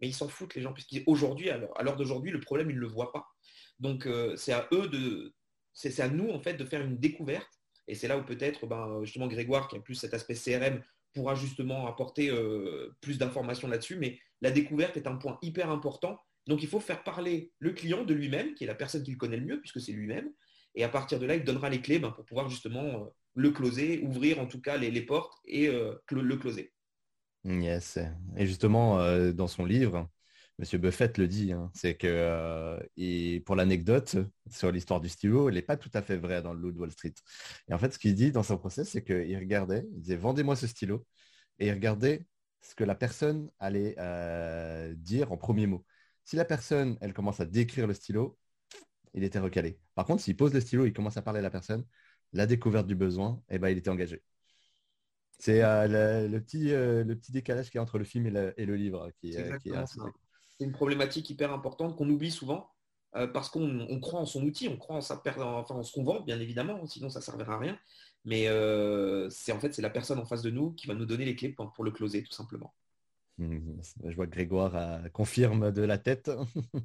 Mais 0.01 0.09
ils 0.09 0.15
s'en 0.15 0.29
foutent, 0.29 0.55
les 0.55 0.61
gens, 0.61 0.75
puisqu'aujourd'hui, 0.75 1.49
à 1.49 1.83
l'heure 1.83 1.97
d'aujourd'hui, 1.97 2.31
le 2.31 2.41
problème, 2.41 2.71
ils 2.71 2.77
ne 2.77 2.81
le 2.81 2.87
voient 2.87 3.11
pas. 3.11 3.27
Donc, 3.81 4.07
c'est 4.37 4.53
à 4.53 4.69
eux 4.73 4.89
de, 4.89 5.35
c'est 5.77 6.01
à 6.01 6.09
nous 6.09 6.31
en 6.31 6.41
fait 6.41 6.55
de 6.55 6.65
faire 6.65 6.81
une 6.81 6.97
découverte. 6.97 7.61
Et 7.87 7.95
c'est 7.95 8.09
là 8.09 8.19
où 8.19 8.25
peut-être 8.25 8.67
ben, 8.67 9.05
justement 9.05 9.29
Grégoire, 9.29 9.69
qui 9.69 9.77
a 9.77 9.81
plus 9.81 9.95
cet 9.95 10.15
aspect 10.15 10.35
CRM, 10.35 10.83
pourra 11.15 11.35
justement 11.35 11.87
apporter 11.87 12.31
euh, 12.31 12.97
plus 13.01 13.19
d'informations 13.19 13.69
là-dessus. 13.69 13.97
Mais 13.97 14.19
la 14.41 14.51
découverte 14.51 14.97
est 14.97 15.07
un 15.07 15.17
point 15.17 15.39
hyper 15.43 15.71
important. 15.71 16.19
Donc 16.47 16.63
il 16.63 16.69
faut 16.69 16.81
faire 16.81 17.05
parler 17.05 17.53
le 17.59 17.73
client 17.73 18.05
de 18.05 18.15
lui-même, 18.15 18.55
qui 18.55 18.65
est 18.65 18.67
la 18.67 18.75
personne 18.75 19.03
qui 19.03 19.13
le 19.13 19.19
connaît 19.19 19.37
le 19.37 19.45
mieux, 19.45 19.61
puisque 19.61 19.81
c'est 19.81 19.93
lui-même. 19.93 20.31
Et 20.75 20.83
à 20.83 20.89
partir 20.89 21.19
de 21.19 21.27
là, 21.27 21.37
il 21.37 21.45
donnera 21.45 21.69
les 21.69 21.81
clés 21.81 21.99
ben, 21.99 22.11
pour 22.11 22.25
pouvoir 22.25 22.49
justement 22.49 22.85
euh, 22.85 23.05
le 23.35 23.51
closer, 23.51 24.01
ouvrir 24.01 24.41
en 24.41 24.47
tout 24.47 24.63
cas 24.63 24.79
les, 24.79 25.03
portes 25.03 25.39
et 25.45 25.69
euh, 25.69 25.95
le 26.11 26.37
closer. 26.37 26.73
Yes. 27.45 27.99
Et 28.37 28.47
justement, 28.47 28.99
dans 29.33 29.47
son 29.47 29.65
livre, 29.67 30.09
Monsieur 30.59 30.79
Buffett 30.79 31.19
le 31.19 31.29
dit, 31.29 31.53
hein, 31.53 31.71
c'est 31.75 31.97
que, 31.97 32.07
euh, 32.07 32.81
et 32.97 33.41
pour 33.41 33.57
l'anecdote 33.57 34.17
sur 34.51 34.73
l'histoire 34.73 35.03
du 35.03 35.09
stylo, 35.11 35.49
elle 35.49 35.57
n'est 35.57 35.63
pas 35.63 35.77
tout 35.77 35.91
à 35.93 36.01
fait 36.01 36.17
vraie 36.17 36.41
dans 36.41 36.55
le 36.55 36.61
loup 36.61 36.73
de 36.73 36.79
Wall 36.79 36.91
Street. 36.91 37.13
Et 37.69 37.75
en 37.75 37.79
fait, 37.79 37.93
ce 37.93 37.99
qu'il 37.99 38.15
dit 38.15 38.33
dans 38.33 38.43
son 38.43 38.57
process, 38.57 38.89
c'est 38.89 39.05
qu'il 39.05 39.37
regardait, 39.37 39.87
il 39.93 40.01
disait 40.01 40.17
vendez-moi 40.17 40.57
ce 40.57 40.67
stylo, 40.67 41.07
et 41.59 41.67
il 41.67 41.73
regardait 41.73 42.27
ce 42.63 42.75
que 42.75 42.85
la 42.85 42.95
personne 42.95 43.51
allait 43.59 43.97
euh, 43.99 44.95
dire 44.97 45.31
en 45.31 45.37
premier 45.37 45.67
mot. 45.67 45.85
Si 46.25 46.37
la 46.37 46.47
personne, 46.47 46.97
elle 47.03 47.13
commence 47.13 47.41
à 47.41 47.45
décrire 47.45 47.87
le 47.87 47.93
stylo, 47.95 48.39
il 49.13 49.25
était 49.25 49.39
recalé. 49.39 49.79
Par 49.95 50.07
contre, 50.07 50.23
s'il 50.23 50.37
pose 50.37 50.55
le 50.55 50.61
stylo, 50.61 50.87
il 50.87 50.95
commence 50.95 51.19
à 51.19 51.23
parler 51.23 51.41
à 51.41 51.43
la 51.43 51.51
personne, 51.51 51.85
la 52.33 52.47
découverte 52.47 52.87
du 52.87 52.95
besoin, 52.95 53.43
et 53.51 53.57
eh 53.57 53.59
ben, 53.59 53.69
il 53.69 53.77
était 53.77 53.91
engagé. 53.91 54.23
C'est 55.39 55.63
euh, 55.63 56.29
le, 56.29 56.41
petit, 56.41 56.71
le 56.71 57.15
petit 57.15 57.31
décalage 57.31 57.71
qui 57.71 57.77
est 57.77 57.81
entre 57.81 57.99
le 57.99 58.05
film 58.05 58.27
et, 58.27 58.65
le 58.65 58.75
livre 58.75 59.11
qui, 59.21 59.37
qui 59.61 59.69
est 59.69 59.77
c'est 60.59 60.65
une 60.65 60.73
problématique 60.73 61.29
hyper 61.31 61.53
importante 61.53 61.97
qu'on 61.97 62.09
oublie 62.09 62.31
souvent 62.31 62.71
euh, 63.15 63.27
parce 63.27 63.49
qu'on 63.49 64.01
croit 64.01 64.21
en 64.21 64.27
son 64.27 64.43
outil, 64.43 64.69
on 64.69 64.77
croit 64.77 64.97
en, 64.97 65.01
sa 65.01 65.23
enfin, 65.25 65.75
en 65.75 65.83
ce 65.83 65.93
qu'on 65.93 66.05
vend, 66.05 66.21
bien 66.21 66.39
évidemment, 66.41 66.85
sinon 66.87 67.09
ça 67.09 67.21
ne 67.21 67.25
servira 67.25 67.55
à 67.55 67.59
rien. 67.59 67.79
Mais 68.25 68.49
euh, 68.49 69.31
c'est 69.31 69.53
en 69.53 69.61
fait 69.61 69.73
c'est 69.73 69.83
la 69.83 69.91
personne 69.91 70.19
en 70.19 70.27
face 70.27 70.43
de 70.43 70.51
nous 70.51 70.73
qui 70.73 70.87
va 70.87 70.95
nous 70.95 71.07
donner 71.07 71.25
les 71.25 71.37
clés 71.37 71.51
pour, 71.51 71.85
le 71.85 71.91
closer, 71.91 72.23
tout 72.23 72.33
simplement. 72.33 72.75
Je 73.39 74.15
vois 74.15 74.27
que 74.27 74.33
Grégoire 74.33 75.11
confirme 75.13 75.71
de 75.73 75.83
la 75.83 75.99
tête. 75.99 76.31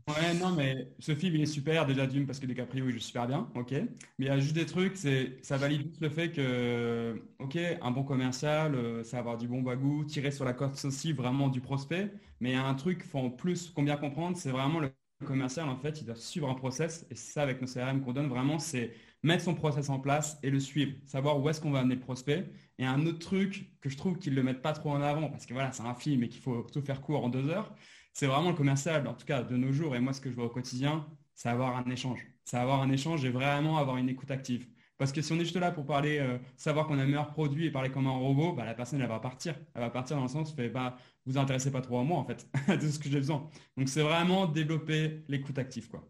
ouais, 0.07 0.33
non, 0.33 0.51
mais 0.51 0.89
ce 0.99 1.15
film, 1.15 1.35
il 1.35 1.41
est 1.41 1.45
super, 1.45 1.85
déjà 1.85 2.05
d'une, 2.07 2.25
parce 2.25 2.39
que 2.39 2.45
DiCaprio, 2.45 2.87
il 2.89 2.93
joue 2.93 2.99
super 2.99 3.27
bien, 3.27 3.49
ok. 3.55 3.71
Mais 3.71 3.89
il 4.19 4.25
y 4.25 4.29
a 4.29 4.39
juste 4.39 4.55
des 4.55 4.65
trucs, 4.65 4.97
c'est, 4.97 5.37
ça 5.43 5.57
valide 5.57 5.83
juste 5.83 6.01
le 6.01 6.09
fait 6.09 6.31
que, 6.31 7.21
ok, 7.39 7.57
un 7.81 7.91
bon 7.91 8.03
commercial, 8.03 8.75
euh, 8.75 9.03
avoir 9.13 9.37
du 9.37 9.47
bon 9.47 9.61
bagou, 9.61 10.03
tirer 10.05 10.31
sur 10.31 10.45
la 10.45 10.53
corde 10.53 10.75
aussi 10.83 11.13
vraiment 11.13 11.49
du 11.49 11.61
prospect. 11.61 12.11
Mais 12.39 12.51
il 12.51 12.53
y 12.53 12.55
a 12.57 12.65
un 12.65 12.75
truc, 12.75 13.03
faut 13.03 13.19
en 13.19 13.29
plus 13.29 13.69
qu'on 13.69 13.83
bien 13.83 13.97
comprendre, 13.97 14.35
c'est 14.37 14.51
vraiment 14.51 14.79
le 14.79 14.91
commercial, 15.25 15.69
en 15.69 15.77
fait, 15.77 16.01
il 16.01 16.05
doit 16.05 16.15
suivre 16.15 16.49
un 16.49 16.55
process. 16.55 17.05
Et 17.11 17.15
ça, 17.15 17.43
avec 17.43 17.61
nos 17.61 17.67
CRM 17.67 18.01
qu'on 18.01 18.13
donne 18.13 18.27
vraiment, 18.27 18.59
c'est 18.59 18.93
mettre 19.23 19.43
son 19.43 19.53
process 19.55 19.89
en 19.89 19.99
place 19.99 20.37
et 20.43 20.49
le 20.49 20.59
suivre, 20.59 20.93
savoir 21.05 21.39
où 21.39 21.49
est-ce 21.49 21.61
qu'on 21.61 21.71
va 21.71 21.79
amener 21.79 21.95
le 21.95 22.01
prospect. 22.01 22.49
Et 22.79 22.85
un 22.85 23.05
autre 23.05 23.19
truc 23.19 23.77
que 23.81 23.89
je 23.89 23.97
trouve 23.97 24.17
qu'ils 24.17 24.33
ne 24.33 24.37
le 24.37 24.43
mettent 24.43 24.61
pas 24.61 24.73
trop 24.73 24.91
en 24.91 25.01
avant, 25.01 25.29
parce 25.29 25.45
que 25.45 25.53
voilà, 25.53 25.71
c'est 25.71 25.83
un 25.83 25.93
film 25.93 26.23
et 26.23 26.29
qu'il 26.29 26.41
faut 26.41 26.63
tout 26.63 26.81
faire 26.81 27.01
court 27.01 27.23
en 27.23 27.29
deux 27.29 27.49
heures, 27.49 27.73
c'est 28.13 28.27
vraiment 28.27 28.49
le 28.49 28.55
commercial, 28.55 29.07
en 29.07 29.13
tout 29.13 29.25
cas 29.25 29.43
de 29.43 29.55
nos 29.55 29.71
jours, 29.71 29.95
et 29.95 29.99
moi 29.99 30.13
ce 30.13 30.21
que 30.21 30.29
je 30.29 30.35
vois 30.35 30.45
au 30.45 30.49
quotidien, 30.49 31.07
c'est 31.35 31.49
avoir 31.49 31.77
un 31.77 31.89
échange. 31.89 32.25
C'est 32.43 32.57
avoir 32.57 32.81
un 32.81 32.91
échange 32.91 33.23
et 33.25 33.29
vraiment 33.29 33.77
avoir 33.77 33.97
une 33.97 34.09
écoute 34.09 34.31
active. 34.31 34.67
Parce 34.97 35.11
que 35.11 35.21
si 35.23 35.31
on 35.33 35.37
est 35.37 35.45
juste 35.45 35.55
là 35.55 35.71
pour 35.71 35.85
parler, 35.87 36.19
euh, 36.19 36.37
savoir 36.57 36.85
qu'on 36.85 36.99
a 36.99 37.01
un 37.01 37.05
meilleur 37.07 37.31
produit 37.31 37.65
et 37.65 37.71
parler 37.71 37.89
comme 37.89 38.05
un 38.05 38.11
robot, 38.11 38.53
bah, 38.53 38.65
la 38.65 38.75
personne, 38.75 39.01
elle 39.01 39.07
va 39.07 39.19
partir. 39.19 39.55
Elle 39.73 39.81
va 39.81 39.89
partir 39.89 40.15
dans 40.15 40.21
le 40.23 40.29
sens, 40.29 40.53
fait, 40.53 40.69
bah, 40.69 40.95
vous 41.25 41.39
intéressez 41.39 41.71
pas 41.71 41.81
trop 41.81 41.99
à 41.99 42.03
moi, 42.03 42.19
en 42.19 42.23
fait, 42.23 42.47
de 42.67 42.87
ce 42.87 42.99
que 42.99 43.09
j'ai 43.09 43.17
besoin. 43.17 43.49
Donc, 43.77 43.89
c'est 43.89 44.03
vraiment 44.03 44.45
développer 44.45 45.23
l'écoute 45.27 45.57
active, 45.57 45.89
quoi. 45.89 46.07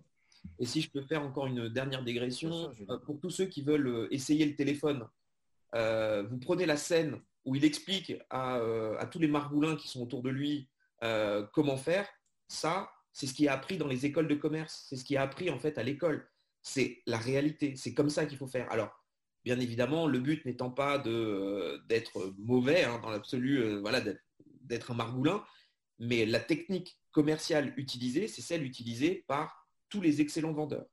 Et 0.62 0.66
si 0.66 0.80
je 0.80 0.92
peux 0.92 1.02
faire 1.02 1.24
encore 1.24 1.48
une 1.48 1.70
dernière 1.70 2.04
dégression, 2.04 2.72
euh, 2.88 2.98
pour 3.00 3.20
tous 3.20 3.32
ceux 3.32 3.46
qui 3.46 3.64
veulent 3.64 3.88
euh, 3.88 4.08
essayer 4.14 4.46
le 4.46 4.56
téléphone, 4.56 5.08
euh, 5.74 6.22
vous 6.30 6.38
prenez 6.38 6.68
la 6.68 6.78
scène 6.78 7.20
où 7.46 7.56
il 7.56 7.66
explique 7.66 8.14
à, 8.30 8.62
tous 9.10 9.18
les 9.18 9.28
margoulins 9.28 9.76
qui 9.76 9.88
sont 9.88 10.04
autour 10.04 10.22
de 10.22 10.30
lui 10.30 10.70
comment 11.54 11.78
faire. 11.78 12.08
Ça, 12.48 12.92
c'est 13.12 13.26
ce 13.26 13.34
qui 13.34 13.46
est 13.46 13.48
appris 13.48 13.80
dans 13.80 13.88
les 13.88 14.06
écoles 14.06 14.28
de 14.28 14.36
commerce. 14.36 14.86
C'est 14.88 14.96
ce 14.96 15.04
qui 15.04 15.16
est 15.16 15.18
appris 15.18 15.50
en 15.50 15.58
fait 15.58 15.80
à 15.80 15.84
l'école. 15.84 16.30
C'est 16.62 17.02
la 17.08 17.18
réalité. 17.18 17.76
C'est 17.76 17.96
comme 17.96 18.12
ça 18.12 18.28
qu'il 18.28 18.38
faut 18.38 18.46
faire. 18.46 18.72
Alors, 18.72 18.92
bien 19.44 19.60
évidemment, 19.60 20.06
le 20.06 20.20
but 20.20 20.46
n'étant 20.46 20.70
pas 20.70 21.00
d'être 21.00 22.36
mauvais 22.38 22.84
hein, 22.84 23.00
dans 23.02 23.10
l'absolu, 23.10 23.80
voilà, 23.80 24.04
d'être 24.62 24.92
un 24.92 24.96
margoulin, 24.96 25.44
mais 25.98 26.28
la 26.28 26.40
technique 26.40 27.00
commerciale 27.12 27.74
utilisée, 27.76 28.28
c'est 28.28 28.44
celle 28.44 28.64
utilisée 28.64 29.26
par 29.26 29.61
tous 29.92 30.02
les 30.02 30.22
excellents 30.22 30.54
vendeurs. 30.54 30.88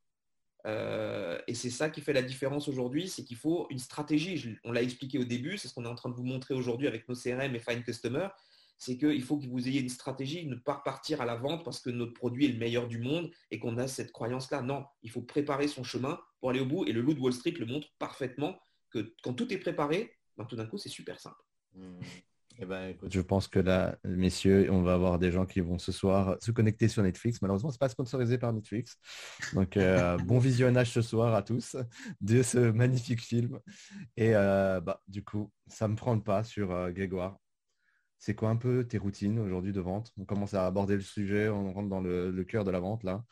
Euh, 0.66 1.38
et 1.46 1.54
c'est 1.54 1.70
ça 1.70 1.88
qui 1.88 2.02
fait 2.02 2.12
la 2.12 2.22
différence 2.22 2.68
aujourd'hui, 2.68 3.08
c'est 3.08 3.24
qu'il 3.24 3.38
faut 3.38 3.66
une 3.70 3.78
stratégie. 3.78 4.56
On 4.64 4.72
l'a 4.72 4.82
expliqué 4.82 5.18
au 5.18 5.24
début, 5.24 5.56
c'est 5.56 5.68
ce 5.68 5.74
qu'on 5.74 5.86
est 5.86 5.88
en 5.88 5.94
train 5.94 6.10
de 6.10 6.14
vous 6.14 6.24
montrer 6.24 6.52
aujourd'hui 6.52 6.86
avec 6.86 7.08
nos 7.08 7.14
CRM 7.14 7.54
et 7.54 7.58
Fine 7.58 7.82
Customer, 7.82 8.28
c'est 8.76 8.98
qu'il 8.98 9.22
faut 9.22 9.38
que 9.38 9.46
vous 9.46 9.66
ayez 9.66 9.80
une 9.80 9.88
stratégie, 9.88 10.46
ne 10.46 10.54
pas 10.54 10.76
partir 10.84 11.20
à 11.20 11.24
la 11.24 11.36
vente 11.36 11.64
parce 11.64 11.80
que 11.80 11.90
notre 11.90 12.12
produit 12.12 12.46
est 12.46 12.52
le 12.52 12.58
meilleur 12.58 12.86
du 12.86 12.98
monde 12.98 13.30
et 13.50 13.58
qu'on 13.58 13.78
a 13.78 13.88
cette 13.88 14.12
croyance-là. 14.12 14.62
Non, 14.62 14.84
il 15.02 15.10
faut 15.10 15.22
préparer 15.22 15.68
son 15.68 15.84
chemin 15.84 16.20
pour 16.40 16.50
aller 16.50 16.60
au 16.60 16.66
bout. 16.66 16.84
Et 16.86 16.92
le 16.92 17.00
loup 17.00 17.14
de 17.14 17.20
Wall 17.20 17.32
Street 17.32 17.54
le 17.58 17.66
montre 17.66 17.88
parfaitement 17.98 18.58
que 18.90 19.14
quand 19.22 19.34
tout 19.34 19.52
est 19.52 19.58
préparé, 19.58 20.16
ben, 20.36 20.44
tout 20.44 20.56
d'un 20.56 20.66
coup, 20.66 20.78
c'est 20.78 20.88
super 20.88 21.18
simple. 21.18 21.42
Mmh. 21.74 22.00
Eh 22.60 22.66
ben, 22.66 22.96
je 23.08 23.20
pense 23.20 23.46
que 23.46 23.60
là, 23.60 23.96
messieurs, 24.04 24.68
on 24.72 24.82
va 24.82 24.94
avoir 24.94 25.20
des 25.20 25.30
gens 25.30 25.46
qui 25.46 25.60
vont 25.60 25.78
ce 25.78 25.92
soir 25.92 26.36
se 26.40 26.50
connecter 26.50 26.88
sur 26.88 27.04
Netflix. 27.04 27.40
Malheureusement, 27.40 27.70
ce 27.70 27.76
n'est 27.76 27.78
pas 27.78 27.88
sponsorisé 27.88 28.36
par 28.36 28.52
Netflix. 28.52 28.98
Donc, 29.54 29.76
euh, 29.76 30.18
bon 30.26 30.40
visionnage 30.40 30.90
ce 30.90 31.00
soir 31.00 31.34
à 31.34 31.42
tous 31.42 31.76
de 32.20 32.42
ce 32.42 32.58
magnifique 32.58 33.20
film. 33.20 33.60
Et 34.16 34.34
euh, 34.34 34.80
bah, 34.80 35.00
du 35.06 35.22
coup, 35.22 35.52
ça 35.68 35.86
me 35.86 35.94
prend 35.94 36.14
le 36.14 36.20
pas 36.20 36.42
sur 36.42 36.72
euh, 36.72 36.90
Grégoire. 36.90 37.38
C'est 38.18 38.34
quoi 38.34 38.48
un 38.48 38.56
peu 38.56 38.84
tes 38.84 38.98
routines 38.98 39.38
aujourd'hui 39.38 39.72
de 39.72 39.80
vente? 39.80 40.12
On 40.18 40.24
commence 40.24 40.54
à 40.54 40.66
aborder 40.66 40.96
le 40.96 41.02
sujet, 41.02 41.48
on 41.48 41.72
rentre 41.72 41.88
dans 41.88 42.00
le, 42.00 42.42
cœur 42.42 42.64
de 42.64 42.72
la 42.72 42.80
vente 42.80 43.04
là. 43.04 43.24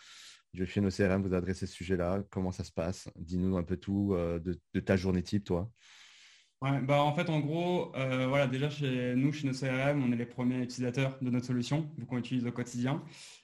Je 0.54 0.62
vais 0.62 0.80
nos 0.80 0.90
CRM, 0.90 1.22
vous 1.22 1.34
adresser 1.34 1.66
ce 1.66 1.74
sujet-là. 1.74 2.22
Comment 2.30 2.52
ça 2.52 2.62
se 2.62 2.70
passe? 2.70 3.08
Dis-nous 3.16 3.56
un 3.56 3.64
peu 3.64 3.76
tout 3.76 4.16
de 4.16 4.80
ta 4.80 4.96
journée 4.96 5.24
type, 5.24 5.44
toi. 5.44 5.68
Bah 6.62 7.02
en 7.02 7.12
fait, 7.14 7.28
en 7.28 7.40
gros, 7.40 7.94
euh, 7.96 8.26
voilà, 8.28 8.46
déjà 8.46 8.70
chez 8.70 9.14
nous, 9.14 9.30
chez 9.30 9.46
nos 9.46 9.52
CRM, 9.52 10.02
on 10.02 10.10
est 10.10 10.16
les 10.16 10.24
premiers 10.26 10.62
utilisateurs 10.62 11.18
de 11.20 11.30
notre 11.30 11.46
solution, 11.46 11.88
vu 11.98 12.06
qu'on 12.06 12.16
utilise 12.16 12.46
au 12.46 12.50
quotidien. 12.52 13.02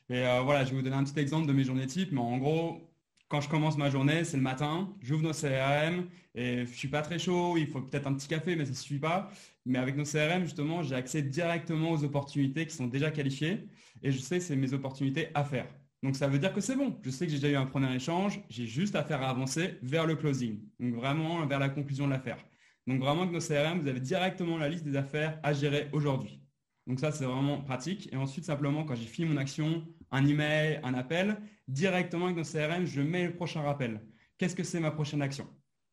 Et 0.08 0.26
euh, 0.26 0.40
voilà, 0.40 0.64
je 0.64 0.70
vais 0.70 0.76
vous 0.76 0.82
donner 0.82 0.96
un 0.96 1.04
petit 1.04 1.20
exemple 1.20 1.46
de 1.46 1.52
mes 1.52 1.62
journées 1.62 1.86
types, 1.86 2.10
mais 2.10 2.20
en 2.20 2.38
gros, 2.38 2.90
quand 3.28 3.40
je 3.42 3.48
commence 3.50 3.76
ma 3.76 3.90
journée, 3.90 4.24
c'est 4.24 4.38
le 4.38 4.42
matin, 4.42 4.94
j'ouvre 5.00 5.22
nos 5.22 5.32
CRM 5.32 6.08
et 6.34 6.64
je 6.66 6.72
suis 6.72 6.88
pas 6.88 7.02
très 7.02 7.18
chaud, 7.18 7.56
il 7.58 7.66
faut 7.66 7.82
peut-être 7.82 8.06
un 8.06 8.14
petit 8.14 8.28
café, 8.28 8.56
mais 8.56 8.64
ça 8.64 8.74
suffit 8.74 8.98
pas. 8.98 9.30
Mais 9.66 9.78
avec 9.78 9.96
nos 9.96 10.04
CRM, 10.04 10.44
justement, 10.44 10.82
j'ai 10.82 10.94
accès 10.94 11.22
directement 11.22 11.90
aux 11.92 12.04
opportunités 12.04 12.66
qui 12.66 12.74
sont 12.74 12.86
déjà 12.86 13.10
qualifiées 13.10 13.68
et 14.02 14.10
je 14.10 14.18
sais 14.18 14.38
que 14.38 14.44
c'est 14.44 14.56
mes 14.56 14.72
opportunités 14.72 15.28
à 15.34 15.44
faire. 15.44 15.66
Donc 16.02 16.16
ça 16.16 16.28
veut 16.28 16.38
dire 16.38 16.52
que 16.52 16.60
c'est 16.60 16.76
bon. 16.76 16.98
Je 17.02 17.10
sais 17.10 17.26
que 17.26 17.32
j'ai 17.32 17.38
déjà 17.38 17.52
eu 17.52 17.56
un 17.56 17.66
premier 17.66 17.94
échange, 17.94 18.40
j'ai 18.48 18.66
juste 18.66 18.96
à 18.96 19.04
faire 19.04 19.22
avancer 19.22 19.78
vers 19.82 20.06
le 20.06 20.16
closing. 20.16 20.60
Donc 20.80 20.94
vraiment 20.94 21.46
vers 21.46 21.58
la 21.60 21.68
conclusion 21.68 22.06
de 22.06 22.12
l'affaire. 22.12 22.38
Donc 22.86 23.00
vraiment 23.00 23.22
avec 23.22 23.32
nos 23.32 23.40
CRM, 23.40 23.80
vous 23.80 23.88
avez 23.88 24.00
directement 24.00 24.58
la 24.58 24.68
liste 24.68 24.84
des 24.84 24.96
affaires 24.96 25.38
à 25.42 25.52
gérer 25.52 25.88
aujourd'hui. 25.92 26.42
Donc 26.86 26.98
ça, 26.98 27.12
c'est 27.12 27.24
vraiment 27.24 27.60
pratique. 27.60 28.12
Et 28.12 28.16
ensuite, 28.16 28.44
simplement, 28.44 28.84
quand 28.84 28.96
j'ai 28.96 29.06
fini 29.06 29.28
mon 29.28 29.36
action, 29.36 29.86
un 30.10 30.26
email, 30.26 30.80
un 30.82 30.94
appel, 30.94 31.40
directement 31.68 32.26
avec 32.26 32.36
nos 32.36 32.42
CRM, 32.42 32.84
je 32.84 33.00
mets 33.00 33.26
le 33.26 33.34
prochain 33.34 33.62
rappel. 33.62 34.00
Qu'est-ce 34.36 34.56
que 34.56 34.64
c'est 34.64 34.80
ma 34.80 34.90
prochaine 34.90 35.22
action? 35.22 35.46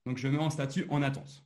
Donc 0.06 0.17
je 0.17 0.28
mets 0.28 0.39
en 0.39 0.49
statut 0.49 0.86
en 0.89 1.04
attente. 1.04 1.45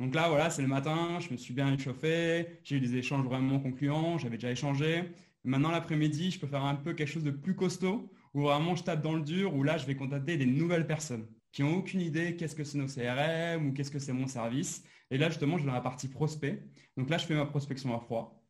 Donc 0.00 0.14
là, 0.14 0.28
voilà, 0.28 0.50
c'est 0.50 0.62
le 0.62 0.68
matin, 0.68 1.20
je 1.20 1.30
me 1.30 1.36
suis 1.36 1.54
bien 1.54 1.72
échauffé, 1.72 2.58
j'ai 2.64 2.76
eu 2.76 2.80
des 2.80 2.96
échanges 2.96 3.24
vraiment 3.24 3.60
concluants, 3.60 4.18
j'avais 4.18 4.38
déjà 4.38 4.50
échangé. 4.50 5.12
Maintenant, 5.44 5.70
l'après-midi, 5.70 6.30
je 6.30 6.40
peux 6.40 6.46
faire 6.46 6.64
un 6.64 6.74
peu 6.74 6.94
quelque 6.94 7.08
chose 7.08 7.22
de 7.22 7.30
plus 7.30 7.54
costaud, 7.54 8.10
où 8.34 8.40
vraiment 8.40 8.74
je 8.74 8.82
tape 8.82 9.02
dans 9.02 9.14
le 9.14 9.22
dur, 9.22 9.54
où 9.54 9.62
là, 9.62 9.76
je 9.78 9.86
vais 9.86 9.94
contacter 9.94 10.36
des 10.36 10.46
nouvelles 10.46 10.86
personnes 10.86 11.26
qui 11.52 11.62
n'ont 11.62 11.76
aucune 11.76 12.00
idée 12.00 12.36
qu'est-ce 12.36 12.54
que 12.54 12.64
c'est 12.64 12.78
nos 12.78 12.86
CRM 12.86 13.66
ou 13.66 13.72
qu'est-ce 13.72 13.90
que 13.90 13.98
c'est 13.98 14.12
mon 14.12 14.26
service. 14.26 14.84
Et 15.10 15.18
là, 15.18 15.28
justement, 15.28 15.58
je 15.58 15.66
dans 15.66 15.72
la 15.72 15.80
partie 15.80 16.08
prospect. 16.08 16.62
Donc 16.96 17.10
là, 17.10 17.18
je 17.18 17.26
fais 17.26 17.34
ma 17.34 17.46
prospection 17.46 17.94
à 17.94 18.00
froid. 18.00 18.40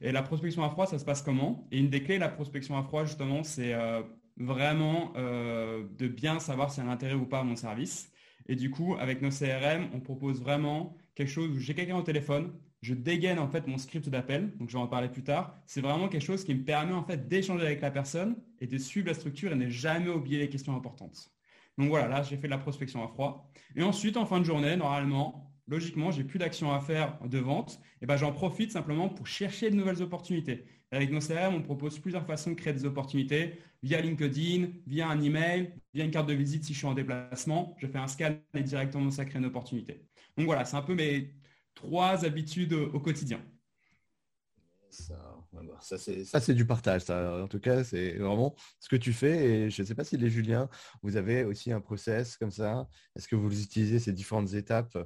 Et 0.00 0.12
la 0.12 0.22
prospection 0.22 0.62
à 0.62 0.70
froid, 0.70 0.86
ça 0.86 0.98
se 0.98 1.04
passe 1.04 1.22
comment? 1.22 1.66
Et 1.70 1.78
une 1.78 1.88
des 1.88 2.02
clés 2.02 2.16
de 2.16 2.20
la 2.20 2.28
prospection 2.28 2.76
à 2.76 2.82
froid, 2.82 3.04
justement, 3.04 3.42
c'est 3.42 3.74
euh, 3.74 4.02
vraiment 4.36 5.12
euh, 5.16 5.84
de 5.98 6.08
bien 6.08 6.38
savoir 6.38 6.70
s'il 6.70 6.84
y 6.84 6.86
a 6.86 6.90
un 6.90 6.92
intérêt 6.92 7.14
ou 7.14 7.26
pas 7.26 7.40
à 7.40 7.44
mon 7.44 7.56
service. 7.56 8.10
Et 8.46 8.56
du 8.56 8.70
coup, 8.70 8.94
avec 8.98 9.22
nos 9.22 9.30
CRM, 9.30 9.88
on 9.94 10.00
propose 10.00 10.40
vraiment 10.40 10.96
quelque 11.14 11.30
chose 11.30 11.50
où 11.50 11.58
j'ai 11.58 11.74
quelqu'un 11.74 11.96
au 11.96 12.02
téléphone, 12.02 12.52
je 12.82 12.92
dégaine 12.92 13.38
en 13.38 13.48
fait 13.48 13.66
mon 13.66 13.78
script 13.78 14.10
d'appel, 14.10 14.54
donc 14.58 14.68
je 14.68 14.76
vais 14.76 14.82
en 14.82 14.86
parler 14.86 15.08
plus 15.08 15.22
tard. 15.22 15.56
C'est 15.66 15.80
vraiment 15.80 16.08
quelque 16.08 16.24
chose 16.24 16.44
qui 16.44 16.54
me 16.54 16.64
permet 16.64 16.92
en 16.92 17.02
fait 17.02 17.28
d'échanger 17.28 17.64
avec 17.64 17.80
la 17.80 17.90
personne 17.90 18.36
et 18.60 18.66
de 18.66 18.76
suivre 18.76 19.06
la 19.06 19.14
structure 19.14 19.52
et 19.52 19.54
ne 19.54 19.70
jamais 19.70 20.10
oublier 20.10 20.38
les 20.38 20.50
questions 20.50 20.76
importantes. 20.76 21.33
Donc 21.78 21.88
voilà, 21.88 22.08
là 22.08 22.22
j'ai 22.22 22.36
fait 22.36 22.46
de 22.46 22.52
la 22.52 22.58
prospection 22.58 23.04
à 23.04 23.08
froid. 23.08 23.50
Et 23.76 23.82
ensuite, 23.82 24.16
en 24.16 24.26
fin 24.26 24.38
de 24.40 24.44
journée, 24.44 24.76
normalement, 24.76 25.52
logiquement, 25.66 26.10
j'ai 26.10 26.24
plus 26.24 26.38
d'action 26.38 26.72
à 26.72 26.80
faire 26.80 27.18
de 27.26 27.38
vente. 27.38 27.80
Et 28.00 28.06
ben 28.06 28.16
j'en 28.16 28.32
profite 28.32 28.70
simplement 28.72 29.08
pour 29.08 29.26
chercher 29.26 29.70
de 29.70 29.76
nouvelles 29.76 30.02
opportunités. 30.02 30.66
Avec 30.90 31.10
nos 31.10 31.18
CRM, 31.20 31.54
on 31.54 31.62
propose 31.62 31.98
plusieurs 31.98 32.24
façons 32.24 32.50
de 32.50 32.54
créer 32.54 32.72
des 32.72 32.84
opportunités 32.84 33.58
via 33.82 34.00
LinkedIn, 34.00 34.68
via 34.86 35.08
un 35.08 35.20
email, 35.20 35.74
via 35.92 36.04
une 36.04 36.10
carte 36.12 36.28
de 36.28 36.34
visite 36.34 36.64
si 36.64 36.72
je 36.72 36.78
suis 36.78 36.86
en 36.86 36.94
déplacement. 36.94 37.74
Je 37.78 37.86
fais 37.88 37.98
un 37.98 38.06
scan 38.06 38.36
et 38.54 38.62
directement 38.62 39.10
ça 39.10 39.24
crée 39.24 39.38
une 39.40 39.46
opportunité. 39.46 40.06
Donc 40.36 40.46
voilà, 40.46 40.64
c'est 40.64 40.76
un 40.76 40.82
peu 40.82 40.94
mes 40.94 41.34
trois 41.74 42.24
habitudes 42.24 42.72
au 42.72 43.00
quotidien. 43.00 43.40
Ça, 45.80 46.40
c'est 46.40 46.54
du 46.54 46.66
partage. 46.66 47.08
En 47.10 47.48
tout 47.48 47.60
cas, 47.60 47.84
c'est 47.84 48.12
vraiment 48.12 48.54
ce 48.80 48.88
que 48.88 48.96
tu 48.96 49.12
fais. 49.12 49.46
Et 49.46 49.70
je 49.70 49.82
ne 49.82 49.86
sais 49.86 49.94
pas 49.94 50.04
si 50.04 50.16
les 50.16 50.30
Juliens, 50.30 50.68
vous 51.02 51.16
avez 51.16 51.44
aussi 51.44 51.72
un 51.72 51.80
process 51.80 52.36
comme 52.36 52.50
ça. 52.50 52.88
Est-ce 53.16 53.28
que 53.28 53.36
vous 53.36 53.62
utilisez 53.62 53.98
ces 53.98 54.12
différentes 54.12 54.54
étapes 54.54 54.96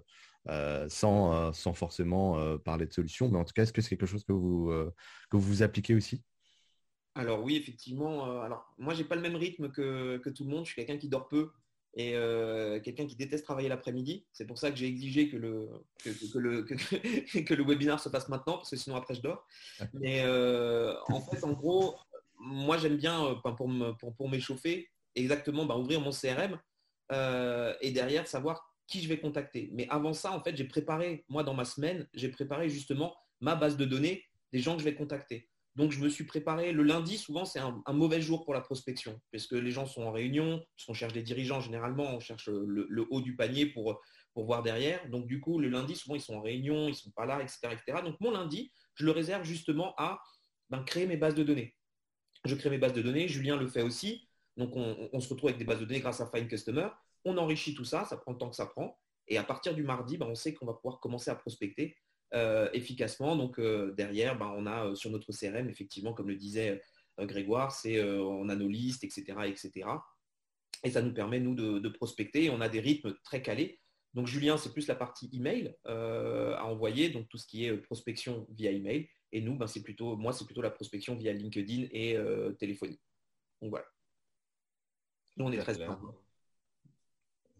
euh, 0.49 0.89
sans, 0.89 1.35
euh, 1.35 1.53
sans, 1.53 1.75
forcément 1.75 2.39
euh, 2.39 2.57
parler 2.57 2.87
de 2.87 2.93
solutions 2.93 3.29
Mais 3.29 3.39
en 3.39 3.45
tout 3.45 3.53
cas, 3.53 3.63
est-ce 3.63 3.73
que 3.73 3.83
c'est 3.83 3.91
quelque 3.91 4.07
chose 4.07 4.25
que 4.25 4.33
vous, 4.33 4.73
que 5.31 5.37
vous 5.37 5.63
appliquez 5.63 5.95
aussi? 5.95 6.23
Alors 7.15 7.43
oui, 7.43 7.57
effectivement. 7.57 8.41
alors 8.43 8.73
moi, 8.79 8.95
j'ai 8.95 9.05
pas 9.05 9.17
le 9.17 9.23
même 9.23 9.37
rythme 9.37 9.71
que, 9.71 10.19
que, 10.19 10.31
tout 10.31 10.45
le 10.45 10.51
monde. 10.51 10.65
Je 10.65 10.73
suis 10.73 10.77
quelqu'un 10.77 10.99
qui 10.99 11.09
dort 11.09 11.29
peu 11.29 11.51
et 11.95 12.15
euh, 12.15 12.81
quelqu'un 12.81 13.07
qui 13.07 13.17
déteste 13.17 13.45
travailler 13.45 13.69
l'après-midi. 13.69 14.27
C'est 14.33 14.47
pour 14.47 14.59
ça 14.59 14.71
que 14.71 14.77
j'ai 14.77 14.87
exigé 14.87 15.29
que 15.29 15.37
le, 15.37 15.69
que, 16.05 16.39
le, 16.39 16.63
que, 16.63 17.55
le 17.55 17.65
webinaire 17.65 18.01
se 18.01 18.09
fasse 18.09 18.29
maintenant, 18.29 18.59
parce 18.59 18.71
que 18.71 18.77
sinon 18.77 18.97
après 18.97 19.15
je 19.15 19.23
dors. 19.23 19.47
Mais 19.95 20.23
euh, 20.25 20.95
en 21.09 21.21
fait, 21.21 21.43
en 21.45 21.53
gros, 21.53 21.97
moi 22.39 22.79
j'aime 22.79 22.97
bien, 22.97 23.25
euh, 23.25 23.35
pour, 23.35 24.15
pour, 24.15 24.29
m'échauffer, 24.29 24.89
exactement 25.15 25.65
bah, 25.65 25.77
ouvrir 25.77 26.01
mon 26.01 26.11
CRM 26.11 26.59
et 27.81 27.91
derrière 27.91 28.27
savoir 28.27 28.75
qui 28.87 29.03
je 29.03 29.09
vais 29.09 29.19
contacter. 29.19 29.71
Mais 29.73 29.87
avant 29.89 30.13
ça, 30.13 30.33
en 30.33 30.43
fait, 30.43 30.57
j'ai 30.57 30.65
préparé, 30.65 31.25
moi 31.29 31.43
dans 31.43 31.55
ma 31.55 31.65
semaine, 31.65 32.07
j'ai 32.15 32.29
préparé 32.29 32.69
justement 32.69 33.17
ma 33.41 33.55
base 33.55 33.77
de 33.77 33.85
données 33.85 34.25
des 34.53 34.61
gens 34.61 34.75
que 34.75 34.81
je 34.81 34.85
vais 34.85 34.95
contacter. 34.95 35.49
Donc, 35.79 35.93
je 35.93 36.01
me 36.01 36.09
suis 36.09 36.25
préparé. 36.25 36.73
Le 36.73 36.83
lundi, 36.83 37.17
souvent, 37.17 37.45
c'est 37.45 37.61
un, 37.61 37.93
mauvais 37.93 38.21
jour 38.21 38.45
pour 38.45 38.53
la 38.53 38.61
prospection, 38.61 39.21
parce 39.31 39.47
que 39.47 39.55
les 39.55 39.71
gens 39.71 39.87
sont 39.87 40.03
en 40.03 40.11
réunion, 40.11 40.61
on 40.89 40.93
cherche 40.93 41.13
des 41.13 41.23
dirigeants 41.23 41.61
généralement, 41.61 42.17
on 42.17 42.19
cherche 42.19 42.49
le, 42.49 43.07
haut 43.11 43.21
du 43.21 43.37
panier 43.37 43.67
pour, 43.67 44.01
voir 44.35 44.65
derrière. 44.65 45.09
Donc, 45.09 45.29
du 45.29 45.41
coup, 45.41 45.61
le 45.61 45.69
lundi, 45.69 45.95
souvent, 45.95 46.17
ils 46.17 46.21
sont 46.21 46.35
en 46.35 46.43
réunion, 46.43 46.89
ils 46.89 46.91
ne 46.91 46.97
sont 46.97 47.13
pas 47.13 47.27
là, 47.27 47.41
etc.. 47.43 47.79
Donc, 48.05 48.17
mon 48.21 48.33
lundi, 48.33 48.73
je 48.95 49.05
le 49.05 49.13
réserve 49.13 49.45
justement 49.45 49.95
à 49.99 50.21
ben, 50.69 50.83
créer 50.83 51.07
mes 51.07 51.17
bases 51.17 51.37
de 51.37 51.45
données. 51.45 51.77
Je 52.45 52.57
crée 52.57 52.71
mes 52.71 52.79
bases 52.79 52.93
de 52.93 53.03
données, 53.03 53.29
Julien 53.29 53.57
le 53.57 53.69
fait 53.69 53.83
aussi. 53.83 54.29
Donc, 54.57 54.73
on, 54.75 55.21
se 55.21 55.29
retrouve 55.29 55.51
avec 55.51 55.59
des 55.59 55.65
bases 55.65 55.79
de 55.79 55.85
données 55.85 56.01
grâce 56.01 56.21
à 56.21 56.27
Find 56.27 56.49
Customer. 56.49 56.89
On 57.25 57.39
enrichit 57.39 57.75
tout 57.75 57.85
ça, 57.85 58.05
ça 58.05 58.17
prend 58.17 58.33
le 58.33 58.39
temps 58.39 58.51
que 58.51 58.57
ça 58.57 58.67
prend. 58.67 58.99
Et 59.29 59.39
à 59.39 59.45
partir 59.45 59.75
du 59.75 59.85
mardi, 59.85 60.19
ben, 60.19 60.27
on 60.27 60.35
sait 60.35 60.55
qu'on 60.55 60.67
va 60.67 60.75
pouvoir 60.75 60.99
commencer 60.99 61.31
à 61.31 61.37
prospecter 61.37 61.97
efficacement. 62.73 63.37
Donc 63.37 63.59
euh, 63.59 63.93
derrière, 63.93 64.39
ben, 64.39 64.53
on 64.57 64.67
a 64.67 64.87
euh, 64.87 64.95
sur 64.95 65.11
notre 65.11 65.33
CRM, 65.33 65.69
effectivement, 65.69 66.13
comme 66.13 66.29
le 66.29 66.37
disait 66.37 66.81
Grégoire, 67.19 67.73
c'est 67.73 68.01
on 68.01 68.49
a 68.49 68.55
nos 68.55 68.69
listes, 68.69 69.03
etc., 69.03 69.25
etc. 69.47 69.89
Et 70.85 70.91
ça 70.93 71.03
nous 71.03 71.13
permet, 71.13 71.41
nous, 71.41 71.57
de, 71.57 71.89
prospecter. 71.89 72.49
On 72.49 72.61
a 72.61 72.69
des 72.69 72.79
rythmes 72.79 73.17
très 73.25 73.43
calés. 73.43 73.81
Donc 74.15 74.29
Julien, 74.29 74.57
c'est 74.57 74.73
plus 74.73 74.87
la 74.87 74.95
partie 74.95 75.29
email 75.33 75.75
à 75.85 76.65
envoyer, 76.65 77.09
donc 77.09 77.29
tout 77.29 77.37
ce 77.37 77.47
qui 77.49 77.65
est 77.65 77.77
prospection 77.77 78.47
via 78.51 78.71
email. 78.71 79.09
Et 79.33 79.41
nous, 79.41 79.57
ben, 79.57 79.67
c'est 79.67 79.83
plutôt, 79.83 80.17
moi, 80.17 80.33
c'est 80.33 80.45
plutôt 80.45 80.63
la 80.63 80.71
prospection 80.71 81.17
via 81.17 81.33
LinkedIn 81.33 81.89
et 81.91 82.17
téléphonie. 82.61 83.01
Donc 83.61 83.71
voilà. 83.71 83.87
Nous, 85.37 85.47
on 85.47 85.51
est 85.51 85.59
très 85.59 85.75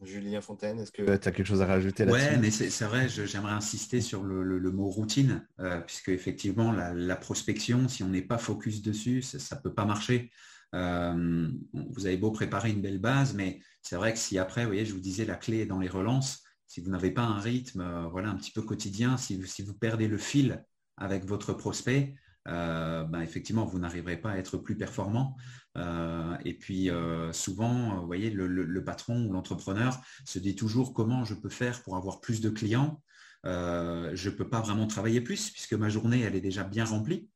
Julien 0.03 0.41
Fontaine, 0.41 0.81
est-ce 0.81 0.93
que 0.93 1.03
tu 1.03 1.11
as 1.11 1.19
quelque 1.19 1.45
chose 1.45 1.63
à 1.63 1.67
rajouter 1.67 2.05
là-dessus? 2.05 2.27
Oui, 2.33 2.39
mais 2.41 2.51
c'est 2.51 2.85
vrai, 2.85 3.09
j'aimerais 3.09 3.53
insister 3.53 4.01
sur 4.01 4.23
le, 4.23 4.71
mot 4.71 4.89
routine, 4.89 5.47
euh, 5.61 5.81
puisque 5.81 6.11
effectivement, 6.11 6.73
la, 6.73 7.17
prospection, 7.17 7.89
si 7.89 8.03
on 8.03 8.09
n'est 8.09 8.23
pas 8.23 8.39
focus 8.39 8.83
dessus, 8.83 9.23
ça 9.23 9.57
ne 9.57 9.61
peut 9.61 9.75
pas 9.75 9.85
marcher. 9.85 10.31
Euh, 10.75 11.49
vous 11.73 12.07
avez 12.07 12.17
beau 12.17 12.31
préparer 12.31 12.71
une 12.71 12.83
belle 12.83 12.99
base, 12.99 13.35
mais 13.35 13.61
c'est 13.83 13.97
vrai 13.97 14.13
que 14.13 14.19
si 14.19 14.39
après, 14.39 14.63
vous 14.63 14.69
voyez, 14.69 14.85
je 14.85 14.93
vous 14.93 15.01
disais, 15.01 15.25
la 15.25 15.37
clé 15.37 15.61
est 15.61 15.67
dans 15.67 15.79
les 15.79 15.89
relances. 15.89 16.43
Si 16.67 16.81
vous 16.81 16.91
n'avez 16.91 17.11
pas 17.11 17.23
un 17.23 17.41
rythme 17.41 17.81
euh, 17.81 18.09
voilà, 18.09 18.29
un 18.29 18.37
petit 18.37 18.53
peu 18.53 18.63
quotidien, 18.63 19.17
si, 19.17 19.41
si 19.47 19.63
vous 19.63 19.75
perdez 19.75 20.07
le 20.07 20.19
fil 20.19 20.63
avec 20.97 21.25
votre 21.25 21.55
prospect, 21.55 22.15
ben, 22.47 23.21
effectivement, 23.21 23.65
vous 23.65 23.79
n'arriverez 23.79 24.17
pas 24.17 24.31
à 24.31 24.39
être 24.39 24.57
plus 24.59 24.77
performant. 24.77 25.37
Euh, 25.79 26.37
et 26.45 26.55
puis, 26.55 26.91
euh, 26.91 27.33
souvent, 27.33 28.01
vous 28.01 28.07
voyez, 28.07 28.31
le, 28.31 28.85
patron 28.85 29.27
ou 29.27 29.33
l'entrepreneur 29.33 30.01
se 30.25 30.39
dit 30.39 30.57
toujours 30.57 30.95
comment 30.95 31.25
je 31.25 31.35
peux 31.35 31.49
faire 31.49 31.83
pour 31.83 31.97
avoir 31.97 32.21
plus 32.21 32.41
de 32.41 32.51
clients. 32.51 33.03
je 33.45 34.29
ne 34.31 34.35
peux 34.35 34.49
pas 34.49 34.61
vraiment 34.61 34.87
travailler 34.87 35.21
plus 35.21 35.51
puisque 35.51 35.75
ma 35.75 35.89
journée, 35.89 36.21
elle 36.21 36.35
est 36.35 36.41
déjà 36.41 36.65
bien 36.65 36.85
remplie. 36.85 37.29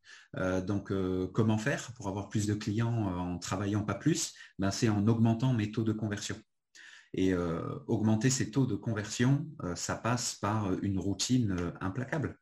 donc, 0.67 0.93
comment 1.33 1.59
faire 1.59 1.93
pour 1.95 2.09
avoir 2.09 2.29
plus 2.29 2.47
de 2.47 2.55
clients 2.55 3.07
en 3.19 3.39
travaillant 3.39 3.83
pas 3.83 3.95
plus? 3.95 4.35
Ben, 4.59 4.71
C'est 4.71 4.89
en 4.89 5.07
augmentant 5.07 5.53
mes 5.53 5.71
taux 5.71 5.85
de 5.85 5.93
conversion. 5.93 6.37
Et 7.15 7.35
augmenter 7.87 8.31
ces 8.31 8.51
taux 8.51 8.67
de 8.67 8.75
conversion, 8.75 9.47
ça 9.75 9.97
passe 9.97 10.35
par 10.37 10.73
une 10.83 10.99
routine 10.99 11.73
implacable. 11.81 12.39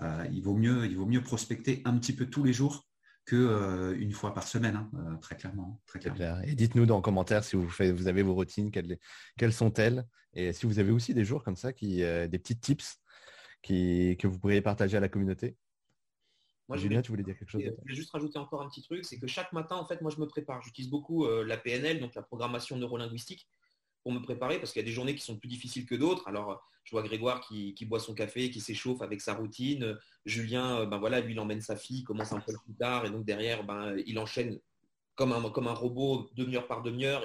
Euh, 0.00 0.26
il, 0.32 0.42
vaut 0.42 0.54
mieux, 0.54 0.86
il 0.86 0.96
vaut 0.96 1.06
mieux 1.06 1.22
prospecter 1.22 1.82
un 1.84 1.96
petit 1.98 2.14
peu 2.14 2.26
tous 2.26 2.42
les 2.44 2.52
jours 2.52 2.86
que 3.24 3.36
euh, 3.36 3.96
une 3.98 4.12
fois 4.12 4.34
par 4.34 4.48
semaine, 4.48 4.74
hein, 4.74 4.90
euh, 4.94 5.16
très 5.18 5.36
clairement. 5.36 5.80
Très 5.86 6.00
Et 6.44 6.54
dites-nous 6.54 6.86
dans 6.86 6.96
les 6.96 7.02
commentaires 7.02 7.44
si 7.44 7.56
vous, 7.56 7.68
faites, 7.68 7.94
vous 7.94 8.08
avez 8.08 8.22
vos 8.22 8.34
routines, 8.34 8.70
quelles, 8.70 9.52
sont-elles, 9.52 10.06
et 10.34 10.52
si 10.52 10.66
vous 10.66 10.78
avez 10.78 10.90
aussi 10.90 11.14
des 11.14 11.24
jours 11.24 11.44
comme 11.44 11.56
ça, 11.56 11.72
qui, 11.72 11.98
des 11.98 12.38
petits 12.38 12.58
tips 12.58 12.98
qui, 13.62 14.16
que 14.18 14.26
vous 14.26 14.38
pourriez 14.38 14.60
partager 14.60 14.96
à 14.96 15.00
la 15.00 15.08
communauté? 15.08 15.56
Moi, 16.68 16.78
Julien, 16.78 17.02
tu 17.02 17.10
voulais 17.10 17.22
dire 17.22 17.36
quelque 17.38 17.50
chose 17.50 17.62
Je 17.62 17.88
vais 17.88 17.94
juste 17.94 18.10
rajouter 18.10 18.38
encore 18.38 18.62
un 18.62 18.68
petit 18.68 18.82
truc, 18.82 19.04
c'est 19.04 19.18
que 19.18 19.26
chaque 19.26 19.52
matin, 19.52 19.76
en 19.76 19.84
fait, 19.84 20.00
moi, 20.00 20.10
je 20.10 20.20
me 20.20 20.26
prépare. 20.26 20.62
J'utilise 20.62 20.90
beaucoup 20.90 21.26
la 21.26 21.56
PNL, 21.58 22.00
donc 22.00 22.14
la 22.14 22.22
programmation 22.22 22.76
neurolinguistique 22.76 23.46
pour 24.02 24.12
me 24.12 24.20
préparer 24.20 24.58
parce 24.58 24.72
qu'il 24.72 24.80
y 24.80 24.84
a 24.84 24.86
des 24.86 24.92
journées 24.92 25.14
qui 25.14 25.24
sont 25.24 25.36
plus 25.36 25.48
difficiles 25.48 25.86
que 25.86 25.94
d'autres. 25.94 26.26
Alors, 26.28 26.62
je 26.84 26.90
vois 26.90 27.02
Grégoire 27.02 27.40
qui, 27.40 27.74
boit 27.86 28.00
son 28.00 28.14
café, 28.14 28.50
qui 28.50 28.60
s'échauffe 28.60 29.02
avec 29.02 29.20
sa 29.20 29.34
routine. 29.34 29.96
Julien, 30.24 30.80
euh, 30.80 30.86
ben 30.86 30.98
voilà, 30.98 31.20
lui, 31.20 31.32
il 31.32 31.40
emmène 31.40 31.60
sa 31.60 31.76
fille, 31.76 32.02
commence 32.04 32.32
un 32.32 32.40
peu 32.40 32.52
plus 32.64 32.74
tard 32.74 33.06
et 33.06 33.10
donc 33.10 33.24
derrière, 33.24 33.64
ben, 33.64 33.96
il 34.06 34.18
enchaîne 34.18 34.58
comme 35.14 35.32
un, 35.32 35.50
comme 35.50 35.68
un 35.68 35.74
robot 35.74 36.30
demi-heure 36.34 36.66
par 36.66 36.82
demi-heure. 36.82 37.24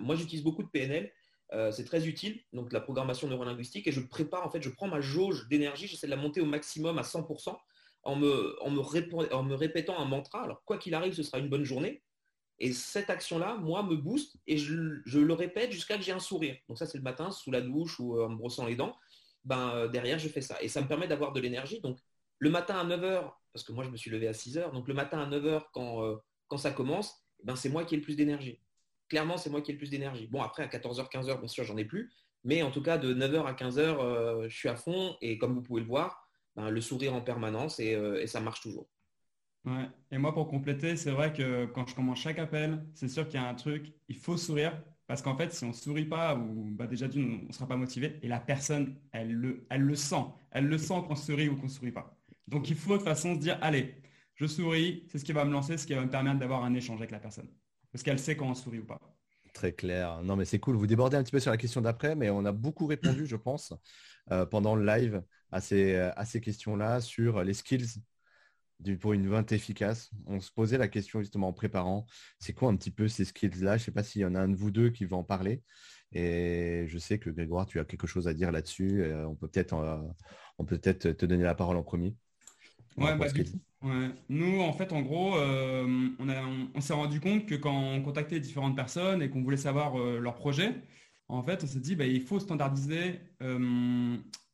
Moi, 0.00 0.16
j'utilise 0.16 0.42
beaucoup 0.42 0.62
de 0.62 0.68
PNL. 0.68 1.12
Euh, 1.52 1.72
c'est 1.72 1.84
très 1.84 2.06
utile, 2.06 2.40
donc 2.52 2.72
la 2.72 2.80
programmation 2.80 3.26
neurolinguistique, 3.26 3.88
et 3.88 3.92
je 3.92 4.00
prépare, 4.00 4.46
en 4.46 4.50
fait, 4.50 4.62
je 4.62 4.68
prends 4.68 4.86
ma 4.86 5.00
jauge 5.00 5.48
d'énergie, 5.48 5.88
j'essaie 5.88 6.06
de 6.06 6.12
la 6.12 6.16
monter 6.16 6.40
au 6.40 6.46
maximum 6.46 6.96
à 6.96 7.02
100% 7.02 7.56
en 8.04 8.16
me, 8.16 8.56
en 8.62 8.70
me, 8.70 9.34
en 9.34 9.42
me 9.42 9.54
répétant 9.54 9.98
un 9.98 10.04
mantra. 10.04 10.44
Alors, 10.44 10.62
quoi 10.64 10.78
qu'il 10.78 10.94
arrive, 10.94 11.12
ce 11.12 11.24
sera 11.24 11.38
une 11.38 11.48
bonne 11.48 11.64
journée. 11.64 12.02
Et 12.60 12.74
cette 12.74 13.08
action-là, 13.08 13.56
moi, 13.56 13.82
me 13.82 13.96
booste 13.96 14.36
et 14.46 14.58
je, 14.58 14.74
le 14.74 15.32
répète 15.32 15.72
jusqu'à 15.72 15.96
que 15.96 16.02
j'ai 16.02 16.12
un 16.12 16.20
sourire. 16.20 16.56
Donc 16.68 16.78
ça, 16.78 16.86
c'est 16.86 16.98
le 16.98 17.02
matin, 17.02 17.30
sous 17.30 17.50
la 17.50 17.62
douche 17.62 17.98
ou 17.98 18.18
euh, 18.18 18.26
en 18.26 18.28
me 18.28 18.36
brossant 18.36 18.66
les 18.66 18.76
dents. 18.76 18.94
ben, 19.44 19.88
derrière, 19.88 20.18
je 20.18 20.28
fais 20.28 20.42
ça. 20.42 20.60
Et 20.60 20.68
ça 20.68 20.82
me 20.82 20.86
permet 20.86 21.08
d'avoir 21.08 21.32
de 21.32 21.40
l'énergie. 21.40 21.80
Donc, 21.80 21.98
le 22.38 22.50
matin 22.50 22.78
à 22.78 22.84
9h, 22.84 23.32
parce 23.52 23.64
que 23.64 23.72
moi, 23.72 23.84
je 23.84 23.90
me 23.90 23.96
suis 23.96 24.10
levé 24.10 24.28
à 24.28 24.32
6h, 24.32 24.72
donc 24.72 24.88
le 24.88 24.94
matin 24.94 25.20
à 25.20 25.26
9h, 25.26 25.62
quand, 25.72 26.20
quand 26.48 26.58
ça 26.58 26.70
commence, 26.70 27.24
ben, 27.42 27.56
c'est 27.56 27.70
moi 27.70 27.84
qui 27.84 27.94
ai 27.94 27.98
le 27.98 28.04
plus 28.04 28.16
d'énergie. 28.16 28.60
Clairement, 29.08 29.38
c'est 29.38 29.50
moi 29.50 29.62
qui 29.62 29.70
ai 29.70 29.74
le 29.74 29.78
plus 29.78 29.90
d'énergie. 29.90 30.26
Bon, 30.26 30.42
après, 30.42 30.62
à 30.62 30.68
14h, 30.68 31.10
15h, 31.10 31.38
bien 31.38 31.48
sûr, 31.48 31.64
j'en 31.64 31.78
ai 31.78 31.84
plus. 31.86 32.12
Mais 32.44 32.62
en 32.62 32.70
tout 32.70 32.82
cas, 32.82 32.98
de 32.98 33.14
9h 33.14 33.46
à 33.46 33.54
15h, 33.54 34.48
je 34.48 34.56
suis 34.56 34.68
à 34.68 34.76
fond. 34.76 35.16
Et 35.22 35.38
comme 35.38 35.54
vous 35.54 35.62
pouvez 35.62 35.80
le 35.80 35.86
voir, 35.86 36.28
ben, 36.56 36.68
le 36.68 36.80
sourire 36.82 37.14
en 37.14 37.22
permanence 37.22 37.80
et 37.80 38.26
ça 38.26 38.40
marche 38.40 38.60
toujours. 38.60 38.86
Ouais. 39.66 39.88
Et 40.10 40.18
moi, 40.18 40.32
pour 40.32 40.48
compléter, 40.48 40.96
c'est 40.96 41.10
vrai 41.10 41.32
que 41.32 41.66
quand 41.66 41.86
je 41.86 41.94
commence 41.94 42.18
chaque 42.18 42.38
appel, 42.38 42.84
c'est 42.94 43.08
sûr 43.08 43.28
qu'il 43.28 43.40
y 43.40 43.42
a 43.42 43.48
un 43.48 43.54
truc, 43.54 43.92
il 44.08 44.16
faut 44.16 44.36
sourire. 44.36 44.82
Parce 45.06 45.22
qu'en 45.22 45.36
fait, 45.36 45.52
si 45.52 45.64
on 45.64 45.68
ne 45.68 45.72
sourit 45.72 46.04
pas, 46.04 46.36
ou 46.36 46.70
bah 46.70 46.86
déjà 46.86 47.08
d'une, 47.08 47.40
on 47.44 47.48
ne 47.48 47.52
sera 47.52 47.66
pas 47.66 47.76
motivé. 47.76 48.18
Et 48.22 48.28
la 48.28 48.38
personne, 48.38 48.96
elle 49.12 49.32
le, 49.32 49.66
elle 49.68 49.82
le 49.82 49.96
sent. 49.96 50.24
Elle 50.52 50.68
le 50.68 50.78
sent 50.78 51.02
qu'on 51.06 51.16
sourit 51.16 51.48
ou 51.48 51.56
qu'on 51.56 51.64
ne 51.64 51.68
sourit 51.68 51.90
pas. 51.90 52.16
Donc 52.46 52.70
il 52.70 52.76
faut 52.76 52.92
de 52.92 52.98
toute 52.98 53.08
façon 53.08 53.34
se 53.34 53.40
dire, 53.40 53.58
allez, 53.60 53.96
je 54.36 54.46
souris, 54.46 55.04
c'est 55.08 55.18
ce 55.18 55.24
qui 55.24 55.32
va 55.32 55.44
me 55.44 55.50
lancer, 55.50 55.76
ce 55.76 55.86
qui 55.86 55.94
va 55.94 56.02
me 56.02 56.10
permettre 56.10 56.38
d'avoir 56.38 56.64
un 56.64 56.74
échange 56.74 57.00
avec 57.00 57.10
la 57.10 57.18
personne. 57.18 57.48
Parce 57.90 58.04
qu'elle 58.04 58.20
sait 58.20 58.36
quand 58.36 58.48
on 58.48 58.54
sourit 58.54 58.78
ou 58.78 58.86
pas. 58.86 59.00
Très 59.52 59.72
clair. 59.72 60.22
Non, 60.22 60.36
mais 60.36 60.44
c'est 60.44 60.60
cool. 60.60 60.76
Vous 60.76 60.86
débordez 60.86 61.16
un 61.16 61.24
petit 61.24 61.32
peu 61.32 61.40
sur 61.40 61.50
la 61.50 61.56
question 61.56 61.80
d'après, 61.80 62.14
mais 62.14 62.30
on 62.30 62.44
a 62.44 62.52
beaucoup 62.52 62.86
répondu, 62.86 63.26
je 63.26 63.36
pense, 63.36 63.74
euh, 64.30 64.46
pendant 64.46 64.76
le 64.76 64.86
live 64.86 65.24
à 65.50 65.60
ces, 65.60 65.96
à 65.96 66.24
ces 66.24 66.40
questions-là 66.40 67.00
sur 67.00 67.42
les 67.42 67.54
skills 67.54 68.00
pour 69.00 69.12
une 69.12 69.28
vente 69.28 69.52
efficace. 69.52 70.10
On 70.26 70.40
se 70.40 70.50
posait 70.50 70.78
la 70.78 70.88
question 70.88 71.20
justement 71.20 71.48
en 71.48 71.52
préparant, 71.52 72.06
c'est 72.38 72.52
quoi 72.52 72.70
un 72.70 72.76
petit 72.76 72.90
peu 72.90 73.08
ces 73.08 73.24
skills-là? 73.24 73.76
Je 73.76 73.82
ne 73.82 73.84
sais 73.86 73.92
pas 73.92 74.02
s'il 74.02 74.22
y 74.22 74.24
en 74.24 74.34
a 74.34 74.40
un 74.40 74.48
de 74.48 74.56
vous 74.56 74.70
deux 74.70 74.90
qui 74.90 75.04
va 75.04 75.16
en 75.16 75.24
parler. 75.24 75.62
Et 76.12 76.86
je 76.88 76.98
sais 76.98 77.18
que 77.18 77.30
Grégoire, 77.30 77.66
tu 77.66 77.78
as 77.78 77.84
quelque 77.84 78.06
chose 78.06 78.26
à 78.26 78.34
dire 78.34 78.50
là-dessus. 78.50 79.02
Euh, 79.02 79.26
on 79.26 79.36
peut 79.36 79.48
peut-être 79.48 79.74
euh, 79.74 79.98
on 80.58 80.64
peut 80.64 80.78
peut-être 80.78 81.12
te 81.12 81.26
donner 81.26 81.44
la 81.44 81.54
parole 81.54 81.76
en 81.76 81.82
premier. 81.82 82.14
Bah, 82.96 83.16
ouais, 83.16 84.10
Nous, 84.28 84.60
en 84.60 84.72
fait, 84.72 84.92
en 84.92 85.02
gros, 85.02 85.36
euh, 85.36 86.08
on, 86.18 86.68
on, 86.74 86.80
s'est 86.80 86.92
rendu 86.92 87.20
compte 87.20 87.46
que 87.46 87.54
quand 87.54 87.72
on 87.72 88.02
contactait 88.02 88.40
différentes 88.40 88.74
personnes 88.74 89.22
et 89.22 89.30
qu'on 89.30 89.42
voulait 89.42 89.56
savoir 89.56 89.96
leur 89.96 90.34
projet, 90.34 90.74
en 91.28 91.42
fait, 91.44 91.62
on 91.62 91.66
s'est 91.66 91.78
dit, 91.78 91.94
bah, 91.94 92.04
il 92.04 92.20
faut 92.22 92.40
standardiser 92.40 93.20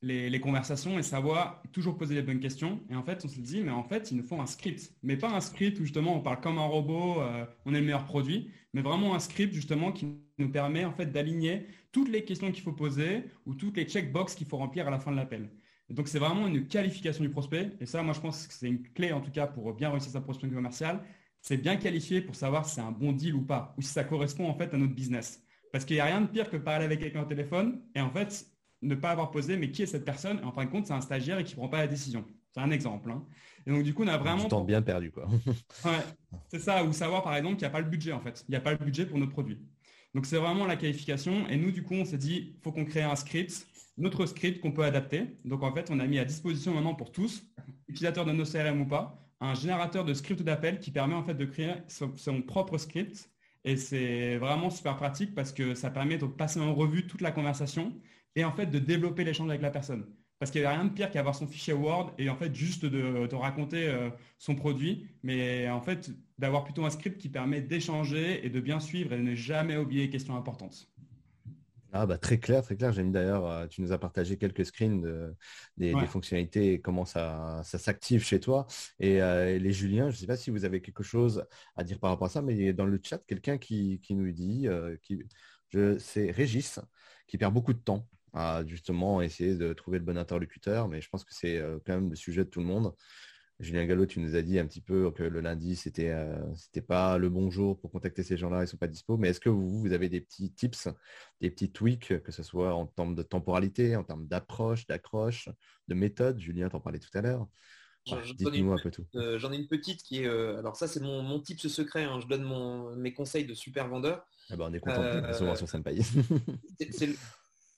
les, 0.06 0.40
conversations 0.40 0.98
et 0.98 1.02
savoir 1.02 1.62
toujours 1.72 1.96
poser 1.96 2.14
les 2.14 2.22
bonnes 2.22 2.40
questions. 2.40 2.80
Et 2.90 2.94
en 2.94 3.02
fait, 3.02 3.24
on 3.24 3.28
se 3.28 3.40
dit, 3.40 3.62
mais 3.62 3.70
en 3.70 3.82
fait, 3.82 4.10
il 4.10 4.16
nous 4.16 4.22
faut 4.22 4.40
un 4.40 4.46
script. 4.46 4.92
Mais 5.02 5.16
pas 5.16 5.30
un 5.30 5.40
script 5.40 5.78
où 5.80 5.82
justement 5.82 6.16
on 6.16 6.20
parle 6.20 6.40
comme 6.40 6.58
un 6.58 6.66
robot, 6.66 7.20
euh, 7.20 7.44
on 7.64 7.74
est 7.74 7.80
le 7.80 7.84
meilleur 7.84 8.04
produit, 8.04 8.50
mais 8.72 8.82
vraiment 8.82 9.14
un 9.14 9.18
script 9.18 9.52
justement 9.54 9.92
qui 9.92 10.06
nous 10.38 10.50
permet 10.50 10.84
en 10.84 10.92
fait 10.92 11.06
d'aligner 11.06 11.66
toutes 11.92 12.08
les 12.08 12.24
questions 12.24 12.52
qu'il 12.52 12.62
faut 12.62 12.72
poser 12.72 13.24
ou 13.46 13.54
toutes 13.54 13.76
les 13.76 13.84
checkbox 13.84 14.34
qu'il 14.34 14.46
faut 14.46 14.58
remplir 14.58 14.86
à 14.86 14.90
la 14.90 14.98
fin 14.98 15.10
de 15.10 15.16
l'appel. 15.16 15.50
Donc 15.88 16.08
c'est 16.08 16.18
vraiment 16.18 16.46
une 16.46 16.66
qualification 16.66 17.22
du 17.22 17.30
prospect. 17.30 17.70
Et 17.80 17.86
ça, 17.86 18.02
moi, 18.02 18.12
je 18.12 18.20
pense 18.20 18.46
que 18.46 18.54
c'est 18.54 18.66
une 18.66 18.82
clé 18.82 19.12
en 19.12 19.20
tout 19.20 19.30
cas 19.30 19.46
pour 19.46 19.72
bien 19.74 19.90
réussir 19.90 20.12
sa 20.12 20.20
prospection 20.20 20.54
commerciale. 20.54 21.00
C'est 21.40 21.56
bien 21.56 21.76
qualifié 21.76 22.20
pour 22.20 22.34
savoir 22.34 22.66
si 22.66 22.74
c'est 22.74 22.80
un 22.80 22.90
bon 22.90 23.12
deal 23.12 23.34
ou 23.34 23.42
pas, 23.42 23.74
ou 23.78 23.82
si 23.82 23.88
ça 23.88 24.02
correspond 24.02 24.48
en 24.48 24.54
fait 24.54 24.74
à 24.74 24.76
notre 24.78 24.94
business. 24.94 25.42
Parce 25.72 25.84
qu'il 25.84 25.96
n'y 25.96 26.00
a 26.00 26.06
rien 26.06 26.20
de 26.20 26.26
pire 26.26 26.50
que 26.50 26.56
parler 26.56 26.84
avec 26.84 27.00
quelqu'un 27.00 27.22
au 27.22 27.26
téléphone 27.26 27.82
et 27.94 28.00
en 28.00 28.10
fait, 28.10 28.46
ne 28.86 28.94
pas 28.94 29.10
avoir 29.10 29.30
posé, 29.30 29.56
mais 29.56 29.70
qui 29.70 29.82
est 29.82 29.86
cette 29.86 30.04
personne? 30.04 30.40
En 30.44 30.52
fin 30.52 30.64
de 30.64 30.70
compte, 30.70 30.86
c'est 30.86 30.92
un 30.92 31.00
stagiaire 31.00 31.38
et 31.38 31.44
qui 31.44 31.54
ne 31.54 31.58
prend 31.58 31.68
pas 31.68 31.78
la 31.78 31.86
décision. 31.86 32.24
C'est 32.52 32.60
un 32.60 32.70
exemple. 32.70 33.10
Hein. 33.10 33.24
Et 33.66 33.70
donc, 33.70 33.82
du 33.82 33.92
coup, 33.92 34.04
on 34.04 34.08
a 34.08 34.16
vraiment. 34.16 34.48
temps 34.48 34.64
bien 34.64 34.80
perdu, 34.80 35.10
quoi. 35.10 35.28
ouais, 35.84 35.90
c'est 36.48 36.60
ça. 36.60 36.84
Ou 36.84 36.92
savoir, 36.92 37.22
par 37.22 37.36
exemple, 37.36 37.56
qu'il 37.56 37.64
n'y 37.64 37.70
a 37.70 37.70
pas 37.70 37.80
le 37.80 37.88
budget, 37.90 38.12
en 38.12 38.20
fait. 38.20 38.44
Il 38.48 38.52
n'y 38.52 38.56
a 38.56 38.60
pas 38.60 38.72
le 38.72 38.78
budget 38.78 39.06
pour 39.06 39.18
nos 39.18 39.26
produits. 39.26 39.60
Donc, 40.14 40.24
c'est 40.24 40.38
vraiment 40.38 40.66
la 40.66 40.76
qualification. 40.76 41.46
Et 41.48 41.56
nous, 41.56 41.70
du 41.70 41.82
coup, 41.82 41.94
on 41.94 42.04
s'est 42.04 42.18
dit, 42.18 42.54
il 42.56 42.62
faut 42.62 42.72
qu'on 42.72 42.84
crée 42.84 43.02
un 43.02 43.16
script, 43.16 43.66
notre 43.98 44.24
script 44.24 44.60
qu'on 44.60 44.72
peut 44.72 44.84
adapter. 44.84 45.36
Donc, 45.44 45.62
en 45.62 45.72
fait, 45.74 45.90
on 45.90 46.00
a 46.00 46.06
mis 46.06 46.18
à 46.18 46.24
disposition 46.24 46.72
maintenant 46.72 46.94
pour 46.94 47.12
tous, 47.12 47.42
utilisateurs 47.88 48.24
de 48.24 48.32
nos 48.32 48.44
CRM 48.44 48.80
ou 48.80 48.86
pas, 48.86 49.22
un 49.40 49.54
générateur 49.54 50.04
de 50.04 50.14
script 50.14 50.42
d'appel 50.42 50.78
qui 50.78 50.90
permet, 50.90 51.14
en 51.14 51.24
fait, 51.24 51.34
de 51.34 51.44
créer 51.44 51.74
son 51.88 52.42
propre 52.42 52.78
script. 52.78 53.30
Et 53.64 53.76
c'est 53.76 54.36
vraiment 54.36 54.70
super 54.70 54.96
pratique 54.96 55.34
parce 55.34 55.52
que 55.52 55.74
ça 55.74 55.90
permet 55.90 56.18
de 56.18 56.26
passer 56.26 56.60
en 56.60 56.72
revue 56.72 57.08
toute 57.08 57.20
la 57.20 57.32
conversation 57.32 57.92
et 58.36 58.44
en 58.44 58.52
fait 58.52 58.66
de 58.66 58.78
développer 58.78 59.24
l'échange 59.24 59.48
avec 59.48 59.62
la 59.62 59.70
personne. 59.70 60.06
Parce 60.38 60.50
qu'il 60.50 60.60
n'y 60.60 60.66
a 60.66 60.70
rien 60.70 60.84
de 60.84 60.90
pire 60.90 61.10
qu'avoir 61.10 61.34
son 61.34 61.46
fichier 61.46 61.72
Word 61.72 62.12
et 62.18 62.28
en 62.28 62.36
fait 62.36 62.54
juste 62.54 62.84
de, 62.84 63.34
raconter 63.34 63.88
euh, 63.88 64.10
son 64.38 64.54
produit, 64.54 65.08
mais 65.22 65.68
en 65.70 65.80
fait 65.80 66.10
d'avoir 66.38 66.62
plutôt 66.64 66.84
un 66.84 66.90
script 66.90 67.18
qui 67.18 67.30
permet 67.30 67.62
d'échanger 67.62 68.44
et 68.44 68.50
de 68.50 68.60
bien 68.60 68.78
suivre 68.78 69.14
et 69.14 69.16
de 69.16 69.22
ne 69.22 69.34
jamais 69.34 69.78
oublier 69.78 70.02
les 70.02 70.10
questions 70.10 70.36
importantes. 70.36 70.92
Ah 71.92 72.04
bah 72.04 72.18
très 72.18 72.38
clair, 72.38 72.62
très 72.62 72.76
clair. 72.76 72.92
J'aime 72.92 73.10
d'ailleurs, 73.10 73.46
euh, 73.46 73.66
tu 73.66 73.80
nous 73.80 73.92
as 73.92 73.96
partagé 73.96 74.36
quelques 74.36 74.66
screens 74.66 75.34
des, 75.78 75.94
fonctionnalités 76.06 76.74
et 76.74 76.80
comment 76.82 77.06
ça, 77.06 77.62
s'active 77.64 78.22
chez 78.22 78.38
toi. 78.38 78.66
Euh, 79.02 79.54
et, 79.54 79.58
les 79.58 79.72
Juliens, 79.72 80.10
je 80.10 80.16
ne 80.16 80.20
sais 80.20 80.26
pas 80.26 80.36
si 80.36 80.50
vous 80.50 80.66
avez 80.66 80.82
quelque 80.82 81.02
chose 81.02 81.46
à 81.74 81.84
dire 81.84 81.98
par 81.98 82.10
rapport 82.10 82.26
à 82.26 82.30
ça, 82.30 82.42
mais 82.42 82.74
dans 82.74 82.84
le 82.84 83.00
chat, 83.02 83.18
quelqu'un 83.26 83.56
qui, 83.56 83.98
nous 84.10 84.30
dit, 84.32 84.68
qui, 85.00 85.24
c'est 85.98 86.30
Régis, 86.30 86.78
qui 87.26 87.38
perd 87.38 87.54
beaucoup 87.54 87.72
de 87.72 87.78
temps 87.78 88.06
à 88.36 88.62
justement 88.66 89.22
essayer 89.22 89.54
de 89.56 89.72
trouver 89.72 89.98
le 89.98 90.04
bon 90.04 90.18
interlocuteur, 90.18 90.88
mais 90.88 91.00
je 91.00 91.08
pense 91.08 91.24
que 91.24 91.32
c'est 91.32 91.56
euh, 91.56 91.78
quand 91.86 91.94
même 91.94 92.10
le 92.10 92.16
sujet 92.16 92.44
de 92.44 92.50
tout 92.50 92.60
le 92.60 92.66
monde. 92.66 92.94
Julien 93.58 93.86
Gallo, 93.86 94.04
tu 94.04 94.20
nous 94.20 94.36
as 94.36 94.42
dit 94.42 94.58
un 94.58 94.66
petit 94.66 94.82
peu 94.82 95.10
que 95.10 95.22
le 95.22 95.40
lundi, 95.40 95.74
c'était 95.74 96.10
euh, 96.10 96.36
c'était 96.54 96.82
pas 96.82 97.16
le 97.16 97.30
bon 97.30 97.50
jour 97.50 97.80
pour 97.80 97.90
contacter 97.90 98.22
ces 98.22 98.36
gens-là, 98.36 98.62
ils 98.62 98.68
sont 98.68 98.76
pas 98.76 98.88
dispo. 98.88 99.16
Mais 99.16 99.30
est-ce 99.30 99.40
que 99.40 99.48
vous, 99.48 99.80
vous 99.80 99.92
avez 99.94 100.10
des 100.10 100.20
petits 100.20 100.52
tips, 100.52 100.88
des 101.40 101.50
petits 101.50 101.72
tweaks, 101.72 102.22
que 102.22 102.30
ce 102.30 102.42
soit 102.42 102.74
en 102.74 102.84
termes 102.84 103.14
de 103.14 103.22
temporalité, 103.22 103.96
en 103.96 104.04
termes 104.04 104.26
d'approche, 104.26 104.86
d'accroche, 104.86 105.48
de 105.88 105.94
méthode? 105.94 106.38
Julien, 106.38 106.68
t'en 106.68 106.80
parlais 106.80 106.98
tout 106.98 107.16
à 107.16 107.22
l'heure. 107.22 107.48
Dites-nous 108.04 108.70
un 108.70 108.78
peu 108.78 108.90
tout. 108.90 109.06
Euh, 109.14 109.38
j'en 109.38 109.50
ai 109.50 109.56
une 109.56 109.66
petite 109.66 110.02
qui 110.02 110.24
est. 110.24 110.28
alors 110.28 110.76
ça, 110.76 110.86
c'est 110.86 111.00
mon, 111.00 111.22
mon 111.22 111.40
tips 111.40 111.68
secret. 111.68 112.04
Hein. 112.04 112.20
Je 112.20 112.26
donne 112.26 112.42
mon, 112.42 112.94
mes 112.96 113.14
conseils 113.14 113.46
de 113.46 113.54
super 113.54 113.88
vendeur. 113.88 114.26
Ah 114.50 114.56
bah, 114.56 114.66
on 114.68 114.74
est 114.74 114.80
content 114.80 115.00
de 115.00 115.26
recevoir 115.26 115.56
sur 115.56 115.68
Senpai. 115.70 116.02
c'est 116.90 117.16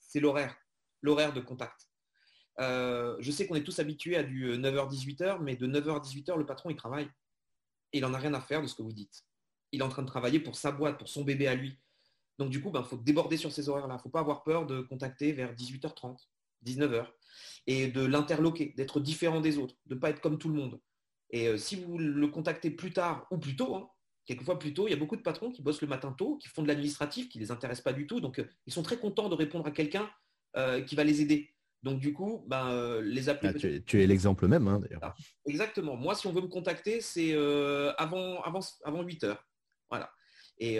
c'est 0.09 0.19
l'horaire, 0.19 0.57
l'horaire 1.01 1.33
de 1.33 1.39
contact. 1.39 1.87
Euh, 2.59 3.15
je 3.19 3.31
sais 3.31 3.47
qu'on 3.47 3.55
est 3.55 3.63
tous 3.63 3.79
habitués 3.79 4.17
à 4.17 4.23
du 4.23 4.51
9h-18h, 4.57 5.23
euh, 5.23 5.37
mais 5.39 5.55
de 5.55 5.67
9h 5.67 5.95
à 5.95 5.99
18h, 5.99 6.37
le 6.37 6.45
patron, 6.45 6.71
il 6.71 6.75
travaille. 6.75 7.09
Il 7.93 8.01
n'en 8.01 8.13
a 8.13 8.17
rien 8.17 8.33
à 8.33 8.41
faire 8.41 8.61
de 8.61 8.67
ce 8.67 8.75
que 8.75 8.81
vous 8.81 8.91
dites. 8.91 9.23
Il 9.71 9.79
est 9.79 9.83
en 9.83 9.89
train 9.89 10.01
de 10.01 10.07
travailler 10.07 10.39
pour 10.39 10.55
sa 10.55 10.71
boîte, 10.71 10.97
pour 10.97 11.07
son 11.07 11.23
bébé 11.23 11.47
à 11.47 11.55
lui. 11.55 11.79
Donc 12.39 12.49
du 12.49 12.61
coup, 12.61 12.69
il 12.69 12.73
ben, 12.73 12.83
faut 12.83 12.97
déborder 12.97 13.37
sur 13.37 13.51
ces 13.51 13.69
horaires-là. 13.69 13.93
Il 13.93 13.97
ne 13.97 14.01
faut 14.01 14.09
pas 14.09 14.19
avoir 14.19 14.43
peur 14.43 14.65
de 14.65 14.81
contacter 14.81 15.31
vers 15.31 15.53
18h30, 15.53 16.17
19h, 16.65 17.07
et 17.67 17.87
de 17.87 18.03
l'interloquer, 18.03 18.73
d'être 18.75 18.99
différent 18.99 19.41
des 19.41 19.57
autres, 19.57 19.75
de 19.85 19.95
ne 19.95 19.99
pas 19.99 20.09
être 20.09 20.21
comme 20.21 20.39
tout 20.39 20.49
le 20.49 20.55
monde. 20.55 20.81
Et 21.29 21.47
euh, 21.47 21.57
si 21.57 21.75
vous 21.75 21.99
le 21.99 22.27
contactez 22.27 22.71
plus 22.71 22.91
tard 22.91 23.27
ou 23.29 23.37
plus 23.37 23.55
tôt, 23.55 23.75
hein, 23.75 23.89
quelquefois 24.29 24.59
plus 24.59 24.75
tôt. 24.75 24.87
Il 24.87 24.91
y 24.91 24.93
a 24.93 24.97
beaucoup 24.97 25.15
de 25.15 25.23
patrons 25.23 25.51
qui 25.51 25.63
bossent 25.63 25.81
le 25.81 25.87
matin 25.87 26.11
tôt, 26.11 26.37
qui 26.37 26.47
font 26.49 26.61
de 26.61 26.67
l'administratif, 26.67 27.29
qui 27.29 27.39
ne 27.39 27.43
les 27.43 27.51
intéresse 27.51 27.81
pas 27.81 27.93
du 27.93 28.05
tout. 28.05 28.21
Donc, 28.21 28.37
euh, 28.37 28.47
ils 28.67 28.73
sont 28.73 28.83
très 28.83 28.97
contents 28.97 29.27
de 29.27 29.33
répondre 29.33 29.65
à 29.65 29.71
quelqu'un 29.71 30.07
euh, 30.55 30.81
qui 30.81 30.95
va 30.95 31.03
les 31.03 31.21
aider. 31.21 31.51
Donc, 31.81 31.99
du 31.99 32.13
coup, 32.13 32.45
ben, 32.47 32.69
euh, 32.69 33.01
les 33.01 33.27
appeler. 33.27 33.53
Ah, 33.55 33.81
tu, 33.85 34.03
es, 34.03 34.05
l'exemple 34.05 34.47
même, 34.47 34.67
hein, 34.67 34.79
d'ailleurs. 34.79 34.99
Ah, 35.01 35.15
exactement. 35.47 35.95
Moi, 35.95 36.13
si 36.13 36.27
on 36.27 36.31
veut 36.31 36.41
me 36.41 36.47
contacter, 36.47 37.01
c'est 37.01 37.33
avant, 37.97 38.41
avant, 38.43 38.59
avant 38.83 39.01
8 39.01 39.23
heures. 39.23 39.43
Voilà. 39.89 40.11
Et 40.59 40.77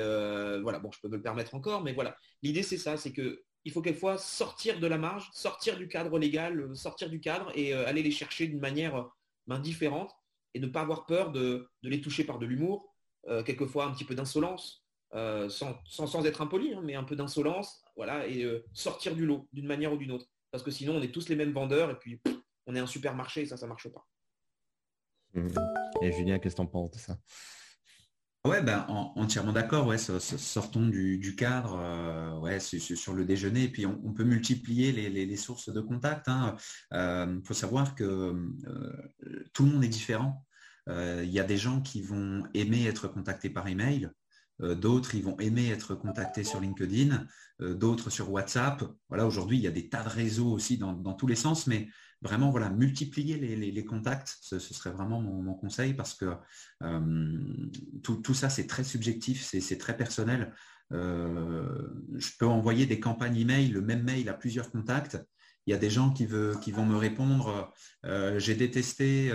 voilà, 0.62 0.78
bon, 0.78 0.92
je 0.92 1.00
peux 1.02 1.08
me 1.08 1.16
le 1.16 1.24
permettre 1.24 1.56
encore, 1.56 1.84
mais 1.84 1.94
voilà. 1.94 2.16
L'idée, 2.44 2.64
c'est 2.64 2.78
ça, 2.78 2.98
c'est 2.98 3.12
que 3.12 3.44
il 3.66 3.72
faut 3.72 3.82
quelquefois 3.82 4.18
sortir 4.18 4.80
de 4.80 4.88
la 4.88 4.98
marge, 4.98 5.30
sortir 5.34 5.76
du 5.76 5.88
cadre 5.88 6.18
légal, 6.18 6.76
sortir 6.76 7.10
du 7.10 7.20
cadre 7.20 7.52
et 7.56 7.74
aller 7.74 8.04
les 8.04 8.12
chercher 8.12 8.48
d'une 8.48 8.60
manière 8.60 9.10
ben, 9.48 9.60
différente 9.60 10.14
et 10.54 10.60
ne 10.60 10.68
pas 10.68 10.82
avoir 10.82 11.06
peur 11.06 11.32
de 11.32 11.68
les 11.82 12.00
toucher 12.00 12.24
par 12.24 12.40
de 12.40 12.46
l'humour, 12.46 12.89
quelquefois 13.46 13.86
un 13.86 13.92
petit 13.92 14.06
peu 14.06 14.16
d'insolence, 14.16 14.84
euh, 15.16 15.50
sans, 15.50 15.76
sans, 15.88 16.26
être 16.26 16.42
impoli, 16.42 16.74
hein, 16.74 16.82
mais 16.84 16.94
un 16.94 17.04
peu 17.04 17.16
d'insolence, 17.16 17.82
voilà, 17.96 18.28
et 18.28 18.44
euh, 18.44 18.64
sortir 18.74 19.16
du 19.16 19.26
lot 19.26 19.48
d'une 19.52 19.66
manière 19.66 19.92
ou 19.92 19.98
d'une 19.98 20.12
autre. 20.12 20.28
Parce 20.52 20.64
que 20.64 20.70
sinon, 20.70 20.98
on 20.98 21.02
est 21.02 21.12
tous 21.12 21.30
les 21.30 21.36
mêmes 21.36 21.52
vendeurs 21.52 21.90
et 21.90 21.98
puis 21.98 22.22
on 22.68 22.76
est 22.76 22.80
un 22.80 22.86
supermarché 22.86 23.42
et 23.42 23.46
ça, 23.48 23.58
ça 23.58 23.66
ne 23.66 23.70
marche 23.70 23.88
pas. 23.90 24.08
Mmh. 25.34 25.48
Et 26.04 26.12
Julien, 26.12 26.38
qu'est-ce 26.38 26.56
que 26.56 26.62
tu 26.62 26.68
en 26.68 26.68
penses 26.68 26.92
de 26.92 27.00
ça? 27.00 27.18
Ouais, 28.46 28.62
ben, 28.62 28.86
entièrement 28.88 29.52
d'accord. 29.52 29.88
Ouais, 29.88 29.98
sortons 29.98 30.88
du, 30.88 31.36
cadre 31.36 32.40
ouais, 32.40 32.60
sur, 32.60 33.14
le 33.14 33.26
déjeuner. 33.26 33.64
Et 33.64 33.72
puis, 33.72 33.86
on, 33.86 34.14
peut 34.14 34.24
multiplier 34.24 34.92
les, 34.92 35.36
sources 35.36 35.70
de 35.70 35.82
contact. 35.82 36.28
Il 36.28 36.56
hein. 36.92 37.42
faut 37.44 37.54
savoir 37.54 37.96
que 37.96 38.34
tout 39.54 39.66
le 39.66 39.72
monde 39.72 39.84
est 39.84 39.90
différent. 39.90 40.46
Euh, 40.88 41.22
il 41.24 41.32
y 41.32 41.40
a 41.40 41.44
des 41.44 41.58
gens 41.58 41.82
qui 41.82 42.02
vont 42.02 42.44
aimer 42.54 42.86
être 42.86 43.08
contactés 43.08 43.50
par 43.50 43.68
email, 43.68 44.10
euh, 44.62 44.76
d'autres 44.76 45.16
ils 45.16 45.24
vont 45.24 45.38
aimer 45.40 45.70
être 45.70 45.96
contactés 45.96 46.44
sur 46.44 46.60
LinkedIn, 46.60 47.26
euh, 47.62 47.74
d'autres 47.74 48.10
sur 48.10 48.32
WhatsApp. 48.32 48.84
Voilà, 49.10 49.26
aujourd'hui 49.26 49.58
il 49.58 49.64
y 49.64 49.68
a 49.68 49.72
des 49.72 49.90
tas 49.90 50.04
de 50.04 50.10
réseaux 50.10 50.52
aussi 50.52 50.78
dans, 50.78 51.14
tous 51.14 51.28
les 51.28 51.36
sens, 51.36 51.68
mais 51.68 51.88
vraiment 52.22 52.50
voilà 52.50 52.70
multiplier 52.70 53.38
les, 53.38 53.86
contacts, 53.86 54.38
ce, 54.42 54.60
serait 54.60 54.92
vraiment 54.92 55.22
mon, 55.22 55.54
conseil 55.54 55.94
parce 55.94 56.14
que 56.14 56.36
tout, 58.04 58.34
ça 58.34 58.50
c'est 58.50 58.68
très 58.68 58.84
subjectif, 58.84 59.42
c'est 59.44 59.78
très 59.78 59.96
personnel. 59.96 60.54
je 60.92 62.38
peux 62.38 62.48
envoyer 62.48 62.86
des 62.86 63.00
campagnes 63.00 63.38
email, 63.38 63.70
le 63.70 63.82
même 63.82 64.04
mail 64.04 64.28
à 64.28 64.34
plusieurs 64.34 64.70
contacts 64.70 65.18
il 65.66 65.72
y 65.72 65.74
a 65.74 65.78
des 65.78 65.90
gens 65.90 66.12
qui, 66.12 66.28
qui 66.62 66.72
vont 66.72 66.86
me 66.86 66.98
répondre 66.98 67.72
euh, 68.06 68.40
j'ai 68.40 68.56
détesté 68.56 69.32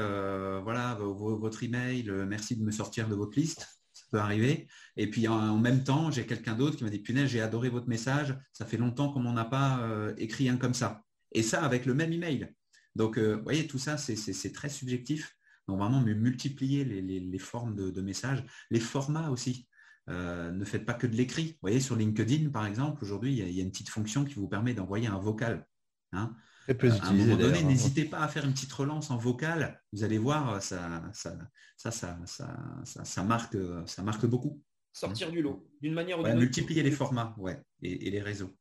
voilà, 0.62 0.98
votre 1.00 1.62
email, 1.62 2.10
merci 2.26 2.56
de 2.56 2.64
me 2.64 2.70
sortir 2.70 3.08
de 3.08 3.14
votre 3.14 3.38
liste. 3.38 3.68
Ça 3.92 4.04
peut 4.10 4.18
arriver. 4.18 4.66
Et 4.96 5.08
puis 5.08 5.28
en, 5.28 5.58
même 5.58 5.84
temps, 5.84 6.10
j'ai 6.10 6.26
quelqu'un 6.26 6.54
d'autre 6.54 6.76
qui 6.76 6.84
m'a 6.84 6.90
dit 6.90 6.98
punaise, 6.98 7.30
j'ai 7.30 7.40
adoré 7.40 7.68
votre 7.68 7.88
message. 7.88 8.36
Ça 8.52 8.66
fait 8.66 8.76
longtemps 8.76 9.12
qu'on 9.12 9.20
m'en 9.20 9.36
a 9.36 9.44
pas 9.44 9.86
écrit 10.18 10.48
un 10.48 10.56
comme 10.56 10.74
ça. 10.74 11.02
Et 11.32 11.42
ça 11.42 11.62
avec 11.64 11.86
le 11.86 11.94
même 11.94 12.12
email. 12.12 12.52
Donc, 12.96 13.18
vous 13.18 13.42
voyez, 13.42 13.66
tout 13.66 13.78
ça, 13.78 13.96
c'est 13.96 14.52
très 14.52 14.68
subjectif. 14.68 15.36
Donc 15.68 15.78
vraiment 15.78 16.00
multiplier 16.00 16.84
les, 16.84 17.38
formes 17.38 17.74
de, 17.74 18.00
messages, 18.00 18.44
les 18.70 18.80
formats 18.80 19.30
aussi. 19.30 19.68
Euh, 20.10 20.50
ne 20.50 20.64
faites 20.66 20.84
pas 20.84 20.92
que 20.92 21.06
de 21.06 21.16
l'écrit. 21.16 21.52
Vous 21.52 21.58
voyez, 21.62 21.80
sur 21.80 21.96
LinkedIn, 21.96 22.50
par 22.50 22.66
exemple, 22.66 23.02
aujourd'hui, 23.02 23.32
il, 23.32 23.50
y, 23.50 23.60
a 23.60 23.62
une 23.62 23.70
petite 23.70 23.88
fonction 23.88 24.24
qui 24.24 24.34
vous 24.34 24.48
permet 24.48 24.74
d'envoyer 24.74 25.06
un 25.06 25.18
vocal. 25.18 25.66
Hein. 26.14 26.34
À 26.68 27.08
un 27.08 27.12
moment 27.12 27.36
donné, 27.36 27.58
hein. 27.58 27.62
n'hésitez 27.64 28.06
pas 28.06 28.20
à 28.20 28.28
faire 28.28 28.44
une 28.46 28.54
petite 28.54 28.72
relance 28.72 29.10
en 29.10 29.18
vocal. 29.18 29.82
Vous 29.92 30.02
allez 30.02 30.16
voir, 30.16 30.62
ça, 30.62 31.02
ça, 31.12 31.36
ça, 31.76 32.18
ça, 32.24 33.22
marque, 33.22 33.56
ça 33.86 34.02
marque 34.02 34.24
beaucoup. 34.24 34.62
Sortir 34.92 35.30
du 35.30 35.42
lot, 35.42 35.68
d'une 35.82 35.92
manière 35.92 36.18
ou 36.18 36.22
d'une 36.22 36.32
autre. 36.32 36.40
Multiplier 36.40 36.82
les 36.82 36.90
formats 36.90 37.34
ouais, 37.38 37.60
et, 37.82 38.10
les 38.10 38.22
réseaux. 38.22 38.56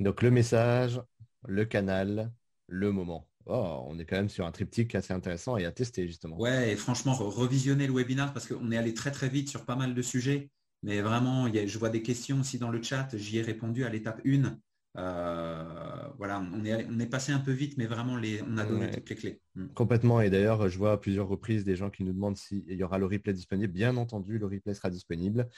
Donc 0.00 0.20
le 0.20 0.30
message, 0.30 1.00
le 1.46 1.64
canal, 1.64 2.30
le 2.66 2.92
moment. 2.92 3.28
Oh, 3.46 3.84
on 3.86 3.98
est 3.98 4.04
quand 4.04 4.16
même 4.16 4.28
sur 4.28 4.44
un 4.44 4.52
triptyque 4.52 4.94
assez 4.94 5.14
intéressant 5.14 5.56
et 5.56 5.64
à 5.64 5.72
tester 5.72 6.06
justement. 6.06 6.38
Ouais, 6.38 6.72
et 6.72 6.76
franchement, 6.76 7.14
revisionner 7.14 7.86
le 7.86 7.94
webinaire 7.94 8.32
parce 8.34 8.46
qu'on 8.46 8.70
est 8.70 8.76
allé 8.76 8.92
très 8.92 9.12
très 9.12 9.28
vite 9.28 9.48
sur 9.48 9.64
pas 9.64 9.76
mal 9.76 9.94
de 9.94 10.02
sujets. 10.02 10.50
Mais 10.82 11.00
vraiment, 11.00 11.48
je 11.52 11.78
vois 11.78 11.90
des 11.90 12.02
questions 12.02 12.40
aussi 12.40 12.58
dans 12.58 12.70
le 12.70 12.82
chat. 12.82 13.08
J'y 13.16 13.38
ai 13.38 13.42
répondu 13.42 13.84
à 13.84 13.88
l'étape 13.88 14.20
1. 14.26 14.58
Euh, 14.96 16.08
voilà, 16.18 16.42
on 16.52 16.64
est, 16.64 16.86
on 16.90 16.98
est 16.98 17.06
passé 17.06 17.32
un 17.32 17.38
peu 17.38 17.52
vite, 17.52 17.76
mais 17.78 17.86
vraiment, 17.86 18.16
les, 18.16 18.42
on 18.42 18.56
a 18.58 18.64
donné 18.64 18.90
toutes 18.90 19.08
les 19.08 19.16
clés. 19.16 19.40
Mm. 19.54 19.68
Complètement. 19.68 20.20
Et 20.20 20.30
d'ailleurs, 20.30 20.68
je 20.68 20.76
vois 20.76 20.92
à 20.92 20.96
plusieurs 20.96 21.28
reprises 21.28 21.64
des 21.64 21.76
gens 21.76 21.90
qui 21.90 22.02
nous 22.02 22.12
demandent 22.12 22.36
s'il 22.36 22.72
y 22.72 22.82
aura 22.82 22.98
le 22.98 23.06
replay 23.06 23.32
disponible. 23.32 23.72
Bien 23.72 23.96
entendu, 23.96 24.38
le 24.38 24.46
replay 24.46 24.74
sera 24.74 24.90
disponible 24.90 25.48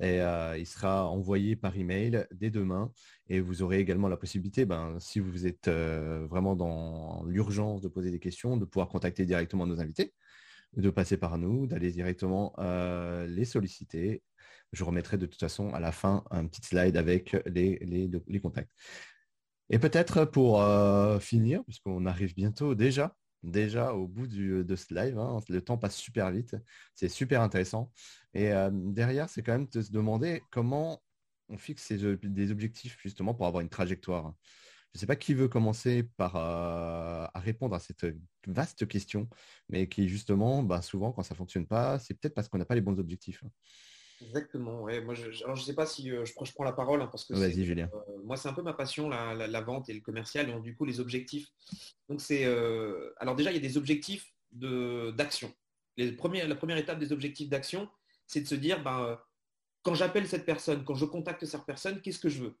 et 0.00 0.20
euh, 0.20 0.58
il 0.58 0.66
sera 0.66 1.08
envoyé 1.08 1.56
par 1.56 1.76
email 1.76 2.26
dès 2.32 2.50
demain. 2.50 2.92
Et 3.28 3.40
vous 3.40 3.62
aurez 3.62 3.78
également 3.78 4.08
la 4.08 4.16
possibilité, 4.16 4.64
ben, 4.64 4.96
si 4.98 5.20
vous 5.20 5.46
êtes 5.46 5.68
euh, 5.68 6.26
vraiment 6.28 6.56
dans 6.56 7.24
l'urgence 7.26 7.80
de 7.80 7.88
poser 7.88 8.10
des 8.10 8.18
questions, 8.18 8.56
de 8.56 8.64
pouvoir 8.64 8.88
contacter 8.88 9.24
directement 9.24 9.66
nos 9.66 9.80
invités, 9.80 10.12
de 10.76 10.90
passer 10.90 11.16
par 11.16 11.38
nous, 11.38 11.66
d'aller 11.66 11.90
directement 11.90 12.54
les 13.26 13.44
solliciter 13.44 14.22
je 14.72 14.84
remettrai 14.84 15.18
de 15.18 15.26
toute 15.26 15.40
façon 15.40 15.72
à 15.74 15.80
la 15.80 15.92
fin 15.92 16.24
un 16.30 16.46
petit 16.46 16.62
slide 16.62 16.96
avec 16.96 17.36
les, 17.46 18.40
contacts. 18.42 18.70
Et 19.68 19.78
peut-être 19.78 20.24
pour 20.24 20.62
euh, 20.62 21.18
finir, 21.18 21.62
puisqu'on 21.64 22.06
arrive 22.06 22.34
bientôt 22.34 22.74
déjà, 22.74 23.16
déjà 23.42 23.94
au 23.94 24.06
bout 24.06 24.26
de 24.26 24.76
ce 24.76 24.94
live, 24.94 25.18
hein, 25.18 25.38
le 25.48 25.60
temps 25.60 25.78
passe 25.78 25.96
super 25.96 26.30
vite, 26.30 26.56
c'est 26.94 27.08
super 27.08 27.42
intéressant. 27.42 27.92
Et 28.34 28.52
euh, 28.52 28.70
derrière, 28.72 29.28
c'est 29.28 29.42
quand 29.42 29.52
même 29.52 29.68
de 29.68 29.82
se 29.82 29.92
demander 29.92 30.42
comment 30.50 31.02
on 31.48 31.58
fixe 31.58 31.92
des 31.92 32.50
objectifs 32.52 32.98
justement 33.02 33.34
pour 33.34 33.46
avoir 33.46 33.60
une 33.60 33.68
trajectoire. 33.68 34.34
Je 34.92 34.98
ne 34.98 35.00
sais 35.00 35.06
pas 35.06 35.16
qui 35.16 35.34
veut 35.34 35.46
commencer 35.46 36.02
par 36.16 36.34
euh, 36.34 37.26
à 37.32 37.38
répondre 37.38 37.76
à 37.76 37.80
cette 37.80 38.06
vaste 38.46 38.88
question, 38.88 39.28
mais 39.68 39.88
qui 39.88 40.08
justement, 40.08 40.64
bah, 40.64 40.82
souvent 40.82 41.12
quand 41.12 41.22
ça 41.22 41.34
ne 41.34 41.38
fonctionne 41.38 41.66
pas, 41.66 42.00
c'est 42.00 42.14
peut-être 42.14 42.34
parce 42.34 42.48
qu'on 42.48 42.58
n'a 42.58 42.64
pas 42.64 42.74
les 42.74 42.80
bons 42.80 42.98
objectifs. 42.98 43.44
Exactement. 44.22 44.86
Moi, 45.04 45.14
je, 45.14 45.48
ne 45.48 45.56
sais 45.56 45.74
pas 45.74 45.86
si 45.86 46.10
euh, 46.10 46.24
je, 46.24 46.52
prends 46.52 46.64
la 46.64 46.72
parole 46.72 47.00
hein, 47.00 47.08
parce 47.10 47.24
que 47.24 47.34
euh, 47.34 47.86
moi, 48.24 48.36
c'est 48.36 48.48
un 48.48 48.52
peu 48.52 48.62
ma 48.62 48.72
passion, 48.72 49.08
la, 49.08 49.60
vente 49.60 49.88
et 49.88 49.94
le 49.94 50.00
commercial, 50.00 50.48
et 50.48 50.52
donc, 50.52 50.62
du 50.62 50.74
coup, 50.74 50.84
les 50.84 51.00
objectifs. 51.00 51.48
Donc, 52.08 52.20
c'est 52.20 52.44
euh, 52.44 53.12
alors 53.18 53.34
déjà, 53.34 53.50
il 53.50 53.54
y 53.54 53.58
a 53.58 53.68
des 53.68 53.76
objectifs 53.76 54.32
d'action. 54.52 55.52
la 55.96 56.12
première 56.12 56.76
étape 56.76 56.98
des 56.98 57.12
objectifs 57.12 57.48
d'action, 57.48 57.88
c'est 58.26 58.42
de 58.42 58.46
se 58.46 58.54
dire, 58.54 58.82
ben, 58.82 59.18
quand 59.82 59.94
j'appelle 59.94 60.28
cette 60.28 60.44
personne, 60.44 60.84
quand 60.84 60.94
je 60.94 61.06
contacte 61.06 61.44
cette 61.46 61.64
personne, 61.64 62.00
qu'est-ce 62.00 62.20
que 62.20 62.28
je 62.28 62.42
veux? 62.44 62.58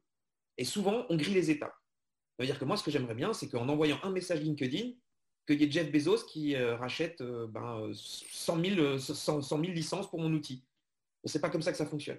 Et 0.56 0.64
souvent, 0.64 1.04
on 1.10 1.16
grille 1.16 1.34
les 1.34 1.50
étapes. 1.50 1.76
Ça 2.36 2.42
veut 2.42 2.46
dire 2.46 2.58
que 2.58 2.64
moi, 2.64 2.76
ce 2.76 2.82
que 2.82 2.90
j'aimerais 2.90 3.14
bien, 3.14 3.32
c'est 3.32 3.48
qu'en 3.48 3.68
envoyant 3.68 3.98
un 4.02 4.10
message 4.10 4.40
LinkedIn, 4.40 4.92
qu'il 5.46 5.60
y 5.60 5.64
ait 5.64 5.70
Jeff 5.70 5.90
Bezos 5.90 6.24
qui 6.26 6.56
rachète 6.56 7.22
ben, 7.22 7.90
100 7.92 8.64
000 8.64 9.60
licences 9.72 10.08
pour 10.08 10.20
mon 10.20 10.32
outil 10.32 10.64
ce 11.24 11.36
n'est 11.36 11.42
pas 11.42 11.50
comme 11.50 11.62
ça 11.62 11.72
que 11.72 11.78
ça 11.78 11.86
fonctionne. 11.86 12.18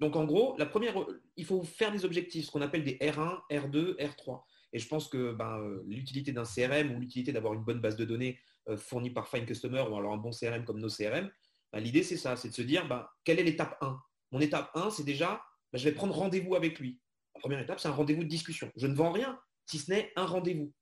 Donc 0.00 0.16
en 0.16 0.24
gros, 0.24 0.56
la 0.58 0.66
première, 0.66 0.94
il 1.36 1.44
faut 1.44 1.62
faire 1.62 1.90
des 1.90 2.04
objectifs, 2.04 2.46
ce 2.46 2.50
qu'on 2.50 2.60
appelle 2.60 2.84
des 2.84 2.96
R1, 2.98 3.40
R2, 3.50 3.96
R3. 3.96 4.42
Et 4.72 4.78
je 4.78 4.88
pense 4.88 5.08
que 5.08 5.32
ben, 5.32 5.58
euh, 5.58 5.82
l'utilité 5.86 6.32
d'un 6.32 6.44
CRM 6.44 6.94
ou 6.94 7.00
l'utilité 7.00 7.32
d'avoir 7.32 7.54
une 7.54 7.64
bonne 7.64 7.80
base 7.80 7.96
de 7.96 8.04
données 8.04 8.38
euh, 8.68 8.76
fournie 8.76 9.10
par 9.10 9.28
Fine 9.28 9.46
Customer 9.46 9.80
ou 9.80 9.96
alors 9.96 10.12
un 10.12 10.18
bon 10.18 10.30
CRM 10.30 10.64
comme 10.64 10.80
nos 10.80 10.88
CRM, 10.88 11.30
ben, 11.72 11.80
l'idée 11.80 12.02
c'est 12.02 12.18
ça, 12.18 12.36
c'est 12.36 12.48
de 12.48 12.54
se 12.54 12.62
dire 12.62 12.86
ben, 12.86 13.08
quelle 13.24 13.38
est 13.38 13.44
l'étape 13.44 13.78
1 13.80 13.98
Mon 14.32 14.40
étape 14.40 14.70
1, 14.74 14.90
c'est 14.90 15.04
déjà, 15.04 15.42
je 15.72 15.84
vais 15.84 15.92
prendre 15.92 16.14
rendez-vous 16.14 16.54
avec 16.56 16.78
lui. 16.78 17.00
La 17.34 17.40
première 17.40 17.60
étape, 17.60 17.80
c'est 17.80 17.88
un 17.88 17.92
rendez-vous 17.92 18.24
de 18.24 18.28
discussion. 18.28 18.70
Je 18.76 18.86
ne 18.86 18.94
vends 18.94 19.12
rien, 19.12 19.38
si 19.64 19.78
ce 19.78 19.90
n'est 19.90 20.12
un 20.16 20.26
rendez-vous. 20.26 20.72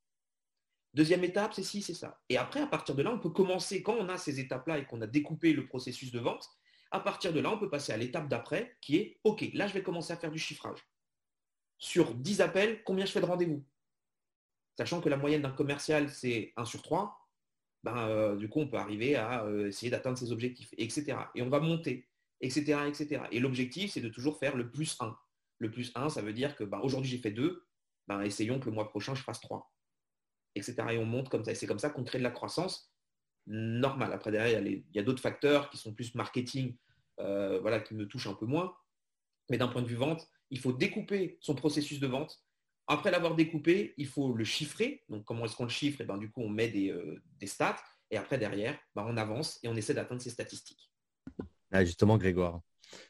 Deuxième 0.94 1.24
étape, 1.24 1.54
c'est 1.54 1.64
ci, 1.64 1.82
c'est 1.82 1.94
ça. 1.94 2.20
Et 2.28 2.36
après, 2.36 2.60
à 2.60 2.66
partir 2.68 2.94
de 2.94 3.02
là, 3.02 3.12
on 3.12 3.18
peut 3.18 3.30
commencer, 3.30 3.82
quand 3.82 3.94
on 3.94 4.08
a 4.08 4.16
ces 4.16 4.38
étapes-là 4.38 4.78
et 4.78 4.86
qu'on 4.86 5.02
a 5.02 5.08
découpé 5.08 5.52
le 5.52 5.66
processus 5.66 6.12
de 6.12 6.20
vente, 6.20 6.48
à 6.94 7.00
partir 7.00 7.32
de 7.32 7.40
là, 7.40 7.50
on 7.50 7.58
peut 7.58 7.68
passer 7.68 7.92
à 7.92 7.96
l'étape 7.96 8.28
d'après 8.28 8.76
qui 8.80 8.96
est 8.96 9.18
OK, 9.24 9.44
là, 9.52 9.66
je 9.66 9.74
vais 9.74 9.82
commencer 9.82 10.12
à 10.12 10.16
faire 10.16 10.30
du 10.30 10.38
chiffrage. 10.38 10.78
Sur 11.76 12.14
10 12.14 12.40
appels, 12.40 12.84
combien 12.84 13.04
je 13.04 13.10
fais 13.10 13.20
de 13.20 13.26
rendez-vous? 13.26 13.64
Sachant 14.78 15.00
que 15.00 15.08
la 15.08 15.16
moyenne 15.16 15.42
d'un 15.42 15.50
commercial, 15.50 16.08
c'est 16.08 16.52
1 16.56 16.64
sur 16.64 16.82
3, 16.82 17.18
ben, 17.82 17.96
euh, 18.08 18.36
du 18.36 18.48
coup, 18.48 18.60
on 18.60 18.68
peut 18.68 18.76
arriver 18.76 19.16
à 19.16 19.44
euh, 19.44 19.66
essayer 19.66 19.90
d'atteindre 19.90 20.16
ses 20.16 20.30
objectifs, 20.30 20.72
etc. 20.78 21.18
Et 21.34 21.42
on 21.42 21.48
va 21.48 21.58
monter, 21.58 22.08
etc. 22.40 22.78
etc. 22.86 23.24
Et 23.32 23.40
l'objectif, 23.40 23.90
c'est 23.90 24.00
de 24.00 24.08
toujours 24.08 24.38
faire 24.38 24.56
le 24.56 24.70
plus 24.70 24.96
1. 25.00 25.18
Le 25.58 25.72
plus 25.72 25.90
1, 25.96 26.10
ça 26.10 26.22
veut 26.22 26.32
dire 26.32 26.54
que 26.54 26.62
ben, 26.62 26.78
aujourd'hui, 26.78 27.10
j'ai 27.10 27.18
fait 27.18 27.32
2, 27.32 27.66
ben, 28.06 28.22
essayons 28.22 28.60
que 28.60 28.66
le 28.66 28.72
mois 28.72 28.88
prochain, 28.88 29.16
je 29.16 29.22
fasse 29.24 29.40
3, 29.40 29.68
etc. 30.54 30.76
Et 30.92 30.98
on 30.98 31.06
monte 31.06 31.28
comme 31.28 31.44
ça. 31.44 31.50
Et 31.50 31.56
c'est 31.56 31.66
comme 31.66 31.80
ça 31.80 31.90
qu'on 31.90 32.04
crée 32.04 32.18
de 32.18 32.24
la 32.24 32.30
croissance 32.30 32.93
normale. 33.46 34.12
Après, 34.12 34.30
derrière, 34.30 34.60
il 34.60 34.84
y 34.94 34.98
a, 34.98 35.02
d'autres 35.02 35.22
facteurs 35.22 35.70
qui 35.70 35.76
sont 35.76 35.92
plus 35.94 36.14
marketing 36.14 36.76
euh, 37.20 37.60
voilà, 37.60 37.80
qui 37.80 37.94
me 37.94 38.06
touche 38.06 38.26
un 38.26 38.34
peu 38.34 38.46
moins. 38.46 38.74
Mais 39.50 39.58
d'un 39.58 39.68
point 39.68 39.82
de 39.82 39.86
vue 39.86 39.96
vente, 39.96 40.26
il 40.50 40.58
faut 40.58 40.72
découper 40.72 41.38
son 41.40 41.54
processus 41.54 42.00
de 42.00 42.06
vente. 42.06 42.42
Après 42.86 43.10
l'avoir 43.10 43.34
découpé, 43.34 43.94
il 43.96 44.06
faut 44.06 44.34
le 44.34 44.44
chiffrer. 44.44 45.02
Donc, 45.08 45.24
comment 45.24 45.44
est-ce 45.44 45.56
qu'on 45.56 45.64
le 45.64 45.70
chiffre? 45.70 46.00
Et 46.00 46.04
eh 46.04 46.06
ben, 46.06 46.18
Du 46.18 46.30
coup, 46.30 46.42
on 46.42 46.48
met 46.48 46.68
des, 46.68 46.90
euh, 46.90 47.20
stats. 47.44 47.76
Et 48.10 48.16
après, 48.16 48.38
derrière, 48.38 48.78
ben, 48.94 49.04
on 49.06 49.16
avance 49.16 49.58
et 49.62 49.68
on 49.68 49.76
essaie 49.76 49.94
d'atteindre 49.94 50.22
ces 50.22 50.30
statistiques. 50.30 50.90
Ah, 51.72 51.84
justement, 51.84 52.16
Grégoire, 52.18 52.60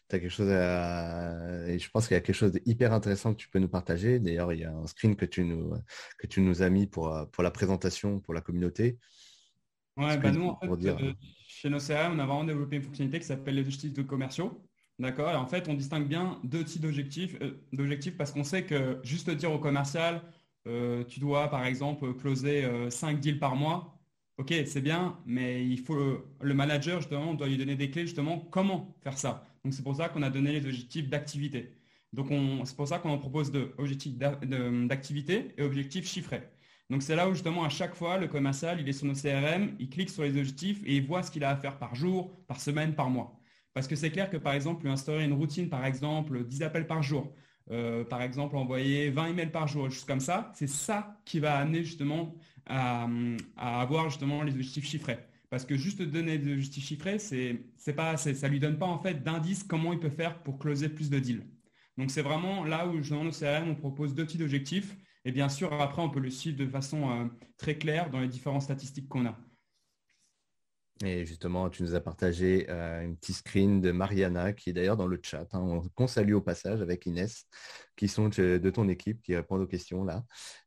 tu 0.09 0.17
as 0.17 0.21
quelque 0.21 0.31
chose 0.31 0.49
Et 0.49 1.79
je 1.79 1.91
pense 1.91 2.07
qu'il 2.07 2.15
y 2.15 2.19
a 2.19 2.21
quelque 2.21 2.35
chose 2.35 2.53
d'hyper 2.53 2.93
intéressant 2.93 3.35
que 3.35 3.39
tu 3.39 3.49
peux 3.49 3.59
nous 3.59 3.69
partager. 3.69 4.19
D'ailleurs, 4.19 4.53
il 4.53 4.61
y 4.61 4.65
a 4.65 4.73
un 4.73 4.87
screen 4.87 5.17
que 5.17 5.27
tu 5.27 5.45
nous, 5.45 5.75
que 6.19 6.27
tu 6.27 6.41
nous 6.41 6.63
as 6.63 6.71
mis 6.71 6.87
pour, 6.87 7.29
pour 7.33 7.43
la 7.43 7.51
présentation, 7.51 8.21
pour 8.21 8.33
la 8.33 8.41
communauté. 8.41 8.99
Ouais, 9.97 10.19
bah 10.19 10.33
nous, 10.33 10.49
en 10.49 10.57
fait, 10.57 10.89
euh, 10.89 11.13
chez 11.47 11.71
nos 11.71 11.79
CRM, 11.79 12.15
on 12.15 12.19
a 12.19 12.27
vraiment 12.27 12.45
développé 12.45 12.77
une 12.77 12.83
fonctionnalité 12.83 13.21
qui 13.21 13.27
s'appelle 13.27 13.55
les 13.55 13.63
objectifs 13.63 13.93
de 13.93 14.03
commerciaux. 14.03 14.61
D'accord? 14.99 15.31
Et 15.31 15.37
en 15.37 15.47
fait, 15.47 15.69
on 15.69 15.75
distingue 15.75 16.09
bien 16.09 16.41
deux 16.45 16.65
types 16.65 16.83
d'objectifs, 16.83 17.37
euh, 17.43 17.65
d'objectifs 17.73 18.17
parce 18.17 18.33
qu'on 18.33 18.45
sait 18.45 18.65
que 18.65 19.01
juste 19.05 19.31
dire 19.31 19.53
au 19.53 19.59
commercial, 19.59 20.23
euh, 20.67 21.05
tu 21.05 21.21
dois 21.21 21.49
par 21.49 21.65
exemple 21.65 22.15
closer 22.15 22.65
5 22.91 23.21
deals 23.21 23.39
par 23.39 23.55
mois. 23.57 24.01
Ok, 24.37 24.53
c'est 24.67 24.81
bien, 24.81 25.17
mais 25.27 25.65
il 25.65 25.79
faut 25.79 25.95
le, 26.41 26.55
manager, 26.55 27.01
justement, 27.01 27.31
on 27.31 27.35
doit 27.35 27.47
lui 27.47 27.57
donner 27.57 27.77
des 27.77 27.91
clés, 27.91 28.03
justement, 28.03 28.41
comment 28.51 28.97
faire 29.05 29.17
ça? 29.17 29.47
Donc, 29.65 29.75
c'est 29.75 29.83
pour 29.85 29.95
ça 29.95 30.09
qu'on 30.09 30.23
a 30.23 30.31
donné 30.31 30.53
les 30.53 30.67
objectifs 30.67 31.09
d'activité. 31.09 31.73
Donc, 32.13 32.31
c'est 32.65 32.77
pour 32.77 32.89
ça 32.89 32.99
qu'on 32.99 33.11
en 33.11 33.19
propose 33.19 33.53
deux, 33.53 33.73
objectifs 33.79 34.17
d'activité 34.19 35.55
et 35.57 35.63
objectifs 35.63 36.09
chiffrés. 36.09 36.43
Donc 36.91 37.03
c'est 37.03 37.17
là 37.17 37.29
où 37.29 37.33
justement 37.33 37.65
à 37.65 37.69
chaque 37.69 37.95
fois, 37.95 38.19
le 38.19 38.29
commercial, 38.29 38.81
il 38.81 38.89
est 38.89 38.93
sur 38.93 39.07
nos 39.07 39.15
CRM, 39.15 39.75
il 39.79 39.89
clique 39.89 40.11
sur 40.11 40.23
les 40.23 40.31
objectifs 40.31 40.81
et 40.85 40.97
il 40.97 41.07
voit 41.07 41.23
ce 41.23 41.31
qu'il 41.31 41.45
a 41.45 41.51
à 41.51 41.57
faire 41.57 41.79
par 41.79 41.95
jour, 41.95 42.31
par 42.47 42.61
semaine, 42.61 42.95
par 42.95 43.09
mois. 43.09 43.41
Parce 43.73 43.89
que 43.89 43.97
c'est 43.97 44.11
clair 44.11 44.31
que 44.31 44.37
par 44.37 44.53
exemple, 44.53 44.85
lui 44.85 44.93
instaurer 44.93 45.25
une 45.25 45.33
routine, 45.33 45.69
par 45.69 45.85
exemple, 45.87 46.45
10 46.45 46.63
appels 46.63 46.87
par 46.87 47.03
jour, 47.03 47.35
euh, 47.71 48.05
par 48.05 48.23
exemple, 48.23 48.57
envoyer 48.57 49.11
20 49.11 49.29
emails 49.29 49.51
par 49.51 49.67
jour, 49.67 49.91
juste 49.91 50.07
comme 50.07 50.21
ça, 50.21 50.53
c'est 50.55 50.69
ça 50.69 51.19
qui 51.25 51.41
va 51.41 51.57
amener 51.57 51.83
justement 51.83 52.35
à, 52.67 53.09
avoir 53.57 54.11
justement 54.11 54.43
les 54.43 54.53
objectifs 54.53 54.85
chiffrés. 54.85 55.19
Parce 55.51 55.65
que 55.65 55.77
juste 55.77 56.03
donner 56.03 56.39
des 56.39 56.53
objectifs 56.53 56.85
chiffrés, 56.85 57.19
c'est, 57.19 57.93
pas, 57.95 58.17
ça 58.17 58.49
lui 58.49 58.61
donne 58.61 58.79
pas 58.79 58.87
en 58.87 58.99
fait 58.99 59.23
d'indices 59.23 59.63
comment 59.63 59.93
il 59.93 60.01
peut 60.01 60.11
faire 60.11 60.43
pour 60.43 60.59
closer 60.59 60.89
plus 60.89 61.11
de 61.11 61.19
deals. 61.19 61.47
Donc 61.97 62.11
c'est 62.11 62.23
vraiment 62.23 62.65
là 62.65 62.87
où 62.89 63.01
dans 63.01 63.25
nos 63.25 63.31
CRM, 63.31 63.71
on 63.71 63.75
propose 63.75 64.15
deux 64.15 64.25
petits 64.25 64.43
objectifs 64.43 64.97
et 65.25 65.33
bien 65.33 65.49
sûr, 65.49 65.73
après, 65.73 66.03
on 66.03 66.11
peut 66.11 66.21
le 66.21 66.31
suivre 66.31 66.59
de 66.59 66.67
façon 66.67 67.11
euh, 67.11 67.25
très 67.57 67.79
claire 67.79 68.11
dans 68.11 68.21
les 68.21 68.29
différentes 68.29 68.63
statistiques 68.63 69.09
qu'on 69.09 69.27
a. 69.27 69.37
Et 71.03 71.27
justement, 71.27 71.71
tu 71.71 71.83
nous 71.83 71.95
as 71.95 72.01
partagé 72.01 72.67
euh, 72.69 73.03
une 73.03 73.17
petite 73.17 73.37
screen 73.37 73.81
de 73.81 73.91
Mariana, 73.91 74.53
qui 74.53 74.71
est 74.71 74.73
d'ailleurs 74.73 74.97
dans 74.97 75.09
le 75.09 75.19
chat, 75.21 75.47
hein, 75.53 75.83
qu'on 75.95 76.07
salue 76.07 76.35
au 76.35 76.41
passage 76.41 76.81
avec 76.83 77.07
Inès, 77.07 77.47
qui 77.97 78.07
sont 78.07 78.29
de 78.29 78.71
ton 78.71 78.89
équipe, 78.89 79.21
qui 79.23 79.35
répondent 79.35 79.63
aux 79.63 79.67
questions 79.67 80.05
là. 80.05 80.25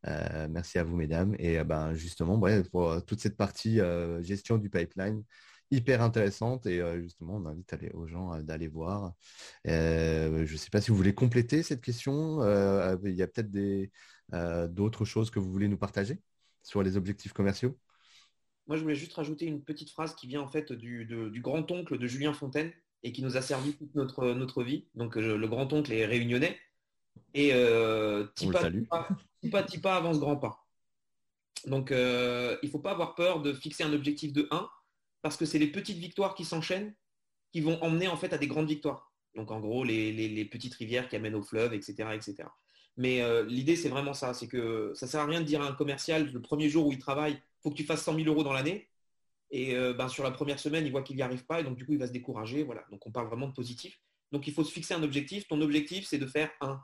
Euh, 0.07 0.47
merci 0.49 0.79
à 0.79 0.83
vous, 0.83 0.95
mesdames. 0.97 1.35
Et 1.39 1.63
ben, 1.63 1.93
justement, 1.93 2.41
pour 2.71 3.05
toute 3.05 3.21
cette 3.21 3.37
partie 3.37 3.79
gestion 4.21 4.57
du 4.57 4.69
pipeline, 4.69 5.23
hyper 5.69 6.01
intéressante 6.01 6.65
et 6.65 6.81
justement 7.01 7.35
on 7.35 7.45
invite 7.45 7.75
aux 7.93 8.07
gens 8.07 8.41
d'aller 8.41 8.69
voir. 8.69 9.13
je 9.65 10.39
ne 10.39 10.57
sais 10.57 10.69
pas 10.69 10.81
si 10.81 10.91
vous 10.91 10.97
voulez 10.97 11.13
compléter 11.13 11.63
cette 11.63 11.81
question. 11.81 12.41
il 13.03 13.15
y 13.15 13.21
a 13.21 13.27
peut-être 13.27 13.51
d'autres 14.31 15.05
choses 15.05 15.29
que 15.29 15.39
vous 15.39 15.51
voulez 15.51 15.67
nous 15.67 15.77
partager 15.77 16.19
sur 16.63 16.83
les 16.83 16.97
objectifs 16.97 17.33
commerciaux? 17.33 17.77
Moi, 18.67 18.75
je 18.75 18.81
voulais 18.81 18.95
juste 18.95 19.13
rajouter 19.13 19.45
une 19.45 19.63
petite 19.63 19.91
phrase 19.91 20.13
qui 20.15 20.27
vient 20.27 20.41
en 20.41 20.47
fait 20.47 20.73
du, 20.73 21.41
grand-oncle 21.41 21.97
de 21.97 22.07
Julien 22.07 22.33
Fontaine 22.33 22.71
et 23.03 23.11
qui 23.13 23.23
nous 23.23 23.37
a 23.37 23.41
servi 23.41 23.73
toute 23.73 23.95
notre, 23.95 24.33
notre 24.33 24.63
vie. 24.63 24.87
Donc, 24.95 25.15
le 25.15 25.47
grand-oncle 25.47 25.91
est 25.93 26.05
réunionnais. 26.05 26.57
Et 27.33 27.51
euh, 27.53 28.27
Tipa, 28.35 28.69
tipa, 29.41 29.63
tipa, 29.63 29.95
avance 29.95 30.19
grand 30.19 30.37
pas. 30.37 30.67
Donc, 31.65 31.89
il 31.91 31.95
ne 31.95 32.69
faut 32.69 32.79
pas 32.79 32.91
avoir 32.91 33.15
peur 33.15 33.41
de 33.41 33.53
fixer 33.53 33.83
un 33.83 33.93
objectif 33.93 34.33
de 34.33 34.47
1 34.51 34.69
parce 35.21 35.37
que 35.37 35.45
c'est 35.45 35.59
les 35.59 35.67
petites 35.67 35.97
victoires 35.97 36.35
qui 36.35 36.45
s'enchaînent 36.45 36.93
qui 37.51 37.61
vont 37.61 37.81
emmener 37.81 38.07
en 38.07 38.17
fait 38.17 38.33
à 38.33 38.37
des 38.37 38.47
grandes 38.47 38.67
victoires. 38.67 39.11
Donc, 39.35 39.51
en 39.51 39.59
gros, 39.59 39.83
les, 39.83 40.45
petites 40.45 40.73
rivières 40.75 41.07
qui 41.07 41.15
amènent 41.15 41.35
au 41.35 41.43
fleuve, 41.43 41.73
etc. 41.73 42.09
etc. 42.13 42.49
Mais 42.97 43.21
euh, 43.21 43.45
l'idée, 43.45 43.75
c'est 43.75 43.89
vraiment 43.89 44.13
ça. 44.13 44.33
C'est 44.33 44.47
que 44.47 44.91
ça 44.95 45.05
ne 45.05 45.11
sert 45.11 45.21
à 45.21 45.25
rien 45.25 45.39
de 45.39 45.45
dire 45.45 45.61
à 45.61 45.67
un 45.67 45.73
commercial, 45.73 46.31
le 46.31 46.41
premier 46.41 46.67
jour 46.67 46.87
où 46.87 46.91
il 46.91 46.97
travaille, 46.97 47.33
il 47.33 47.61
faut 47.61 47.69
que 47.69 47.75
tu 47.75 47.83
fasses 47.83 48.03
100 48.03 48.15
000 48.15 48.27
euros 48.27 48.43
dans 48.43 48.53
l'année. 48.53 48.89
Et 49.51 49.75
euh, 49.75 49.93
ben, 49.93 50.09
sur 50.09 50.23
la 50.23 50.31
première 50.31 50.59
semaine, 50.59 50.85
il 50.85 50.91
voit 50.91 51.03
qu'il 51.03 51.15
n'y 51.15 51.21
arrive 51.21 51.45
pas. 51.45 51.61
Et 51.61 51.63
donc, 51.63 51.77
du 51.77 51.85
coup, 51.85 51.93
il 51.93 51.99
va 51.99 52.07
se 52.07 52.11
décourager. 52.11 52.63
Voilà. 52.63 52.83
Donc, 52.91 53.05
on 53.05 53.11
parle 53.11 53.27
vraiment 53.27 53.47
de 53.47 53.53
positif. 53.53 54.01
Donc, 54.31 54.47
il 54.47 54.53
faut 54.53 54.63
se 54.63 54.71
fixer 54.71 54.95
un 54.95 55.03
objectif. 55.03 55.47
Ton 55.47 55.61
objectif, 55.61 56.07
c'est 56.07 56.17
de 56.17 56.25
faire 56.25 56.49
1. 56.59 56.81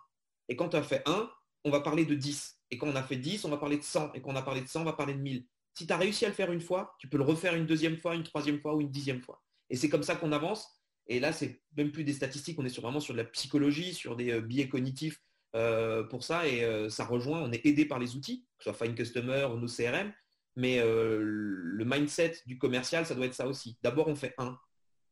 Et 0.50 0.56
quand 0.56 0.70
tu 0.70 0.78
as 0.78 0.84
fait 0.84 1.02
1, 1.08 1.30
on 1.66 1.72
va 1.72 1.82
parler 1.82 2.06
de 2.06 2.14
10. 2.14 2.60
Et 2.72 2.78
quand 2.78 2.88
on 2.88 2.96
a 2.96 3.04
fait 3.04 3.18
10, 3.18 3.44
on 3.46 3.50
va 3.50 3.58
parler 3.58 3.78
de 3.78 3.84
100. 3.84 4.14
Et 4.14 4.22
quand 4.22 4.32
on 4.32 4.36
a 4.36 4.44
parlé 4.44 4.62
de 4.62 4.68
100, 4.68 4.82
on 4.82 4.86
va 4.86 4.94
parler 4.94 5.16
de 5.16 5.20
1000. 5.20 5.46
Si 5.74 5.88
tu 5.88 5.94
as 5.94 5.98
réussi 5.98 6.26
à 6.26 6.28
le 6.28 6.36
faire 6.36 6.52
une 6.52 6.62
fois, 6.62 6.96
tu 7.00 7.08
peux 7.08 7.18
le 7.18 7.24
refaire 7.24 7.56
une 7.56 7.66
deuxième 7.66 7.98
fois, 7.98 8.16
une 8.16 8.24
troisième 8.24 8.60
fois 8.60 8.76
ou 8.76 8.82
une 8.82 8.92
dixième 8.92 9.22
fois. 9.22 9.42
Et 9.72 9.76
c'est 9.76 9.90
comme 9.90 10.04
ça 10.04 10.16
qu'on 10.16 10.32
avance. 10.32 10.68
Et 11.08 11.20
là, 11.20 11.34
c'est 11.34 11.62
même 11.76 11.92
plus 11.92 12.04
des 12.04 12.14
statistiques, 12.14 12.58
on 12.60 12.66
est 12.66 12.80
vraiment 12.80 13.00
sur 13.00 13.14
de 13.14 13.18
la 13.18 13.26
psychologie, 13.26 13.94
sur 13.94 14.16
des 14.16 14.32
euh, 14.32 14.42
biais 14.42 14.70
cognitifs 14.70 15.20
euh, 15.56 16.04
pour 16.04 16.24
ça 16.24 16.48
et 16.48 16.64
euh, 16.64 16.90
ça 16.90 17.06
rejoint, 17.06 17.42
on 17.42 17.52
est 17.52 17.64
aidé 17.66 17.86
par 17.86 18.00
les 18.00 18.16
outils, 18.16 18.48
que 18.58 18.64
ce 18.64 18.72
soit 18.72 18.86
Fine 18.86 18.96
Customer 18.96 19.48
ou 19.54 19.58
nos 19.58 19.68
CRM, 19.68 20.12
mais 20.56 20.80
euh, 20.80 21.20
le 21.22 21.86
mindset 21.86 22.42
du 22.48 22.58
commercial, 22.58 23.06
ça 23.06 23.14
doit 23.14 23.28
être 23.28 23.36
ça 23.36 23.48
aussi. 23.48 23.78
D'abord, 23.84 24.08
on 24.08 24.16
fait 24.16 24.34
un, 24.40 24.58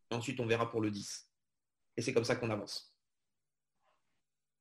ensuite 0.09 0.39
on 0.39 0.47
verra 0.47 0.71
pour 0.71 0.81
le 0.81 0.89
10. 0.89 1.29
Et 1.97 2.01
c'est 2.01 2.11
comme 2.11 2.23
ça 2.23 2.35
qu'on 2.35 2.49
avance. 2.49 2.95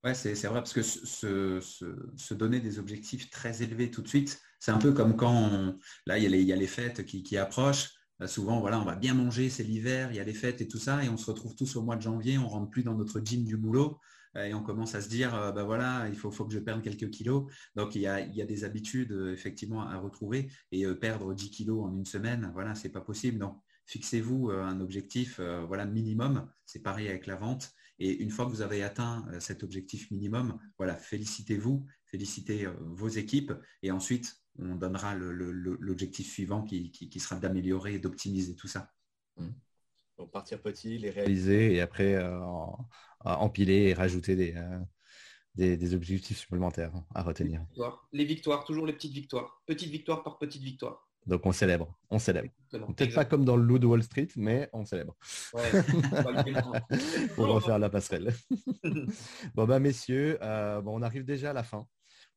Ouais, 0.05 0.15
c'est 0.15 0.35
vrai, 0.47 0.61
parce 0.61 0.73
que 0.73 0.83
se, 0.83 2.35
donner 2.35 2.61
des 2.61 2.79
objectifs 2.79 3.31
très 3.31 3.63
élevés 3.63 3.91
tout 3.91 4.03
de 4.03 4.09
suite, 4.09 4.41
c'est 4.59 4.71
un 4.71 4.79
peu 4.79 4.93
comme 4.93 5.15
quand 5.17 5.75
là, 6.07 6.19
il 6.19 6.25
y, 6.25 6.53
a 6.53 6.57
les, 6.57 6.67
fêtes 6.67 7.05
qui, 7.05 7.37
approchent. 7.37 7.91
souvent, 8.27 8.61
voilà, 8.61 8.81
on 8.81 8.85
va 8.85 8.97
bien 8.97 9.13
manger, 9.13 9.51
c'est 9.51 9.63
l'hiver, 9.63 10.11
il 10.11 10.17
y 10.17 10.21
a 10.21 10.25
les 10.25 10.33
fêtes 10.33 10.63
et 10.63 10.69
tout 10.69 10.79
ça, 10.79 11.05
et 11.05 11.11
on 11.11 11.19
se 11.19 11.31
retrouve 11.31 11.55
tous 11.55 11.77
au 11.77 11.83
mois 11.83 11.97
de 11.97 12.03
janvier, 12.03 12.39
on 12.39 12.49
rentre 12.49 12.71
plus 12.71 12.83
dans 12.83 12.95
notre 12.95 13.21
gym 13.21 13.45
du 13.45 13.59
boulot. 13.59 13.99
Euh, 14.37 14.45
et 14.45 14.55
on 14.55 14.63
commence 14.63 14.95
à 14.95 15.01
se 15.01 15.09
dire, 15.09 15.53
ben 15.55 15.65
voilà, 15.65 16.09
il 16.09 16.17
faut, 16.17 16.31
que 16.31 16.53
je 16.53 16.59
perde 16.59 16.83
quelques 16.83 17.11
kilos. 17.11 17.51
Donc 17.77 17.95
il 17.95 18.03
y 18.03 18.07
a, 18.07 18.27
des 18.27 18.65
habitudes 18.65 19.13
euh, 19.13 19.33
effectivement 19.33 19.83
à 19.83 19.97
retrouver 19.99 20.51
et 20.73 20.87
perdre 20.95 21.35
10 21.35 21.51
kilos 21.51 21.85
en 21.85 21.93
une 21.95 22.07
semaine, 22.07 22.51
voilà, 22.53 22.75
c'est 22.75 22.89
pas 22.91 23.01
possible. 23.01 23.39
Donc 23.39 23.61
fixez-vous 23.87 24.51
un 24.51 24.81
objectif 24.81 25.41
voilà, 25.41 25.85
minimum. 25.85 26.49
C'est 26.65 26.83
pareil 26.83 27.09
avec 27.09 27.27
la 27.27 27.37
vente. 27.37 27.73
Et 27.99 28.23
une 28.23 28.31
fois 28.31 28.47
que 28.47 28.51
vous 28.51 28.63
avez 28.63 28.83
atteint 28.83 29.27
cet 29.41 29.63
objectif 29.63 30.11
minimum, 30.11 30.59
voilà, 30.79 30.95
félicitez-vous, 30.95 31.85
félicitez 32.05 32.69
vos 32.81 33.09
équipes 33.09 33.53
et 33.83 33.91
ensuite 33.91 34.41
on 34.59 34.77
donnera 34.77 35.15
l'objectif 35.17 36.31
suivant 36.31 36.63
qui, 36.63 37.21
sera 37.21 37.37
d'améliorer 37.37 37.95
et 37.95 37.99
d'optimiser 37.99 38.55
tout 38.55 38.69
ça. 38.69 38.93
Mmh. 39.37 39.49
Donc 40.19 40.31
partir 40.31 40.61
petit, 40.61 40.99
les 40.99 41.11
réaliser 41.11 41.75
et 41.75 41.81
après 41.81 42.15
empiler 43.25 43.89
et 43.89 43.95
rajouter 43.95 44.55
euh, 44.57 44.79
des, 45.55 45.77
des, 45.77 45.95
objectifs 45.95 46.39
supplémentaires 46.39 46.93
à 47.15 47.23
retenir. 47.23 47.65
Les 48.13 48.25
victoires. 48.25 48.65
toujours 48.65 48.87
les 48.87 48.93
petites 48.93 49.13
victoires. 49.13 49.63
Petite 49.67 49.91
victoire 49.91 50.23
par 50.23 50.39
petite 50.39 50.63
victoire. 50.63 51.07
Donc 51.27 51.45
on 51.45 51.53
célèbre, 51.53 51.99
on 52.09 52.19
célèbre. 52.19 52.49
Peut-être 52.71 53.15
pas 53.15 53.27
comme 53.27 53.45
dans 53.45 53.57
le 53.57 53.63
loup 53.63 53.79
de 53.79 53.87
Wall 53.87 54.03
Street, 54.03 54.29
mais 54.37 54.71
on 54.73 54.87
célèbre. 54.87 55.15
Pour 57.35 57.47
refaire 57.47 57.79
la 57.79 57.91
passerelle. 57.91 58.33
bon 59.55 59.67
bah 59.67 59.79
messieurs, 59.79 60.39
euh, 60.41 60.81
bon, 60.81 60.99
on 60.99 61.03
arrive 61.03 61.25
déjà 61.25 61.51
à 61.51 61.53
la 61.53 61.63
fin 61.63 61.87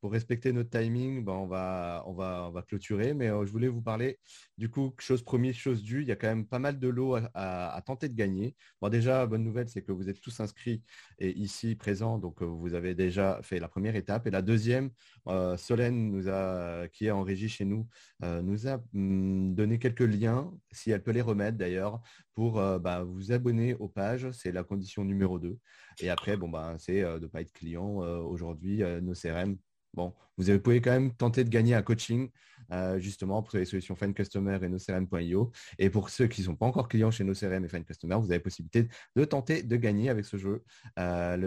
pour 0.04 0.12
respecter 0.12 0.52
notre 0.52 0.70
timing, 0.70 1.24
ben, 1.24 1.32
on, 1.32 1.48
va, 1.48 2.04
on, 2.08 2.14
va, 2.14 2.48
on 2.50 2.52
va 2.52 2.62
clôturer. 2.62 3.14
Mais 3.14 3.30
euh, 3.30 3.46
je 3.46 3.52
voulais 3.54 3.70
vous 3.70 3.82
parler, 3.82 4.20
du 4.58 4.70
coup, 4.70 4.94
chose 5.00 5.24
première, 5.24 5.54
chose 5.54 5.82
due, 5.82 6.02
il 6.02 6.10
y 6.10 6.12
a 6.12 6.18
quand 6.18 6.28
même 6.28 6.46
pas 6.46 6.60
mal 6.60 6.78
de 6.78 6.90
lots 6.90 7.16
à, 7.34 7.82
tenter 7.86 8.10
de 8.10 8.14
gagner. 8.14 8.54
Bon, 8.82 8.90
déjà, 8.90 9.26
bonne 9.26 9.46
nouvelle, 9.46 9.70
c'est 9.70 9.82
que 9.82 9.94
vous 9.94 10.10
êtes 10.10 10.20
tous 10.20 10.42
inscrits 10.42 10.84
et 11.20 11.30
ici 11.40 11.76
présents, 11.76 12.18
donc 12.18 12.42
euh, 12.42 12.46
vous 12.46 12.74
avez 12.74 12.96
déjà 12.96 13.40
fait 13.44 13.60
la 13.60 13.70
première 13.70 13.96
étape. 13.96 14.28
Et 14.28 14.30
la 14.30 14.42
deuxième, 14.42 14.90
euh, 15.28 15.56
Solène, 15.56 16.12
nous 16.12 16.28
a, 16.28 16.90
qui 16.90 17.06
est 17.06 17.12
en 17.12 17.24
régie 17.24 17.48
chez 17.48 17.64
nous, 17.64 17.88
nous 18.22 18.68
a 18.68 18.84
mm, 18.92 19.56
donné 19.56 19.80
quelques 19.80 20.02
liens, 20.02 20.52
si 20.74 20.92
elle 20.92 21.02
peut 21.02 21.12
les 21.12 21.22
remettre 21.22 21.58
d'ailleurs, 21.58 22.02
pour 22.34 22.56
bah, 22.56 23.04
vous 23.04 23.32
abonner 23.32 23.76
aux 23.76 23.88
pages. 23.88 24.30
C'est 24.32 24.52
la 24.52 24.66
condition 24.66 25.06
numéro 25.06 25.40
2. 25.40 25.58
Et 26.02 26.10
après, 26.10 26.36
bon, 26.36 26.50
bah, 26.50 26.76
c'est 26.78 27.04
de 27.04 27.20
ne 27.20 27.28
pas 27.28 27.40
être 27.40 27.54
client 27.54 27.88
aujourd'hui, 28.26 28.82
nos 29.02 29.14
CRM 29.14 29.56
Bon, 29.94 30.14
vous 30.38 30.60
pouvez 30.60 30.82
quand 30.82 30.92
même 30.92 31.14
tenter 31.14 31.44
de 31.44 31.50
gagner 31.50 31.76
un 31.76 31.82
coaching 31.82 32.30
euh, 32.72 33.00
justement 33.00 33.44
pour 33.44 33.58
les 33.58 33.66
solutions 33.66 33.96
Fine 33.96 34.14
Customer 34.14 34.58
et 34.62 34.70
NoCRM.io. 34.70 35.52
Et 35.78 35.90
pour 35.90 36.10
ceux 36.10 36.28
qui 36.28 36.42
ne 36.42 36.46
sont 36.48 36.56
pas 36.56 36.66
encore 36.66 36.88
clients 36.88 37.12
chez 37.12 37.24
NoCRM 37.24 37.66
et 37.66 37.70
Fine 37.70 37.84
Customer, 37.86 38.16
vous 38.16 38.32
avez 38.32 38.40
possibilité 38.40 38.88
de 39.16 39.26
tenter 39.26 39.64
de 39.64 39.76
gagner 39.76 40.10
avec 40.10 40.26
ce 40.26 40.38
jeu 40.38 40.64
euh, 40.98 41.38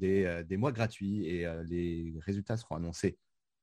euh, 0.00 0.44
des, 0.44 0.56
mois 0.56 0.72
gratuits 0.72 1.26
et 1.26 1.46
les 1.64 2.14
résultats 2.20 2.56
seront 2.56 2.76
annoncés 2.76 3.18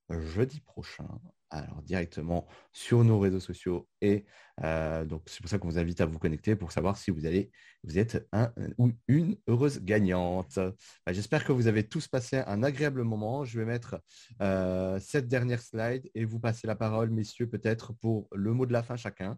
jeudi 0.09 0.59
prochain 0.59 1.07
alors 1.53 1.81
directement 1.83 2.47
sur 2.71 3.03
nos 3.03 3.19
réseaux 3.19 3.39
sociaux. 3.39 3.87
Et 4.01 4.25
euh, 4.63 5.05
donc, 5.05 5.23
c'est 5.27 5.39
pour 5.41 5.49
ça 5.49 5.59
qu'on 5.59 5.69
vous 5.69 5.77
invite 5.77 6.01
à 6.01 6.05
vous 6.05 6.19
connecter 6.19 6.55
pour 6.55 6.71
savoir 6.71 6.97
si 6.97 7.11
vous, 7.11 7.25
allez, 7.25 7.51
vous 7.83 7.97
êtes 7.99 8.27
un 8.31 8.51
ou 8.77 8.91
une 9.07 9.37
heureuse 9.47 9.81
gagnante. 9.83 10.57
Bah, 10.57 11.13
j'espère 11.13 11.45
que 11.45 11.51
vous 11.51 11.67
avez 11.67 11.87
tous 11.87 12.07
passé 12.07 12.43
un 12.47 12.63
agréable 12.63 13.03
moment. 13.03 13.45
Je 13.45 13.59
vais 13.59 13.65
mettre 13.65 14.01
euh, 14.41 14.99
cette 14.99 15.27
dernière 15.27 15.61
slide 15.61 16.09
et 16.15 16.25
vous 16.25 16.39
passer 16.39 16.67
la 16.67 16.75
parole, 16.75 17.11
messieurs, 17.11 17.47
peut-être 17.47 17.93
pour 17.93 18.27
le 18.33 18.51
mot 18.53 18.65
de 18.65 18.73
la 18.73 18.83
fin 18.83 18.95
chacun. 18.95 19.37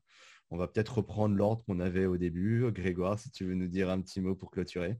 On 0.51 0.57
va 0.57 0.67
peut-être 0.67 0.97
reprendre 0.97 1.35
l'ordre 1.35 1.63
qu'on 1.65 1.79
avait 1.79 2.05
au 2.05 2.17
début. 2.17 2.71
Grégoire, 2.71 3.19
si 3.19 3.29
tu 3.31 3.45
veux 3.45 3.55
nous 3.55 3.67
dire 3.67 3.89
un 3.89 3.99
petit 3.99 4.21
mot 4.21 4.35
pour 4.35 4.51
clôturer. 4.51 4.97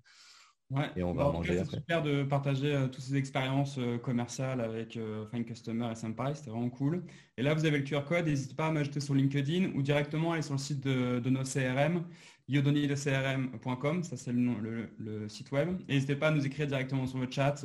Ouais. 0.71 0.89
Et 0.95 1.03
on 1.03 1.13
va 1.13 1.25
bah, 1.25 1.31
manger 1.31 1.63
super 1.63 2.01
de 2.01 2.23
partager 2.23 2.73
euh, 2.73 2.87
toutes 2.87 3.03
ces 3.03 3.15
expériences 3.15 3.77
euh, 3.77 3.99
commerciales 3.99 4.61
avec 4.61 4.97
euh, 4.97 5.25
Fine 5.27 5.45
Customer 5.45 5.91
et 5.91 5.95
Senpai, 5.95 6.33
c'était 6.33 6.49
vraiment 6.49 6.71
cool. 6.71 7.03
Et 7.37 7.43
là, 7.43 7.53
vous 7.53 7.65
avez 7.65 7.77
le 7.77 7.83
QR 7.83 8.03
code, 8.03 8.25
n'hésitez 8.25 8.55
pas 8.55 8.67
à 8.67 8.71
m'ajouter 8.71 8.99
sur 8.99 9.13
LinkedIn 9.13 9.73
ou 9.75 9.83
directement 9.83 10.31
aller 10.31 10.41
sur 10.41 10.53
le 10.53 10.59
site 10.59 10.83
de, 10.83 11.29
nos 11.29 11.43
CRM, 11.43 12.03
yodonidecrm.com, 12.47 14.03
ça 14.03 14.17
c'est 14.17 14.33
le, 14.33 14.89
le, 14.97 15.29
site 15.29 15.51
web. 15.51 15.77
N'hésitez 15.87 16.15
pas 16.15 16.29
à 16.29 16.31
nous 16.31 16.45
écrire 16.45 16.65
directement 16.65 17.05
sur 17.05 17.19
le 17.19 17.29
chat, 17.29 17.63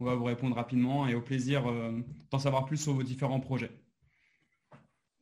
on 0.00 0.04
va 0.04 0.14
vous 0.14 0.24
répondre 0.24 0.56
rapidement 0.56 1.06
et 1.06 1.14
au 1.14 1.20
plaisir 1.20 1.64
d'en 2.30 2.38
savoir 2.38 2.64
plus 2.64 2.78
sur 2.78 2.94
vos 2.94 3.02
différents 3.02 3.40
projets. 3.40 3.70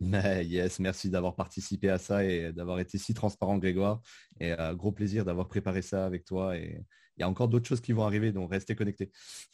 Yes, 0.00 0.78
merci 0.78 1.10
d'avoir 1.10 1.36
participé 1.36 1.90
à 1.90 1.98
ça 1.98 2.24
et 2.24 2.52
d'avoir 2.52 2.80
été 2.80 2.98
si 2.98 3.14
transparent, 3.14 3.58
Grégoire. 3.58 4.00
Et 4.40 4.54
gros 4.74 4.92
plaisir 4.92 5.24
d'avoir 5.24 5.48
préparé 5.48 5.82
ça 5.82 6.06
avec 6.06 6.24
toi. 6.24 6.56
Et 6.56 6.84
il 7.16 7.20
y 7.20 7.24
a 7.24 7.28
encore 7.28 7.48
d'autres 7.48 7.68
choses 7.68 7.82
qui 7.82 7.92
vont 7.92 8.04
arriver, 8.04 8.32
donc 8.32 8.50
restez 8.50 8.74
connectés. 8.74 9.10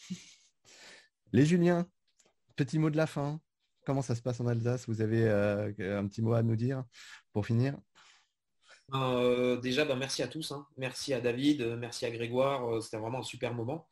Les 1.33 1.45
Juliens, 1.45 1.87
petit 2.55 2.79
mot 2.79 2.91
de 2.91 2.97
la 2.97 3.07
fin. 3.07 3.41
Comment 3.85 4.03
ça 4.03 4.15
se 4.15 4.23
passe 4.23 4.41
en 4.41 4.47
Alsace? 4.47 4.89
Vous 4.89 5.01
avez 5.01 5.25
euh, 5.25 5.73
un 5.79 6.07
petit 6.07 6.23
mot 6.23 6.33
à 6.33 6.43
nous 6.43 6.57
dire 6.57 6.85
pour 7.33 7.47
finir? 7.47 7.77
Euh, 8.95 9.61
Déjà, 9.61 9.85
bah, 9.85 9.97
merci 9.97 10.23
à 10.23 10.29
tous. 10.29 10.53
Hein. 10.53 10.67
Merci 10.77 11.13
à 11.13 11.21
David, 11.21 11.63
merci 11.79 12.07
à 12.07 12.11
Grégoire. 12.11 12.69
Euh, 12.69 12.81
c'était 12.81 12.99
vraiment 12.99 13.19
un 13.19 13.25
super 13.25 13.53
moment. 13.53 13.87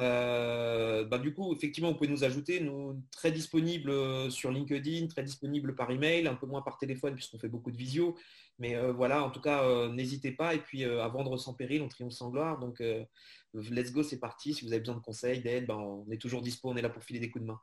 Bah, 0.00 1.18
du 1.18 1.34
coup, 1.34 1.52
effectivement, 1.54 1.90
vous 1.90 1.96
pouvez 1.96 2.08
nous 2.08 2.24
ajouter, 2.24 2.60
nous 2.60 3.02
très 3.10 3.32
disponibles 3.32 4.30
sur 4.30 4.50
LinkedIn, 4.50 5.06
très 5.08 5.22
disponibles 5.22 5.74
par 5.74 5.90
email, 5.90 6.26
un 6.26 6.34
peu 6.34 6.46
moins 6.46 6.62
par 6.62 6.78
téléphone 6.78 7.14
puisqu'on 7.14 7.38
fait 7.38 7.48
beaucoup 7.48 7.70
de 7.70 7.76
visio. 7.76 8.16
Mais 8.58 8.74
euh, 8.74 8.92
voilà, 8.92 9.22
en 9.22 9.30
tout 9.30 9.40
cas, 9.40 9.62
euh, 9.64 9.88
n'hésitez 9.92 10.32
pas. 10.32 10.54
Et 10.54 10.58
puis, 10.58 10.84
euh, 10.84 11.02
à 11.02 11.08
vendre 11.08 11.36
sans 11.36 11.54
péril, 11.54 11.82
on 11.82 11.88
triomphe 11.88 12.12
sans 12.12 12.30
gloire. 12.30 12.58
Donc, 12.58 12.82
let's 13.54 13.92
go, 13.92 14.02
c'est 14.02 14.18
parti. 14.18 14.54
Si 14.54 14.64
vous 14.64 14.72
avez 14.72 14.80
besoin 14.80 14.96
de 14.96 15.00
conseils, 15.00 15.40
d'aide, 15.40 15.66
ben, 15.66 15.76
on 15.76 16.10
est 16.10 16.20
toujours 16.20 16.42
dispo. 16.42 16.70
On 16.70 16.76
est 16.76 16.82
là 16.82 16.90
pour 16.90 17.04
filer 17.04 17.20
des 17.20 17.30
coups 17.30 17.44
de 17.44 17.48
main. 17.48 17.60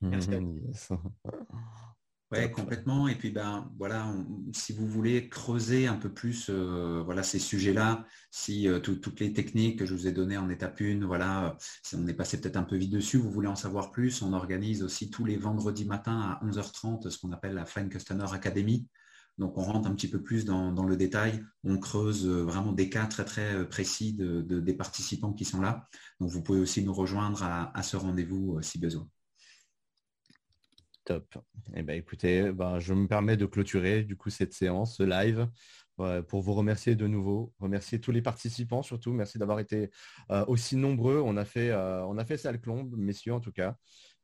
Merci. 0.00 0.30
Ouais, 2.34 2.50
complètement. 2.50 3.06
Et 3.06 3.14
puis 3.14 3.30
ben 3.30 3.70
voilà, 3.78 4.12
si 4.52 4.72
vous 4.72 4.86
voulez 4.86 5.28
creuser 5.28 5.86
un 5.86 5.94
peu 5.94 6.12
plus 6.12 6.48
euh, 6.50 7.00
voilà 7.04 7.22
ces 7.22 7.38
sujets-là, 7.38 8.04
si 8.32 8.68
euh, 8.68 8.80
toutes 8.80 9.20
les 9.20 9.32
techniques 9.32 9.78
que 9.78 9.86
je 9.86 9.94
vous 9.94 10.08
ai 10.08 10.12
données 10.12 10.36
en 10.36 10.48
étape 10.48 10.80
1, 10.80 11.06
voilà, 11.06 11.56
si 11.82 11.94
on 11.94 12.06
est 12.08 12.14
passé 12.14 12.40
peut-être 12.40 12.56
un 12.56 12.64
peu 12.64 12.76
vite 12.76 12.90
dessus, 12.90 13.18
vous 13.18 13.30
voulez 13.30 13.46
en 13.46 13.54
savoir 13.54 13.92
plus, 13.92 14.20
on 14.22 14.32
organise 14.32 14.82
aussi 14.82 15.10
tous 15.10 15.24
les 15.24 15.36
vendredis 15.36 15.84
matins 15.84 16.20
à 16.20 16.44
11h30 16.44 17.08
ce 17.08 17.18
qu'on 17.18 17.30
appelle 17.32 17.54
la 17.54 17.66
Fine 17.66 17.88
Customer 17.88 18.26
Academy. 18.32 18.88
Donc 19.38 19.56
on 19.58 19.62
rentre 19.62 19.88
un 19.88 19.94
petit 19.94 20.08
peu 20.08 20.22
plus 20.22 20.44
dans, 20.44 20.70
le 20.86 20.96
détail, 20.96 21.44
on 21.64 21.78
creuse 21.78 22.26
euh, 22.26 22.42
vraiment 22.42 22.72
des 22.72 22.88
cas 22.88 23.06
très 23.06 23.24
très 23.24 23.68
précis 23.68 24.12
de, 24.14 24.42
des 24.42 24.74
participants 24.74 25.32
qui 25.32 25.44
sont 25.44 25.60
là. 25.60 25.88
Donc 26.20 26.30
vous 26.30 26.42
pouvez 26.42 26.60
aussi 26.60 26.82
nous 26.84 26.94
rejoindre 26.94 27.42
à 27.42 27.82
ce 27.82 27.96
rendez-vous 27.96 28.60
si 28.62 28.78
besoin. 28.78 29.08
Top. 31.04 31.36
Eh 31.74 31.82
ben, 31.82 31.98
écoutez, 31.98 32.50
ben, 32.52 32.78
je 32.78 32.94
me 32.94 33.06
permets 33.06 33.36
de 33.36 33.44
clôturer 33.44 34.04
du 34.04 34.16
coup 34.16 34.30
cette 34.30 34.54
séance, 34.54 34.96
ce 34.96 35.02
live, 35.02 35.48
pour 36.22 36.40
vous 36.40 36.54
remercier 36.54 36.94
de 36.96 37.06
nouveau, 37.06 37.52
remercier 37.58 38.00
tous 38.00 38.10
les 38.10 38.22
participants 38.22 38.82
surtout. 38.82 39.12
Merci 39.12 39.38
d'avoir 39.38 39.60
été 39.60 39.90
euh, 40.30 40.44
aussi 40.46 40.76
nombreux. 40.76 41.20
On 41.24 41.36
a 41.36 41.44
fait, 41.44 41.70
euh, 41.70 42.04
on 42.06 42.16
a 42.16 42.24
fait 42.24 42.38
clombe, 42.58 42.94
messieurs 42.96 43.34
en 43.34 43.40
tout 43.40 43.52
cas. 43.52 43.76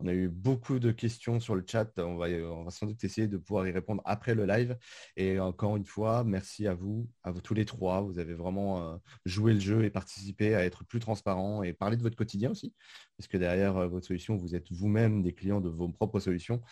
On 0.03 0.07
a 0.07 0.15
eu 0.15 0.29
beaucoup 0.29 0.79
de 0.79 0.93
questions 0.93 1.41
sur 1.41 1.55
le 1.55 1.63
chat. 1.67 1.91
On 1.99 2.17
va, 2.17 2.27
on 2.29 2.65
va 2.65 2.71
sans 2.71 2.87
doute 2.87 3.05
essayer 3.05 3.29
de 3.29 3.37
pouvoir 3.37 3.67
y 3.69 3.71
répondre 3.71 4.01
après 4.07 4.35
le 4.35 4.47
live. 4.47 4.79
Et 5.17 5.39
encore 5.39 5.77
une 5.77 5.85
fois, 5.85 6.25
merci 6.25 6.67
à 6.67 6.73
vous, 6.73 7.07
à 7.23 7.31
vous 7.31 7.43
tous 7.43 7.53
les 7.53 7.67
trois. 7.67 8.01
Vous 8.01 8.19
avez 8.19 8.33
vraiment 8.33 8.95
euh, 8.95 8.97
joué 9.27 9.53
le 9.53 9.61
jeu 9.61 9.85
et 9.85 9.91
participé 9.91 10.55
à 10.55 10.65
être 10.65 10.85
plus 10.85 11.01
transparent 11.01 11.63
et 11.63 11.75
parler 11.75 11.99
de 11.99 12.03
votre 12.03 12.17
quotidien 12.17 12.51
aussi. 12.51 12.73
Parce 13.19 13.29
que 13.29 13.37
derrière 13.37 13.77
euh, 13.77 13.89
votre 13.89 14.07
solution, 14.07 14.37
vous 14.37 14.55
êtes 14.55 14.73
vous-même 14.73 15.23
des 15.23 15.35
clients 15.35 15.61
de 15.61 15.69
vos 15.69 15.89
propres 15.91 16.21
solutions. 16.21 16.63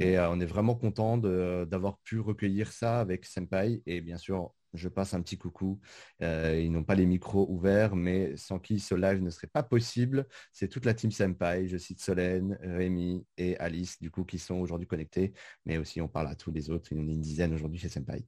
Et 0.00 0.18
euh, 0.18 0.28
on 0.30 0.40
est 0.40 0.46
vraiment 0.46 0.74
content 0.74 1.18
d'avoir 1.18 1.98
pu 1.98 2.18
recueillir 2.18 2.72
ça 2.72 2.98
avec 2.98 3.26
Senpai. 3.26 3.80
Et 3.86 4.00
bien 4.00 4.18
sûr, 4.18 4.52
je 4.74 4.88
passe 4.88 5.14
un 5.14 5.22
petit 5.22 5.38
coucou. 5.38 5.80
Euh, 6.22 6.60
ils 6.60 6.70
n'ont 6.70 6.84
pas 6.84 6.94
les 6.94 7.06
micros 7.06 7.46
ouverts, 7.50 7.96
mais 7.96 8.36
sans 8.36 8.58
qui 8.58 8.80
ce 8.80 8.94
live 8.94 9.22
ne 9.22 9.30
serait 9.30 9.48
pas 9.48 9.62
possible. 9.62 10.26
C'est 10.52 10.68
toute 10.68 10.84
la 10.84 10.94
team 10.94 11.10
Senpai. 11.10 11.68
Je 11.68 11.76
cite 11.76 12.00
Solène, 12.00 12.58
Rémi 12.62 13.26
et 13.36 13.56
Alice, 13.58 14.00
du 14.00 14.10
coup, 14.10 14.24
qui 14.24 14.38
sont 14.38 14.56
aujourd'hui 14.56 14.86
connectés. 14.86 15.32
Mais 15.66 15.78
aussi, 15.78 16.00
on 16.00 16.08
parle 16.08 16.28
à 16.28 16.34
tous 16.34 16.50
les 16.50 16.70
autres. 16.70 16.92
Il 16.92 16.98
y 16.98 17.00
en 17.00 17.08
a 17.08 17.12
une 17.12 17.20
dizaine 17.20 17.54
aujourd'hui 17.54 17.78
chez 17.78 17.88
Senpai. 17.88 18.24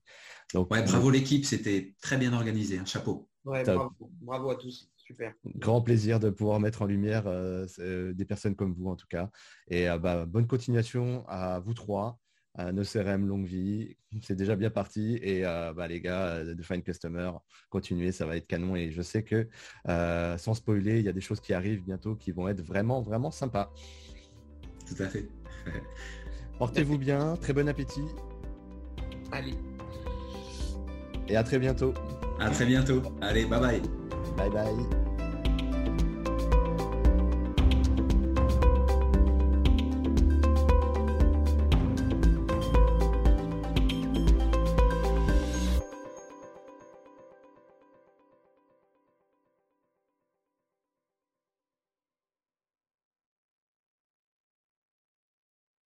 Donc, 0.52 0.68
bravo 0.68 1.10
l'équipe. 1.10 1.44
C'était 1.44 1.94
très 2.00 2.16
bien 2.16 2.32
organisé. 2.32 2.78
Un 2.78 2.84
chapeau. 2.84 3.28
bravo, 3.44 4.50
à 4.50 4.56
tous. 4.56 4.90
Super. 4.96 5.34
Grand 5.56 5.82
plaisir 5.82 6.18
de 6.18 6.30
pouvoir 6.30 6.60
mettre 6.60 6.80
en 6.80 6.86
lumière 6.86 7.26
euh, 7.26 7.66
euh, 7.78 8.14
des 8.14 8.24
personnes 8.24 8.56
comme 8.56 8.72
vous, 8.72 8.88
en 8.88 8.96
tout 8.96 9.06
cas. 9.08 9.30
Et 9.68 9.86
bah, 10.00 10.24
bonne 10.24 10.46
continuation 10.46 11.24
à 11.28 11.60
vous 11.60 11.74
trois 11.74 12.18
nos 12.72 12.84
CRM 12.84 13.26
longue 13.26 13.46
vie. 13.46 13.96
C'est 14.22 14.36
déjà 14.36 14.56
bien 14.56 14.70
parti. 14.70 15.18
Et 15.22 15.44
euh, 15.44 15.72
bah, 15.72 15.88
les 15.88 16.00
gars 16.00 16.26
euh, 16.26 16.54
de 16.54 16.62
Find 16.62 16.82
Customer, 16.82 17.30
continuez, 17.68 18.12
ça 18.12 18.26
va 18.26 18.36
être 18.36 18.46
canon. 18.46 18.76
Et 18.76 18.90
je 18.90 19.02
sais 19.02 19.22
que 19.22 19.48
euh, 19.88 20.38
sans 20.38 20.54
spoiler, 20.54 20.98
il 20.98 21.04
y 21.04 21.08
a 21.08 21.12
des 21.12 21.20
choses 21.20 21.40
qui 21.40 21.52
arrivent 21.52 21.82
bientôt 21.82 22.14
qui 22.14 22.32
vont 22.32 22.48
être 22.48 22.62
vraiment, 22.62 23.02
vraiment 23.02 23.30
sympas. 23.30 23.72
Tout 24.86 25.02
à 25.02 25.08
fait. 25.08 25.28
Portez-vous 26.58 26.98
bien, 26.98 27.36
très 27.36 27.52
bon 27.52 27.68
appétit. 27.68 28.04
Allez. 29.32 29.54
Et 31.28 31.36
à 31.36 31.42
très 31.42 31.58
bientôt. 31.58 31.94
À 32.38 32.50
très 32.50 32.66
bientôt. 32.66 33.02
Allez, 33.20 33.46
bye 33.46 33.60
bye. 33.60 33.82
Bye 34.36 34.50
bye. 34.50 35.03